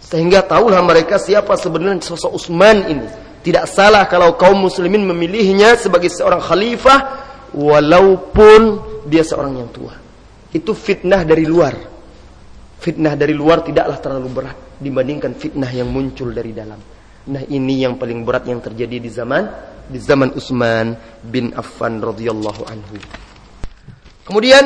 Sehingga 0.04 0.44
tahulah 0.44 0.84
mereka 0.84 1.16
siapa 1.16 1.56
sebenarnya 1.56 2.04
sosok 2.04 2.36
Utsman 2.36 2.76
ini. 2.86 3.08
Tidak 3.44 3.64
salah 3.68 4.08
kalau 4.08 4.36
kaum 4.40 4.56
muslimin 4.56 5.04
memilihnya 5.04 5.76
sebagai 5.76 6.08
seorang 6.08 6.40
khalifah 6.40 7.00
walaupun 7.52 8.60
dia 9.04 9.24
seorang 9.24 9.60
yang 9.60 9.68
tua. 9.72 9.96
Itu 10.52 10.72
fitnah 10.72 11.24
dari 11.24 11.44
luar. 11.44 11.76
Fitnah 12.80 13.16
dari 13.16 13.32
luar 13.32 13.64
tidaklah 13.64 13.96
terlalu 14.00 14.28
berat 14.28 14.63
dibandingkan 14.84 15.32
fitnah 15.32 15.72
yang 15.72 15.88
muncul 15.88 16.28
dari 16.28 16.52
dalam. 16.52 16.76
Nah, 17.24 17.40
ini 17.48 17.80
yang 17.80 17.96
paling 17.96 18.20
berat 18.20 18.44
yang 18.44 18.60
terjadi 18.60 19.00
di 19.00 19.08
zaman 19.08 19.48
di 19.88 19.96
zaman 19.96 20.36
Utsman 20.36 20.92
bin 21.24 21.56
Affan 21.56 22.04
radhiyallahu 22.04 22.62
anhu. 22.68 22.96
Kemudian 24.28 24.64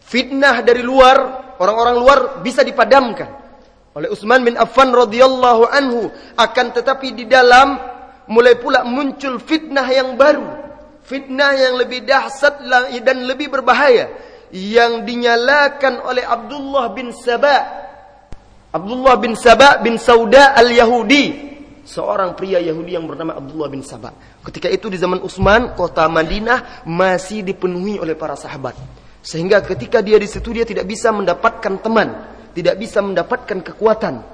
fitnah 0.00 0.64
dari 0.64 0.80
luar 0.80 1.16
orang-orang 1.60 1.96
luar 2.00 2.18
bisa 2.40 2.64
dipadamkan 2.64 3.28
oleh 3.96 4.08
Utsman 4.08 4.44
bin 4.44 4.56
Affan 4.56 4.92
radhiyallahu 4.92 5.68
anhu 5.68 6.08
akan 6.36 6.66
tetapi 6.72 7.12
di 7.12 7.24
dalam 7.24 7.76
mulai 8.28 8.56
pula 8.60 8.84
muncul 8.84 9.40
fitnah 9.40 9.88
yang 9.88 10.16
baru 10.16 10.68
fitnah 11.08 11.56
yang 11.56 11.74
lebih 11.80 12.04
dahsyat 12.04 12.60
dan 13.00 13.24
lebih 13.24 13.48
berbahaya 13.48 14.12
yang 14.52 15.08
dinyalakan 15.08 16.04
oleh 16.04 16.24
Abdullah 16.24 16.92
bin 16.92 17.12
Sabah 17.16 17.87
Abdullah 18.68 19.16
bin 19.16 19.32
Sabah 19.34 19.80
bin 19.80 19.96
Sauda 19.96 20.52
al-Yahudi. 20.52 21.48
Seorang 21.88 22.36
pria 22.36 22.60
Yahudi 22.60 23.00
yang 23.00 23.08
bernama 23.08 23.40
Abdullah 23.40 23.72
bin 23.72 23.80
Sabah 23.80 24.12
ketika 24.44 24.68
itu 24.68 24.92
di 24.92 25.00
zaman 25.00 25.24
Utsman 25.24 25.72
kota 25.72 26.04
Madinah 26.04 26.84
masih 26.84 27.40
dipenuhi 27.40 27.96
oleh 27.96 28.12
para 28.12 28.36
sahabat. 28.36 28.76
Sehingga 29.24 29.64
ketika 29.64 30.04
dia 30.04 30.20
di 30.20 30.28
situ 30.28 30.52
dia 30.52 30.68
tidak 30.68 30.84
bisa 30.84 31.08
mendapatkan 31.08 31.80
teman 31.80 32.08
tidak 32.58 32.74
bisa 32.74 32.98
mendapatkan 32.98 33.58
kekuatan. 33.62 34.26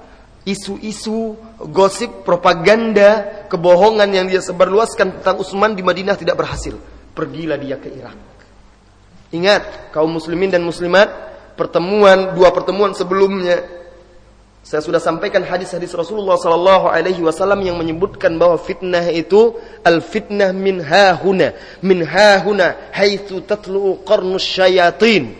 Isu-isu 0.45 1.37
gosip 1.73 2.25
propaganda 2.25 3.45
kebohongan 3.49 4.09
yang 4.13 4.27
dia 4.29 4.41
sebarluaskan 4.41 5.21
tentang 5.21 5.41
Utsman 5.41 5.77
di 5.77 5.81
Madinah 5.85 6.17
tidak 6.17 6.37
berhasil. 6.41 6.77
Pergilah 7.13 7.61
dia 7.61 7.77
ke 7.77 7.93
Irak. 7.93 8.17
Ingat 9.33 9.93
kaum 9.93 10.09
muslimin 10.09 10.53
dan 10.53 10.65
muslimat 10.65 11.09
pertemuan 11.53 12.33
dua 12.33 12.53
pertemuan 12.53 12.93
sebelumnya 12.97 13.61
saya 14.65 14.81
sudah 14.81 14.97
sampaikan 14.97 15.45
hadis-hadis 15.45 15.93
Rasulullah 15.93 16.41
sallallahu 16.41 16.89
alaihi 16.89 17.21
wasallam 17.21 17.61
yang 17.61 17.77
menyebutkan 17.77 18.41
bahwa 18.41 18.57
fitnah 18.57 19.05
itu 19.13 19.61
al 19.85 20.01
fitnah 20.01 20.57
min 20.57 20.81
hahuna 20.81 21.53
min 21.85 22.01
hahuna 22.01 22.89
haitsu 22.97 23.45
tatlu 23.45 24.01
qarnus 24.09 24.41
syayatin. 24.41 25.37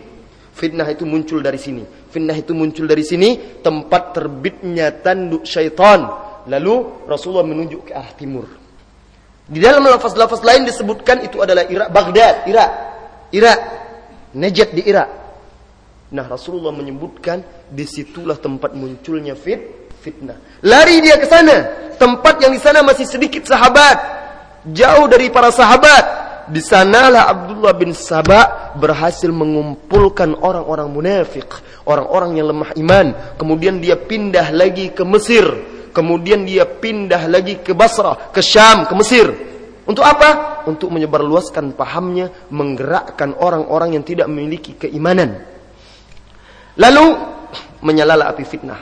Fitnah 0.53 0.85
itu 0.93 1.09
muncul 1.09 1.41
dari 1.41 1.57
sini. 1.57 1.89
Fitnah 2.13 2.37
itu 2.37 2.53
muncul 2.53 2.85
dari 2.85 3.01
sini 3.01 3.59
tempat 3.65 4.13
terbitnya 4.13 4.93
tanduk 5.01 5.49
syaitan. 5.49 6.05
Lalu 6.45 7.09
Rasulullah 7.09 7.49
menunjuk 7.49 7.89
ke 7.89 7.93
arah 7.97 8.13
timur. 8.13 8.45
Di 9.49 9.57
dalam 9.57 9.89
lafaz-lafaz 9.89 10.45
lain 10.45 10.69
disebutkan 10.69 11.25
itu 11.25 11.41
adalah 11.41 11.65
Irak, 11.65 11.89
Baghdad, 11.89 12.45
Irak. 12.45 12.71
Irak. 13.33 13.59
Najd 14.37 14.69
di 14.77 14.85
Irak. 14.85 15.24
Nah, 16.15 16.31
Rasulullah 16.31 16.71
menyebutkan 16.71 17.43
di 17.67 17.83
situlah 17.83 18.39
tempat 18.39 18.71
munculnya 18.79 19.35
fit 19.35 19.91
fitnah. 19.99 20.39
Lari 20.63 21.03
dia 21.03 21.19
ke 21.19 21.27
sana, 21.27 21.91
tempat 21.99 22.39
yang 22.39 22.55
di 22.55 22.61
sana 22.63 22.87
masih 22.87 23.03
sedikit 23.03 23.43
sahabat, 23.51 23.97
jauh 24.71 25.11
dari 25.11 25.33
para 25.35 25.51
sahabat. 25.51 26.23
Di 26.45 26.61
sanalah 26.61 27.33
Abdullah 27.33 27.73
bin 27.73 27.97
Sabah 27.97 28.77
berhasil 28.77 29.33
mengumpulkan 29.33 30.37
orang-orang 30.39 30.93
munafik, 30.93 31.49
orang-orang 31.89 32.37
yang 32.37 32.53
lemah 32.53 32.71
iman. 32.79 33.07
Kemudian 33.41 33.81
dia 33.81 33.97
pindah 33.97 34.53
lagi 34.53 34.93
ke 34.93 35.03
Mesir, 35.09 35.49
kemudian 35.97 36.45
dia 36.45 36.69
pindah 36.69 37.27
lagi 37.33 37.65
ke 37.65 37.73
Basrah, 37.73 38.29
ke 38.29 38.45
Syam, 38.45 38.85
ke 38.85 38.93
Mesir. 38.93 39.27
Untuk 39.89 40.05
apa? 40.05 40.63
Untuk 40.69 40.93
menyebarluaskan 40.93 41.73
pahamnya, 41.73 42.29
menggerakkan 42.53 43.33
orang-orang 43.41 43.97
yang 43.97 44.05
tidak 44.05 44.29
memiliki 44.29 44.77
keimanan. 44.77 45.54
Lalu 46.75 47.07
menyalala 47.85 48.31
api 48.35 48.43
fitnah. 48.43 48.81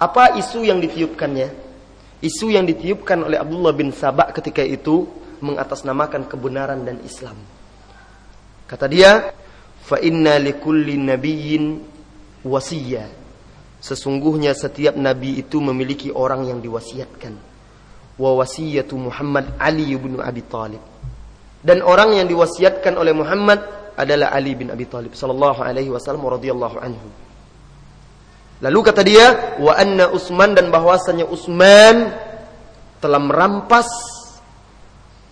Apa 0.00 0.36
isu 0.36 0.64
yang 0.64 0.80
ditiupkannya? 0.80 1.48
Isu 2.20 2.52
yang 2.52 2.68
ditiupkan 2.68 3.24
oleh 3.24 3.40
Abdullah 3.40 3.72
bin 3.72 3.92
Sabak 3.92 4.36
ketika 4.36 4.60
itu 4.60 5.08
mengatasnamakan 5.40 6.28
kebenaran 6.28 6.84
dan 6.84 7.00
Islam. 7.00 7.36
Kata 8.68 8.84
dia, 8.84 9.32
"Fa 9.80 9.96
inna 9.96 10.36
likulli 10.36 11.00
nabiyyin 11.00 11.80
wasiyya." 12.44 13.08
Sesungguhnya 13.80 14.52
setiap 14.52 14.92
nabi 15.00 15.40
itu 15.40 15.56
memiliki 15.56 16.12
orang 16.12 16.44
yang 16.44 16.60
diwasiatkan. 16.60 17.32
Wa 18.20 18.30
wasiyatu 18.36 19.00
Muhammad 19.00 19.56
Ali 19.56 19.96
bin 19.96 20.20
Abi 20.20 20.44
Talib. 20.44 20.84
Dan 21.64 21.80
orang 21.80 22.20
yang 22.20 22.28
diwasiatkan 22.28 23.00
oleh 23.00 23.16
Muhammad 23.16 23.79
adalah 24.00 24.32
Ali 24.32 24.56
bin 24.56 24.72
Abi 24.72 24.88
Talib 24.88 25.12
sallallahu 25.12 25.60
alaihi 25.60 25.92
wasallam 25.92 26.24
radhiyallahu 26.24 26.76
anhu. 26.80 27.08
Lalu 28.60 28.78
kata 28.84 29.00
dia, 29.00 29.56
wa 29.56 29.72
anna 29.72 30.12
Utsman 30.12 30.52
dan 30.52 30.68
bahwasanya 30.68 31.24
Utsman 31.24 32.12
telah 33.00 33.16
merampas 33.16 33.88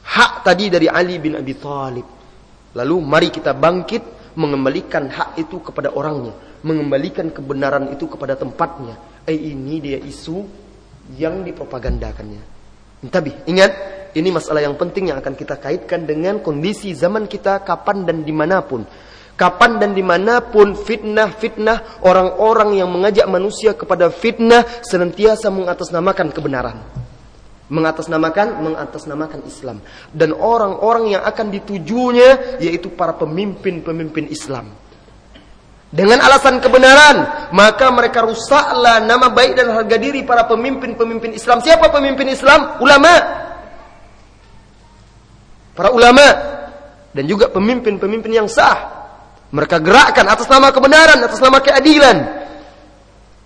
hak 0.08 0.48
tadi 0.48 0.72
dari 0.72 0.88
Ali 0.88 1.20
bin 1.20 1.36
Abi 1.36 1.52
Thalib. 1.52 2.06
Lalu 2.72 2.96
mari 3.04 3.28
kita 3.28 3.52
bangkit 3.52 4.32
mengembalikan 4.40 5.12
hak 5.12 5.36
itu 5.36 5.60
kepada 5.60 5.92
orangnya, 5.92 6.32
mengembalikan 6.64 7.28
kebenaran 7.28 7.92
itu 7.92 8.08
kepada 8.08 8.32
tempatnya. 8.32 8.96
Eh 9.28 9.36
ini 9.36 9.76
dia 9.84 10.00
isu 10.00 10.48
yang 11.20 11.44
dipropagandakannya. 11.44 12.42
Tapi 13.12 13.44
ingat, 13.44 13.72
ini 14.18 14.34
masalah 14.34 14.60
yang 14.60 14.74
penting 14.74 15.14
yang 15.14 15.22
akan 15.22 15.38
kita 15.38 15.56
kaitkan 15.62 16.02
dengan 16.02 16.42
kondisi 16.42 16.90
zaman 16.92 17.30
kita 17.30 17.62
kapan 17.62 18.02
dan 18.02 18.26
di 18.26 18.34
mana 18.34 18.60
pun. 18.60 18.82
Kapan 19.38 19.78
dan 19.78 19.94
di 19.94 20.02
mana 20.02 20.42
pun 20.42 20.74
fitnah-fitnah 20.74 22.02
orang-orang 22.02 22.82
yang 22.82 22.90
mengajak 22.90 23.22
manusia 23.30 23.70
kepada 23.70 24.10
fitnah 24.10 24.66
senantiasa 24.82 25.46
mengatasnamakan 25.54 26.34
kebenaran. 26.34 26.82
Mengatasnamakan, 27.70 28.58
mengatasnamakan 28.58 29.46
Islam. 29.46 29.78
Dan 30.10 30.34
orang-orang 30.34 31.14
yang 31.14 31.22
akan 31.22 31.54
ditujunya 31.54 32.58
yaitu 32.58 32.90
para 32.90 33.14
pemimpin-pemimpin 33.14 34.26
Islam. 34.26 34.74
Dengan 35.88 36.20
alasan 36.20 36.60
kebenaran, 36.60 37.48
maka 37.54 37.88
mereka 37.88 38.20
rusaklah 38.20 39.00
nama 39.00 39.32
baik 39.32 39.56
dan 39.56 39.72
harga 39.72 39.96
diri 39.96 40.20
para 40.20 40.44
pemimpin-pemimpin 40.44 41.32
Islam. 41.32 41.64
Siapa 41.64 41.88
pemimpin 41.88 42.28
Islam? 42.28 42.76
Ulama. 42.82 43.46
Para 45.78 45.94
ulama 45.94 46.26
dan 47.14 47.24
juga 47.30 47.46
pemimpin-pemimpin 47.54 48.34
yang 48.34 48.50
sah 48.50 48.98
mereka 49.48 49.80
gerakkan 49.80 50.28
atas 50.28 50.44
nama 50.44 50.68
kebenaran, 50.68 51.18
atas 51.24 51.40
nama 51.40 51.58
keadilan. 51.62 52.18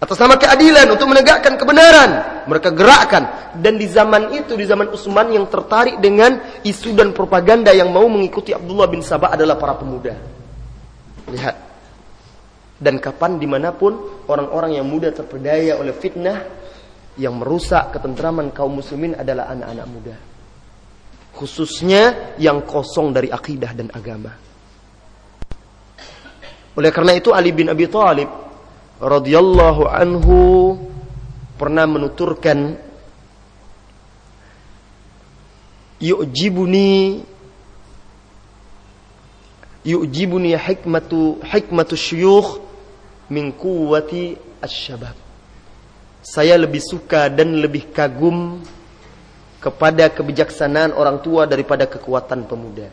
Atas 0.03 0.19
nama 0.19 0.35
keadilan 0.35 0.91
untuk 0.91 1.07
menegakkan 1.07 1.55
kebenaran. 1.55 2.43
Mereka 2.51 2.75
gerakkan. 2.75 3.55
Dan 3.55 3.79
di 3.79 3.87
zaman 3.87 4.35
itu, 4.35 4.59
di 4.59 4.67
zaman 4.67 4.91
Utsman 4.91 5.31
yang 5.31 5.47
tertarik 5.47 6.03
dengan 6.03 6.43
isu 6.67 6.99
dan 6.99 7.15
propaganda 7.15 7.71
yang 7.71 7.95
mau 7.95 8.11
mengikuti 8.11 8.51
Abdullah 8.51 8.91
bin 8.91 8.99
Sabah 8.99 9.39
adalah 9.39 9.55
para 9.55 9.79
pemuda. 9.79 10.19
Lihat. 11.31 11.57
Dan 12.83 12.99
kapan 12.99 13.39
di 13.39 13.47
mana 13.47 13.71
pun 13.71 14.27
orang-orang 14.27 14.83
yang 14.83 14.87
muda 14.91 15.15
terpedaya 15.15 15.79
oleh 15.79 15.95
fitnah 15.95 16.51
yang 17.15 17.39
merusak 17.39 17.95
ketentraman 17.95 18.51
kaum 18.51 18.75
muslimin 18.75 19.15
adalah 19.15 19.55
anak-anak 19.55 19.87
muda. 19.87 20.32
Khususnya 21.43 22.39
yang 22.39 22.63
kosong 22.63 23.11
dari 23.11 23.27
akidah 23.27 23.75
dan 23.75 23.91
agama. 23.91 24.31
Oleh 26.79 26.95
karena 26.95 27.19
itu 27.19 27.35
Ali 27.35 27.51
bin 27.51 27.67
Abi 27.67 27.91
Thalib 27.91 28.31
radhiyallahu 29.03 29.91
anhu 29.91 30.39
pernah 31.59 31.83
menuturkan 31.91 32.79
yu'jibuni 35.99 37.27
yu'jibuni 39.83 40.55
hikmatu 40.55 41.43
hikmatu 41.43 41.99
syuyukh 41.99 42.63
min 43.27 43.51
quwwati 43.51 44.39
asy-syabab. 44.63 45.19
Saya 46.23 46.55
lebih 46.55 46.79
suka 46.79 47.27
dan 47.27 47.59
lebih 47.59 47.91
kagum 47.91 48.63
kepada 49.63 50.11
kebijaksanaan 50.11 50.91
orang 50.99 51.23
tua 51.23 51.47
daripada 51.47 51.87
kekuatan 51.87 52.51
pemuda. 52.51 52.91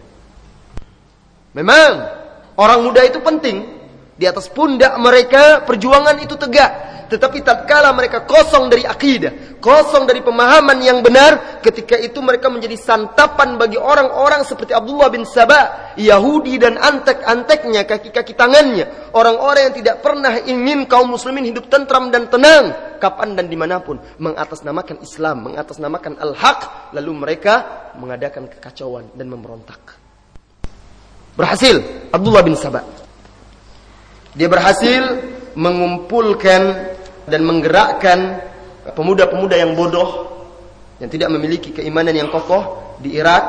Memang 1.58 2.20
Orang 2.60 2.92
muda 2.92 3.08
itu 3.08 3.24
penting. 3.24 3.79
Di 4.20 4.28
atas 4.28 4.52
pundak 4.52 5.00
mereka 5.00 5.64
perjuangan 5.64 6.20
itu 6.20 6.36
tegak. 6.36 6.92
Tetapi 7.10 7.42
tatkala 7.42 7.90
mereka 7.90 8.22
kosong 8.22 8.70
dari 8.70 8.86
akidah, 8.86 9.58
kosong 9.58 10.06
dari 10.06 10.22
pemahaman 10.22 10.78
yang 10.78 11.02
benar, 11.02 11.58
ketika 11.58 11.98
itu 11.98 12.22
mereka 12.22 12.54
menjadi 12.54 12.78
santapan 12.78 13.58
bagi 13.58 13.82
orang-orang 13.82 14.46
seperti 14.46 14.78
Abdullah 14.78 15.10
bin 15.10 15.26
Sabah, 15.26 15.98
Yahudi 15.98 16.62
dan 16.62 16.78
antek-anteknya, 16.78 17.90
kaki-kaki 17.90 18.38
tangannya. 18.38 19.10
Orang-orang 19.18 19.74
yang 19.74 19.76
tidak 19.82 20.06
pernah 20.06 20.38
ingin 20.38 20.86
kaum 20.86 21.10
muslimin 21.10 21.50
hidup 21.50 21.66
tentram 21.66 22.14
dan 22.14 22.30
tenang. 22.30 22.78
Kapan 23.02 23.34
dan 23.34 23.50
di 23.50 23.58
mana 23.58 23.82
pun. 23.82 23.98
Mengatasnamakan 24.22 25.02
Islam, 25.02 25.50
mengatasnamakan 25.50 26.14
Al-Haq. 26.22 26.94
Lalu 26.94 27.12
mereka 27.26 27.90
mengadakan 27.98 28.46
kekacauan 28.54 29.18
dan 29.18 29.34
memberontak. 29.34 29.98
Berhasil 31.34 31.82
Abdullah 32.14 32.46
bin 32.46 32.54
Sabah. 32.54 33.09
Dia 34.40 34.48
berhasil 34.48 35.04
mengumpulkan 35.60 36.62
dan 37.28 37.42
menggerakkan 37.44 38.40
pemuda-pemuda 38.96 39.60
yang 39.60 39.76
bodoh 39.76 40.32
yang 41.04 41.12
tidak 41.12 41.28
memiliki 41.28 41.76
keimanan 41.76 42.16
yang 42.16 42.32
kokoh 42.32 42.96
di 43.04 43.20
Irak, 43.20 43.44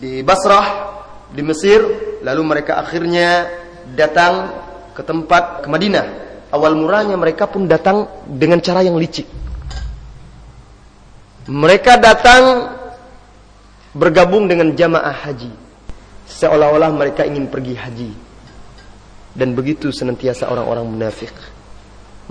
di 0.00 0.24
Basrah, 0.24 0.96
di 1.28 1.44
Mesir, 1.44 1.84
lalu 2.24 2.42
mereka 2.48 2.80
akhirnya 2.80 3.44
datang 3.92 4.56
ke 4.96 5.04
tempat 5.04 5.60
ke 5.64 5.68
Madinah. 5.68 6.06
Awal 6.48 6.72
mulanya 6.80 7.20
mereka 7.20 7.44
pun 7.44 7.68
datang 7.68 8.08
dengan 8.24 8.64
cara 8.64 8.80
yang 8.80 8.96
licik. 8.96 9.28
Mereka 11.44 12.00
datang 12.00 12.72
bergabung 13.92 14.48
dengan 14.48 14.72
jamaah 14.72 15.28
haji. 15.28 15.52
Seolah-olah 16.24 16.88
mereka 16.96 17.28
ingin 17.28 17.52
pergi 17.52 17.76
haji. 17.76 18.25
Dan 19.36 19.52
begitu 19.52 19.92
senantiasa 19.92 20.48
orang-orang 20.48 20.88
munafik. 20.88 21.32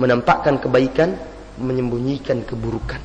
Menampakkan 0.02 0.58
kebaikan, 0.58 1.14
menyembunyikan 1.62 2.42
keburukan. 2.42 3.00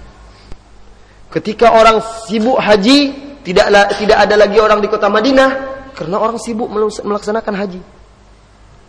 Ketika 1.31 1.71
orang 1.77 2.03
sibuk 2.27 2.59
haji, 2.59 3.13
tidak 3.47 3.95
tidak 4.01 4.19
ada 4.19 4.35
lagi 4.35 4.59
orang 4.59 4.83
di 4.83 4.89
kota 4.91 5.07
Madinah 5.07 5.51
karena 5.95 6.17
orang 6.19 6.41
sibuk 6.41 6.67
melaksanakan 7.05 7.55
haji. 7.55 7.81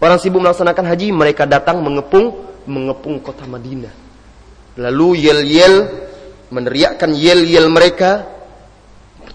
Orang 0.01 0.17
sibuk 0.17 0.41
melaksanakan 0.41 0.85
haji, 0.89 1.13
mereka 1.13 1.45
datang 1.45 1.83
mengepung 1.85 2.33
mengepung 2.65 3.21
kota 3.21 3.45
Madinah. 3.45 3.93
Lalu 4.81 5.29
yel-yel 5.29 5.75
meneriakkan 6.49 7.13
yel-yel 7.13 7.69
mereka, 7.69 8.25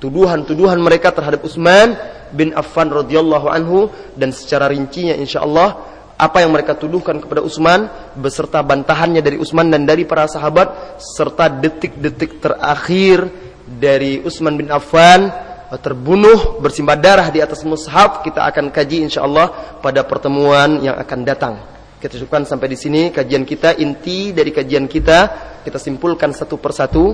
tuduhan-tuduhan 0.03 0.81
mereka 0.83 1.14
terhadap 1.14 1.47
Utsman 1.47 1.95
bin 2.37 2.53
Affan 2.53 2.93
radhiyallahu 2.93 3.49
anhu 3.49 3.89
dan 4.12 4.30
secara 4.30 4.68
rincinya 4.68 5.16
insyaallah 5.16 5.97
apa 6.16 6.41
yang 6.41 6.53
mereka 6.53 6.76
tuduhkan 6.76 7.20
kepada 7.20 7.41
Utsman 7.45 7.89
beserta 8.16 8.61
bantahannya 8.61 9.20
dari 9.20 9.37
Utsman 9.41 9.68
dan 9.72 9.89
dari 9.89 10.05
para 10.05 10.28
sahabat 10.28 11.01
serta 11.01 11.49
detik-detik 11.49 12.41
terakhir 12.41 13.28
dari 13.64 14.20
Utsman 14.20 14.57
bin 14.57 14.68
Affan 14.68 15.28
terbunuh 15.74 16.62
bersimbah 16.62 16.95
darah 16.95 17.28
di 17.28 17.43
atas 17.43 17.66
mushaf 17.66 18.22
kita 18.22 18.47
akan 18.47 18.70
kaji 18.70 19.03
insyaallah 19.11 19.80
pada 19.82 20.07
pertemuan 20.07 20.78
yang 20.78 20.95
akan 20.95 21.20
datang. 21.26 21.55
Kita 21.99 22.22
cukupkan 22.22 22.47
sampai 22.47 22.68
di 22.70 22.78
sini 22.78 23.03
kajian 23.11 23.43
kita 23.43 23.74
inti 23.74 24.30
dari 24.30 24.55
kajian 24.55 24.87
kita 24.87 25.18
kita 25.66 25.78
simpulkan 25.80 26.30
satu 26.30 26.61
persatu 26.62 27.05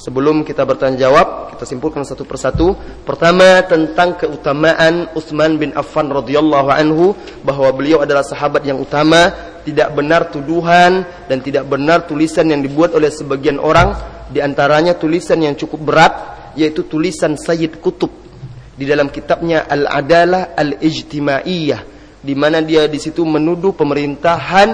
Sebelum 0.00 0.48
kita 0.48 0.64
bertanya 0.64 1.12
jawab, 1.12 1.52
kita 1.52 1.68
simpulkan 1.68 2.00
satu 2.08 2.24
persatu. 2.24 2.72
Pertama 3.04 3.60
tentang 3.68 4.16
keutamaan 4.16 5.12
Utsman 5.12 5.60
bin 5.60 5.76
Affan 5.76 6.08
radhiyallahu 6.08 6.72
anhu 6.72 7.12
bahwa 7.44 7.68
beliau 7.76 8.00
adalah 8.00 8.24
sahabat 8.24 8.64
yang 8.64 8.80
utama, 8.80 9.28
tidak 9.68 9.92
benar 9.92 10.32
tuduhan 10.32 11.04
dan 11.28 11.44
tidak 11.44 11.68
benar 11.68 12.08
tulisan 12.08 12.48
yang 12.48 12.64
dibuat 12.64 12.96
oleh 12.96 13.12
sebagian 13.12 13.60
orang, 13.60 13.92
di 14.32 14.40
antaranya 14.40 14.96
tulisan 14.96 15.36
yang 15.44 15.52
cukup 15.52 15.84
berat 15.84 16.12
yaitu 16.56 16.88
tulisan 16.88 17.36
Sayyid 17.36 17.76
Kutub 17.84 18.08
di 18.72 18.88
dalam 18.88 19.12
kitabnya 19.12 19.68
Al-Adalah 19.68 20.56
Al-Ijtimaiyah 20.56 21.80
di 22.24 22.32
mana 22.32 22.64
dia 22.64 22.88
di 22.88 22.96
situ 22.96 23.20
menuduh 23.28 23.76
pemerintahan 23.76 24.68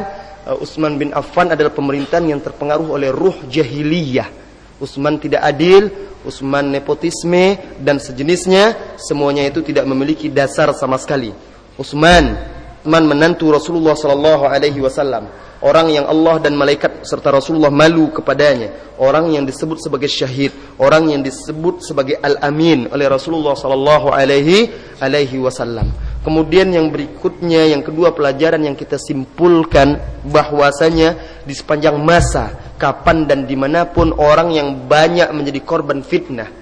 uh, 0.46 0.62
Utsman 0.62 0.94
bin 0.94 1.10
Affan 1.10 1.50
adalah 1.50 1.74
pemerintahan 1.74 2.30
yang 2.30 2.38
terpengaruh 2.38 2.94
oleh 2.94 3.10
ruh 3.10 3.34
jahiliyah 3.50 4.45
Utsman 4.76 5.16
tidak 5.16 5.40
adil, 5.40 5.88
Utsman 6.26 6.68
nepotisme 6.68 7.56
dan 7.80 7.96
sejenisnya, 8.02 8.96
semuanya 8.98 9.46
itu 9.46 9.62
tidak 9.62 9.86
memiliki 9.88 10.28
dasar 10.28 10.74
sama 10.74 10.98
sekali. 10.98 11.30
Utsman, 11.76 12.55
Utsman 12.86 13.02
menantu 13.02 13.50
Rasulullah 13.50 13.98
sallallahu 13.98 14.46
alaihi 14.46 14.78
wasallam, 14.78 15.26
orang 15.58 15.90
yang 15.90 16.06
Allah 16.06 16.38
dan 16.38 16.54
malaikat 16.54 17.02
serta 17.02 17.34
Rasulullah 17.34 17.66
malu 17.66 18.14
kepadanya, 18.14 18.94
orang 19.02 19.34
yang 19.34 19.42
disebut 19.42 19.82
sebagai 19.82 20.06
syahid, 20.06 20.54
orang 20.78 21.10
yang 21.10 21.18
disebut 21.18 21.82
sebagai 21.82 22.14
al-amin 22.22 22.86
oleh 22.94 23.10
Rasulullah 23.10 23.58
sallallahu 23.58 24.14
alaihi 24.14 24.70
alaihi 25.02 25.34
wasallam. 25.42 25.90
Kemudian 26.22 26.70
yang 26.70 26.94
berikutnya, 26.94 27.74
yang 27.74 27.82
kedua 27.82 28.14
pelajaran 28.14 28.62
yang 28.62 28.78
kita 28.78 29.02
simpulkan 29.02 29.98
bahwasanya 30.22 31.42
di 31.42 31.58
sepanjang 31.58 31.98
masa, 31.98 32.54
kapan 32.78 33.26
dan 33.26 33.50
di 33.50 33.58
mana 33.58 33.82
pun 33.90 34.14
orang 34.14 34.54
yang 34.54 34.86
banyak 34.86 35.26
menjadi 35.34 35.58
korban 35.66 36.06
fitnah, 36.06 36.54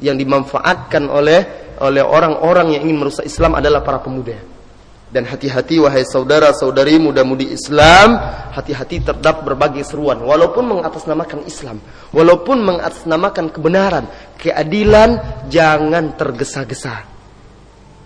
yang 0.00 0.16
dimanfaatkan 0.16 1.12
oleh 1.12 1.60
oleh 1.76 2.00
orang-orang 2.00 2.80
yang 2.80 2.88
ingin 2.88 3.04
merusak 3.04 3.28
Islam 3.28 3.52
adalah 3.52 3.84
para 3.84 4.00
pemuda. 4.00 4.51
Dan 5.12 5.28
hati-hati 5.28 5.76
wahai 5.76 6.08
saudara-saudari 6.08 6.96
muda-mudi 6.96 7.52
Islam, 7.52 8.16
hati-hati 8.56 9.04
terdapat 9.04 9.44
berbagai 9.44 9.84
seruan. 9.84 10.24
Walaupun 10.24 10.64
mengatasnamakan 10.64 11.44
Islam, 11.44 11.84
walaupun 12.16 12.64
mengatasnamakan 12.64 13.52
kebenaran, 13.52 14.08
keadilan, 14.40 15.20
jangan 15.52 16.16
tergesa-gesa 16.16 17.12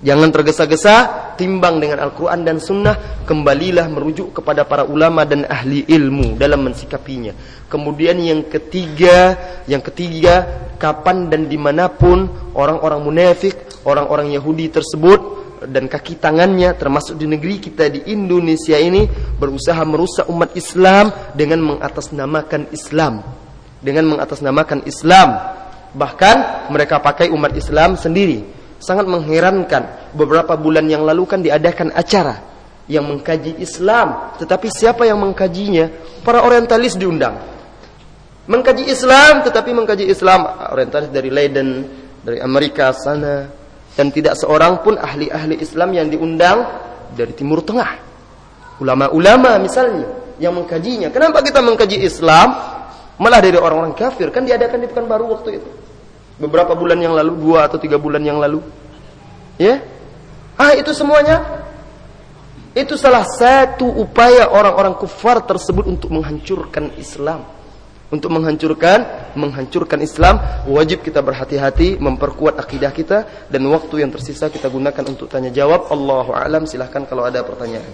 Jangan 0.04 0.28
tergesa-gesa, 0.28 0.94
timbang 1.40 1.80
dengan 1.80 2.04
Al-Quran 2.04 2.44
dan 2.44 2.60
Sunnah, 2.60 3.24
kembalilah 3.24 3.88
merujuk 3.88 4.36
kepada 4.36 4.68
para 4.68 4.84
ulama 4.84 5.24
dan 5.24 5.48
ahli 5.48 5.88
ilmu 5.88 6.36
dalam 6.36 6.68
mensikapinya. 6.68 7.32
Kemudian 7.64 8.20
yang 8.20 8.44
ketiga, 8.44 9.32
yang 9.64 9.80
ketiga, 9.80 10.68
kapan 10.76 11.32
dan 11.32 11.48
di 11.48 11.56
mana 11.56 11.88
pun 11.88 12.28
orang-orang 12.52 13.08
munafik, 13.08 13.56
orang-orang 13.88 14.36
Yahudi 14.36 14.68
tersebut 14.68 15.45
dan 15.64 15.88
kaki 15.88 16.20
tangannya 16.20 16.76
termasuk 16.76 17.16
di 17.16 17.24
negeri 17.24 17.56
kita 17.56 17.88
di 17.88 18.12
Indonesia 18.12 18.76
ini 18.76 19.08
berusaha 19.40 19.80
merusak 19.88 20.28
umat 20.28 20.52
Islam 20.52 21.08
dengan 21.32 21.64
mengatasnamakan 21.64 22.68
Islam. 22.74 23.24
Dengan 23.80 24.04
mengatasnamakan 24.12 24.84
Islam. 24.84 25.28
Bahkan 25.96 26.68
mereka 26.68 27.00
pakai 27.00 27.32
umat 27.32 27.56
Islam 27.56 27.96
sendiri 27.96 28.44
sangat 28.76 29.08
mengherankan. 29.08 30.12
Beberapa 30.12 30.56
bulan 30.56 30.88
yang 30.88 31.04
lalu 31.04 31.24
kan 31.24 31.40
diadakan 31.40 31.92
acara 31.92 32.40
yang 32.86 33.02
mengkaji 33.06 33.58
Islam, 33.58 34.38
tetapi 34.38 34.70
siapa 34.70 35.02
yang 35.06 35.18
mengkajinya? 35.18 35.90
Para 36.22 36.46
orientalis 36.46 36.94
diundang. 36.94 37.34
Mengkaji 38.46 38.86
Islam, 38.86 39.42
tetapi 39.42 39.74
mengkaji 39.74 40.06
Islam 40.06 40.46
orientalis 40.70 41.10
dari 41.10 41.30
Leiden, 41.34 41.82
dari 42.22 42.38
Amerika 42.38 42.94
sana, 42.94 43.50
dan 43.96 44.12
tidak 44.12 44.36
seorang 44.36 44.84
pun 44.84 45.00
ahli-ahli 45.00 45.58
Islam 45.58 45.90
yang 45.96 46.06
diundang 46.12 46.68
dari 47.16 47.32
Timur 47.32 47.64
Tengah. 47.64 48.04
Ulama-ulama 48.78 49.56
misalnya 49.56 50.36
yang 50.36 50.52
mengkajinya. 50.52 51.08
Kenapa 51.08 51.40
kita 51.40 51.64
mengkaji 51.64 52.04
Islam? 52.04 52.52
Malah 53.16 53.40
dari 53.40 53.56
orang-orang 53.56 53.96
kafir. 53.96 54.28
Kan 54.28 54.44
diadakan 54.44 54.84
di 54.84 54.88
Pekanbaru 54.92 55.24
waktu 55.32 55.50
itu 55.56 55.70
beberapa 56.36 56.76
bulan 56.76 57.00
yang 57.00 57.16
lalu, 57.16 57.32
dua 57.40 57.68
atau 57.68 57.80
tiga 57.80 57.96
bulan 57.96 58.20
yang 58.20 58.36
lalu. 58.36 58.60
Ya, 59.56 59.80
ah 60.60 60.76
itu 60.76 60.92
semuanya 60.92 61.64
itu 62.76 62.92
salah 63.00 63.24
satu 63.24 63.88
upaya 63.88 64.52
orang-orang 64.52 65.00
kufar 65.00 65.40
tersebut 65.48 65.88
untuk 65.88 66.12
menghancurkan 66.12 66.92
Islam. 67.00 67.55
Untuk 68.06 68.30
menghancurkan, 68.30 69.32
menghancurkan 69.34 69.98
Islam, 69.98 70.38
wajib 70.70 71.02
kita 71.02 71.18
berhati-hati, 71.26 71.98
memperkuat 71.98 72.54
akidah 72.54 72.94
kita 72.94 73.50
dan 73.50 73.62
waktu 73.66 74.06
yang 74.06 74.14
tersisa 74.14 74.46
kita 74.46 74.70
gunakan 74.70 75.04
untuk 75.10 75.26
tanya 75.26 75.50
jawab. 75.50 75.90
Allahu 75.90 76.30
a'lam, 76.30 76.70
silahkan 76.70 77.02
kalau 77.02 77.26
ada 77.26 77.42
pertanyaan. 77.42 77.90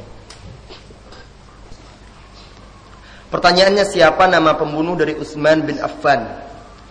Pertanyaannya 3.32 3.88
siapa 3.88 4.28
nama 4.28 4.52
pembunuh 4.52 4.92
dari 4.92 5.16
Utsman 5.16 5.64
bin 5.64 5.80
Affan? 5.80 6.20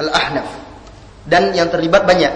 Al-Ahnaf 0.02 0.72
dan 1.26 1.54
yang 1.54 1.70
terlibat 1.70 2.08
banyak. 2.08 2.34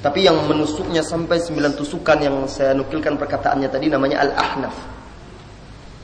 Tapi 0.00 0.24
yang 0.24 0.48
menusuknya 0.48 1.04
sampai 1.04 1.36
sembilan 1.40 1.76
tusukan 1.76 2.18
yang 2.20 2.36
saya 2.48 2.72
nukilkan 2.72 3.20
perkataannya 3.20 3.68
tadi 3.68 3.92
namanya 3.92 4.24
Al-Ahnaf. 4.24 4.76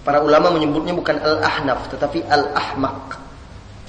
Para 0.05 0.21
ulama 0.21 0.53
menyebutnya 0.53 0.93
bukan 0.93 1.17
Al-Ahnaf 1.17 1.93
tetapi 1.93 2.25
Al-Ahmak. 2.29 3.26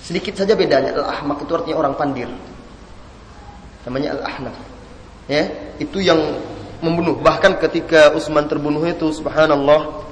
Sedikit 0.07 0.39
saja 0.39 0.55
bedanya. 0.55 0.95
Al-Ahmak 0.95 1.43
itu 1.43 1.51
artinya 1.51 1.83
orang 1.83 1.99
pandir. 1.99 2.31
Namanya 3.83 4.15
Al-Ahnaf. 4.15 4.55
Ya, 5.27 5.51
itu 5.83 5.99
yang 5.99 6.39
membunuh. 6.79 7.19
Bahkan 7.19 7.59
ketika 7.59 8.15
Utsman 8.15 8.47
terbunuh 8.47 8.87
itu 8.87 9.11
subhanallah 9.11 10.07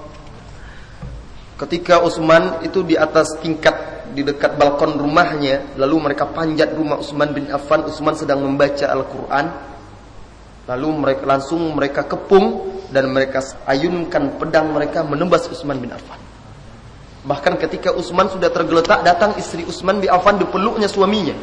ketika 1.55 2.03
Utsman 2.03 2.59
itu 2.67 2.83
di 2.83 2.99
atas 2.99 3.39
tingkat 3.39 4.03
di 4.11 4.19
dekat 4.27 4.59
balkon 4.59 4.99
rumahnya, 4.99 5.79
lalu 5.79 6.11
mereka 6.11 6.27
panjat 6.27 6.75
rumah 6.75 6.99
Utsman 6.99 7.31
bin 7.31 7.47
Affan. 7.47 7.87
Utsman 7.87 8.19
sedang 8.19 8.43
membaca 8.43 8.91
Al-Qur'an. 8.91 9.47
Lalu 10.67 10.89
mereka 10.91 11.23
langsung 11.23 11.71
mereka 11.71 12.03
kepung 12.03 12.75
dan 12.91 13.15
mereka 13.15 13.39
ayunkan 13.63 14.35
pedang 14.35 14.75
mereka 14.75 15.07
menembas 15.07 15.47
Utsman 15.47 15.79
bin 15.79 15.95
Affan. 15.95 16.24
Bahkan 17.25 17.57
ketika 17.57 17.89
Utsman 17.89 18.29
sudah 18.29 18.53
tergeletak, 18.53 19.01
datang 19.01 19.33
istri 19.41 19.65
Utsman 19.65 19.97
bin 19.97 20.13
Affan 20.13 20.37
dipeluknya 20.37 20.85
suaminya. 20.85 21.33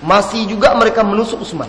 Masih 0.00 0.48
juga 0.48 0.72
mereka 0.72 1.04
menusuk 1.04 1.44
Utsman. 1.44 1.68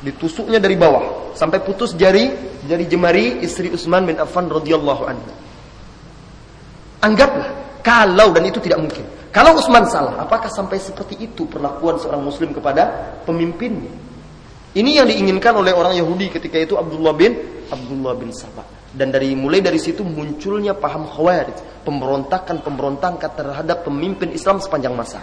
Ditusuknya 0.00 0.60
dari 0.60 0.76
bawah 0.76 1.32
sampai 1.36 1.60
putus 1.60 1.92
jari 1.96 2.32
jari 2.64 2.84
jemari 2.88 3.44
istri 3.44 3.68
Utsman 3.68 4.08
bin 4.08 4.16
Affan 4.16 4.48
radhiyallahu 4.48 5.02
anhu. 5.04 5.32
Anggaplah 7.04 7.52
kalau 7.84 8.32
dan 8.32 8.48
itu 8.48 8.64
tidak 8.64 8.80
mungkin. 8.80 9.04
Kalau 9.28 9.60
Utsman 9.60 9.84
salah, 9.84 10.16
apakah 10.24 10.48
sampai 10.48 10.80
seperti 10.80 11.20
itu 11.20 11.44
perlakuan 11.44 12.00
seorang 12.00 12.24
muslim 12.24 12.56
kepada 12.56 13.12
pemimpinnya? 13.28 13.92
Ini 14.72 15.04
yang 15.04 15.06
diinginkan 15.10 15.52
oleh 15.52 15.76
orang 15.76 15.92
Yahudi 15.94 16.32
ketika 16.32 16.56
itu 16.56 16.80
Abdullah 16.80 17.12
bin 17.12 17.36
Abdullah 17.68 18.14
bin 18.16 18.32
Sabah. 18.32 18.64
Dan 18.94 19.10
dari 19.10 19.34
mulai 19.34 19.58
dari 19.58 19.82
situ 19.82 20.06
munculnya 20.06 20.78
paham 20.78 21.10
khawarij, 21.10 21.82
pemberontakan-pemberontakan 21.82 23.34
terhadap 23.34 23.82
pemimpin 23.82 24.30
Islam 24.30 24.62
sepanjang 24.62 24.94
masa. 24.94 25.18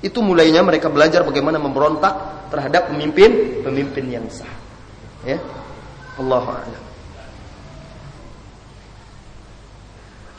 Itu 0.00 0.24
mulainya 0.24 0.64
mereka 0.64 0.88
belajar 0.88 1.20
bagaimana 1.20 1.60
memberontak 1.60 2.48
terhadap 2.48 2.88
pemimpin-pemimpin 2.88 4.04
yang 4.08 4.24
sah. 4.32 4.48
Ya. 5.28 5.36
Allah. 6.16 6.64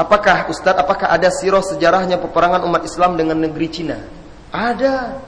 Apakah 0.02 0.50
Ustadz, 0.50 0.82
apakah 0.82 1.14
ada 1.14 1.30
sirah 1.30 1.62
sejarahnya 1.62 2.18
peperangan 2.18 2.66
umat 2.66 2.82
Islam 2.90 3.22
dengan 3.22 3.38
negeri 3.38 3.70
Cina? 3.70 4.02
Ada. 4.50 5.22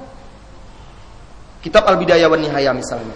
Kitab 1.62 1.86
Al-Bidayah 1.86 2.26
wa 2.26 2.38
Nihaya 2.42 2.74
misalnya. 2.74 3.14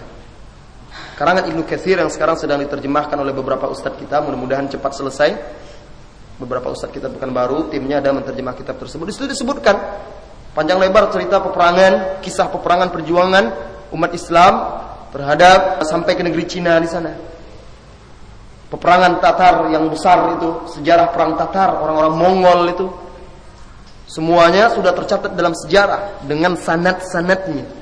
Karangan 1.18 1.50
Ibnu 1.50 1.66
Katsir 1.66 1.98
yang 1.98 2.06
sekarang 2.14 2.38
sedang 2.38 2.62
diterjemahkan 2.62 3.18
oleh 3.18 3.34
beberapa 3.34 3.66
ustadz 3.66 3.98
kita, 3.98 4.22
mudah-mudahan 4.22 4.70
cepat 4.70 5.02
selesai. 5.02 5.34
Beberapa 6.38 6.70
ustadz 6.70 6.94
kita 6.94 7.10
bukan 7.10 7.34
baru, 7.34 7.66
timnya 7.74 7.98
ada 7.98 8.14
menerjemah 8.14 8.54
kitab 8.54 8.78
tersebut. 8.78 9.10
Di 9.10 9.18
situ 9.18 9.26
disebutkan 9.26 9.74
panjang 10.54 10.78
lebar 10.78 11.10
cerita 11.10 11.42
peperangan, 11.42 12.22
kisah 12.22 12.46
peperangan 12.54 12.94
perjuangan 12.94 13.44
umat 13.90 14.14
Islam 14.14 14.54
terhadap 15.10 15.82
sampai 15.82 16.14
ke 16.14 16.22
negeri 16.22 16.46
Cina 16.46 16.78
di 16.78 16.86
sana. 16.86 17.10
Peperangan 18.70 19.18
Tatar 19.18 19.74
yang 19.74 19.90
besar 19.90 20.38
itu, 20.38 20.70
sejarah 20.78 21.10
perang 21.10 21.34
Tatar, 21.34 21.82
orang-orang 21.82 22.14
Mongol 22.14 22.60
itu, 22.70 22.86
semuanya 24.06 24.70
sudah 24.70 24.94
tercatat 24.94 25.34
dalam 25.34 25.50
sejarah 25.50 26.22
dengan 26.22 26.54
sanad-sanadnya 26.54 27.77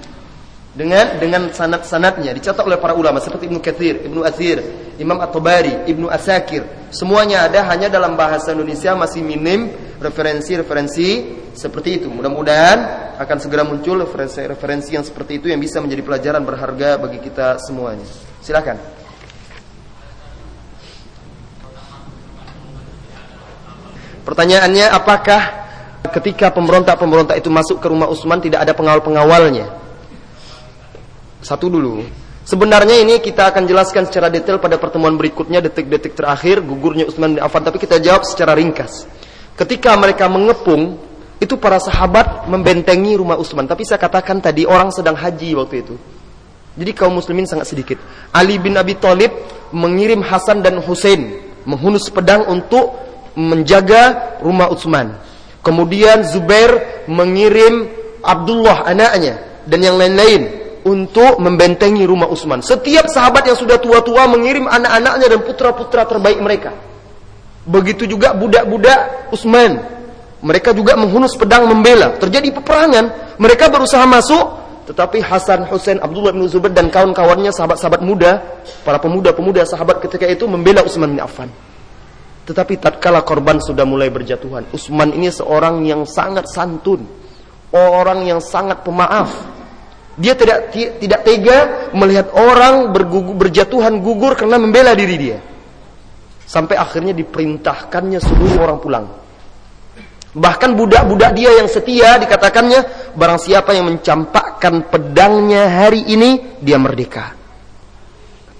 dengan 0.76 1.16
dengan 1.16 1.48
sanad-sanadnya 1.48 2.36
dicatat 2.36 2.60
oleh 2.60 2.76
para 2.76 2.92
ulama 2.92 3.16
seperti 3.16 3.48
Ibnu 3.48 3.64
Katsir, 3.64 4.04
Ibnu 4.04 4.20
Athir, 4.20 4.60
Imam 5.00 5.16
At-Tabari, 5.24 5.88
Ibnu 5.88 6.12
Asakir. 6.12 6.68
Semuanya 6.92 7.48
ada 7.48 7.64
hanya 7.72 7.88
dalam 7.88 8.12
bahasa 8.12 8.52
Indonesia 8.52 8.92
masih 8.92 9.24
minim 9.24 9.72
referensi-referensi 9.96 11.08
seperti 11.56 12.04
itu. 12.04 12.12
Mudah-mudahan 12.12 13.08
akan 13.16 13.36
segera 13.40 13.64
muncul 13.64 14.04
referensi-referensi 14.04 14.92
yang 14.92 15.04
seperti 15.08 15.40
itu 15.40 15.48
yang 15.48 15.56
bisa 15.56 15.80
menjadi 15.80 16.04
pelajaran 16.04 16.44
berharga 16.44 17.00
bagi 17.00 17.24
kita 17.24 17.56
semuanya. 17.64 18.04
Silakan. 18.44 18.76
Pertanyaannya 24.28 24.92
apakah 24.92 25.40
ketika 26.20 26.52
pemberontak-pemberontak 26.52 27.40
itu 27.40 27.48
masuk 27.48 27.80
ke 27.80 27.86
rumah 27.88 28.12
Utsman 28.12 28.44
tidak 28.44 28.68
ada 28.68 28.76
pengawal-pengawalnya? 28.76 29.85
Satu 31.46 31.70
dulu. 31.70 32.02
Sebenarnya 32.42 33.06
ini 33.06 33.22
kita 33.22 33.54
akan 33.54 33.70
jelaskan 33.70 34.10
secara 34.10 34.26
detail 34.26 34.58
pada 34.58 34.82
pertemuan 34.82 35.14
berikutnya 35.14 35.62
detik-detik 35.62 36.18
terakhir 36.18 36.58
gugurnya 36.58 37.06
Utsman 37.06 37.38
bin 37.38 37.42
Affan 37.42 37.62
tapi 37.62 37.78
kita 37.78 38.02
jawab 38.02 38.26
secara 38.26 38.58
ringkas. 38.58 39.06
Ketika 39.54 39.94
mereka 39.94 40.26
mengepung 40.26 40.98
itu 41.38 41.54
para 41.54 41.78
sahabat 41.78 42.50
membentengi 42.50 43.14
rumah 43.14 43.38
Utsman 43.38 43.70
tapi 43.70 43.86
saya 43.86 44.02
katakan 44.02 44.42
tadi 44.42 44.66
orang 44.66 44.90
sedang 44.90 45.14
haji 45.14 45.54
waktu 45.54 45.86
itu. 45.86 45.94
Jadi 46.82 46.90
kaum 46.98 47.14
muslimin 47.14 47.46
sangat 47.46 47.70
sedikit. 47.70 48.02
Ali 48.34 48.58
bin 48.58 48.74
Abi 48.74 48.98
Thalib 48.98 49.30
mengirim 49.70 50.26
Hasan 50.26 50.66
dan 50.66 50.82
Hussein 50.82 51.30
menghunus 51.62 52.10
pedang 52.10 52.42
untuk 52.50 52.90
menjaga 53.38 54.34
rumah 54.42 54.66
Utsman. 54.66 55.14
Kemudian 55.62 56.26
Zubair 56.26 57.06
mengirim 57.06 57.86
Abdullah 58.26 58.82
anaknya 58.82 59.62
dan 59.62 59.78
yang 59.82 59.94
lain-lain 59.94 60.65
untuk 60.86 61.42
membentengi 61.42 62.06
rumah 62.06 62.30
Utsman. 62.30 62.62
Setiap 62.62 63.10
sahabat 63.10 63.50
yang 63.50 63.58
sudah 63.58 63.82
tua-tua 63.82 64.30
mengirim 64.30 64.70
anak-anaknya 64.70 65.26
dan 65.26 65.40
putra-putra 65.42 66.06
terbaik 66.06 66.38
mereka. 66.38 66.70
Begitu 67.66 68.06
juga 68.06 68.30
budak-budak 68.30 69.34
Utsman. 69.34 69.82
Mereka 70.46 70.70
juga 70.70 70.94
menghunus 70.94 71.34
pedang 71.34 71.66
membela. 71.66 72.14
Terjadi 72.22 72.54
peperangan. 72.54 73.34
Mereka 73.42 73.66
berusaha 73.66 74.06
masuk, 74.06 74.44
tetapi 74.86 75.18
Hasan, 75.18 75.66
Hussein, 75.66 75.98
Abdullah 75.98 76.30
bin 76.30 76.46
Zubair 76.46 76.70
dan 76.70 76.86
kawan-kawannya 76.94 77.50
sahabat-sahabat 77.50 78.06
muda, 78.06 78.62
para 78.86 79.02
pemuda-pemuda 79.02 79.66
sahabat 79.66 79.98
ketika 80.06 80.30
itu 80.30 80.46
membela 80.46 80.86
Utsman 80.86 81.18
bin 81.18 81.20
Affan. 81.20 81.50
Tetapi 82.46 82.78
tatkala 82.78 83.26
korban 83.26 83.58
sudah 83.58 83.82
mulai 83.82 84.06
berjatuhan, 84.06 84.70
Utsman 84.70 85.10
ini 85.10 85.34
seorang 85.34 85.82
yang 85.82 86.06
sangat 86.06 86.46
santun, 86.46 87.02
orang 87.74 88.22
yang 88.30 88.38
sangat 88.38 88.86
pemaaf, 88.86 89.55
dia 90.16 90.32
tidak 90.32 90.72
tidak 90.72 91.20
tega 91.28 91.58
melihat 91.92 92.32
orang 92.32 92.88
bergugur, 92.88 93.36
berjatuhan 93.36 94.00
gugur 94.00 94.32
karena 94.32 94.56
membela 94.56 94.96
diri 94.96 95.16
dia. 95.20 95.38
Sampai 96.48 96.80
akhirnya 96.80 97.12
diperintahkannya 97.12 98.16
seluruh 98.22 98.58
orang 98.64 98.78
pulang. 98.80 99.06
Bahkan 100.36 100.76
budak-budak 100.76 101.32
dia 101.36 101.52
yang 101.60 101.68
setia 101.68 102.16
dikatakannya 102.20 103.12
barang 103.16 103.40
siapa 103.40 103.72
yang 103.72 103.88
mencampakkan 103.92 104.88
pedangnya 104.88 105.68
hari 105.84 106.04
ini 106.08 106.60
dia 106.60 106.76
merdeka. 106.76 107.36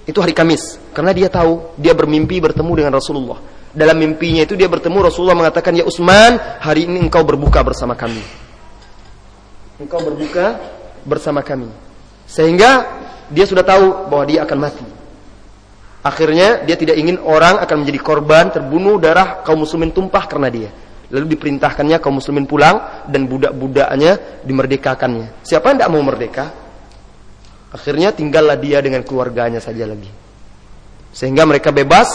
Itu 0.04 0.20
hari 0.20 0.36
Kamis 0.36 0.80
karena 0.92 1.12
dia 1.16 1.28
tahu 1.32 1.76
dia 1.80 1.96
bermimpi 1.96 2.40
bertemu 2.40 2.72
dengan 2.84 2.92
Rasulullah. 2.96 3.40
Dalam 3.76 3.96
mimpinya 4.00 4.40
itu 4.44 4.56
dia 4.56 4.72
bertemu 4.72 5.04
Rasulullah 5.04 5.36
mengatakan 5.36 5.76
ya 5.76 5.84
Utsman 5.84 6.40
hari 6.60 6.88
ini 6.88 6.96
engkau 7.00 7.20
berbuka 7.24 7.60
bersama 7.60 7.92
kami. 7.92 8.24
Engkau 9.76 10.00
berbuka 10.00 10.75
bersama 11.06 11.40
kami. 11.40 11.70
Sehingga 12.26 12.84
dia 13.30 13.46
sudah 13.46 13.62
tahu 13.62 14.10
bahwa 14.10 14.24
dia 14.26 14.42
akan 14.42 14.58
mati. 14.58 14.86
Akhirnya 16.06 16.62
dia 16.62 16.78
tidak 16.78 16.98
ingin 16.98 17.18
orang 17.18 17.58
akan 17.58 17.82
menjadi 17.82 17.98
korban 17.98 18.50
terbunuh 18.54 18.98
darah 19.02 19.42
kaum 19.42 19.66
muslimin 19.66 19.90
tumpah 19.90 20.26
karena 20.30 20.50
dia. 20.50 20.70
Lalu 21.10 21.34
diperintahkannya 21.38 21.98
kaum 22.02 22.18
muslimin 22.18 22.46
pulang 22.46 23.06
dan 23.10 23.26
budak-budaknya 23.26 24.42
dimerdekakannya. 24.46 25.42
Siapa 25.42 25.70
yang 25.70 25.76
tidak 25.82 25.90
mau 25.90 26.02
merdeka? 26.02 26.46
Akhirnya 27.74 28.14
tinggallah 28.14 28.54
dia 28.58 28.78
dengan 28.78 29.02
keluarganya 29.02 29.58
saja 29.58 29.86
lagi. 29.86 30.10
Sehingga 31.10 31.42
mereka 31.42 31.74
bebas 31.74 32.10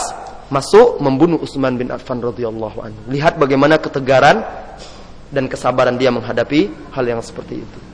masuk 0.52 1.00
membunuh 1.04 1.40
Utsman 1.40 1.76
bin 1.76 1.92
Affan 1.92 2.24
radhiyallahu 2.24 2.78
anhu. 2.84 3.00
Lihat 3.12 3.40
bagaimana 3.40 3.80
ketegaran 3.80 4.44
dan 5.32 5.48
kesabaran 5.48 5.96
dia 5.96 6.12
menghadapi 6.12 6.92
hal 6.96 7.04
yang 7.08 7.24
seperti 7.24 7.64
itu 7.64 7.91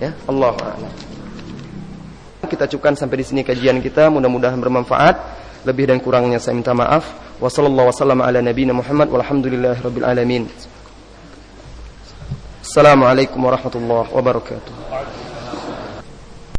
ya 0.00 0.10
Allah 0.26 0.54
kita 2.44 2.68
cukupkan 2.70 2.94
sampai 2.94 3.16
di 3.20 3.26
sini 3.26 3.40
kajian 3.42 3.80
kita. 3.80 4.12
Mudah-mudahan 4.12 4.60
bermanfaat. 4.60 5.16
Lebih 5.64 5.90
dan 5.90 5.98
kurangnya 5.98 6.36
saya 6.36 6.54
minta 6.54 6.76
maaf. 6.76 7.08
Wa 7.40 7.48
sallallahu 7.48 7.90
wasallam 7.90 8.20
ala 8.20 8.38
nabiyina 8.44 8.76
Muhammad 8.76 9.08
walhamdulillahirabbil 9.10 10.06
alamin. 10.06 10.44
Assalamualaikum 12.64 13.38
warahmatullahi 13.38 14.08
wabarakatuh 14.10 15.13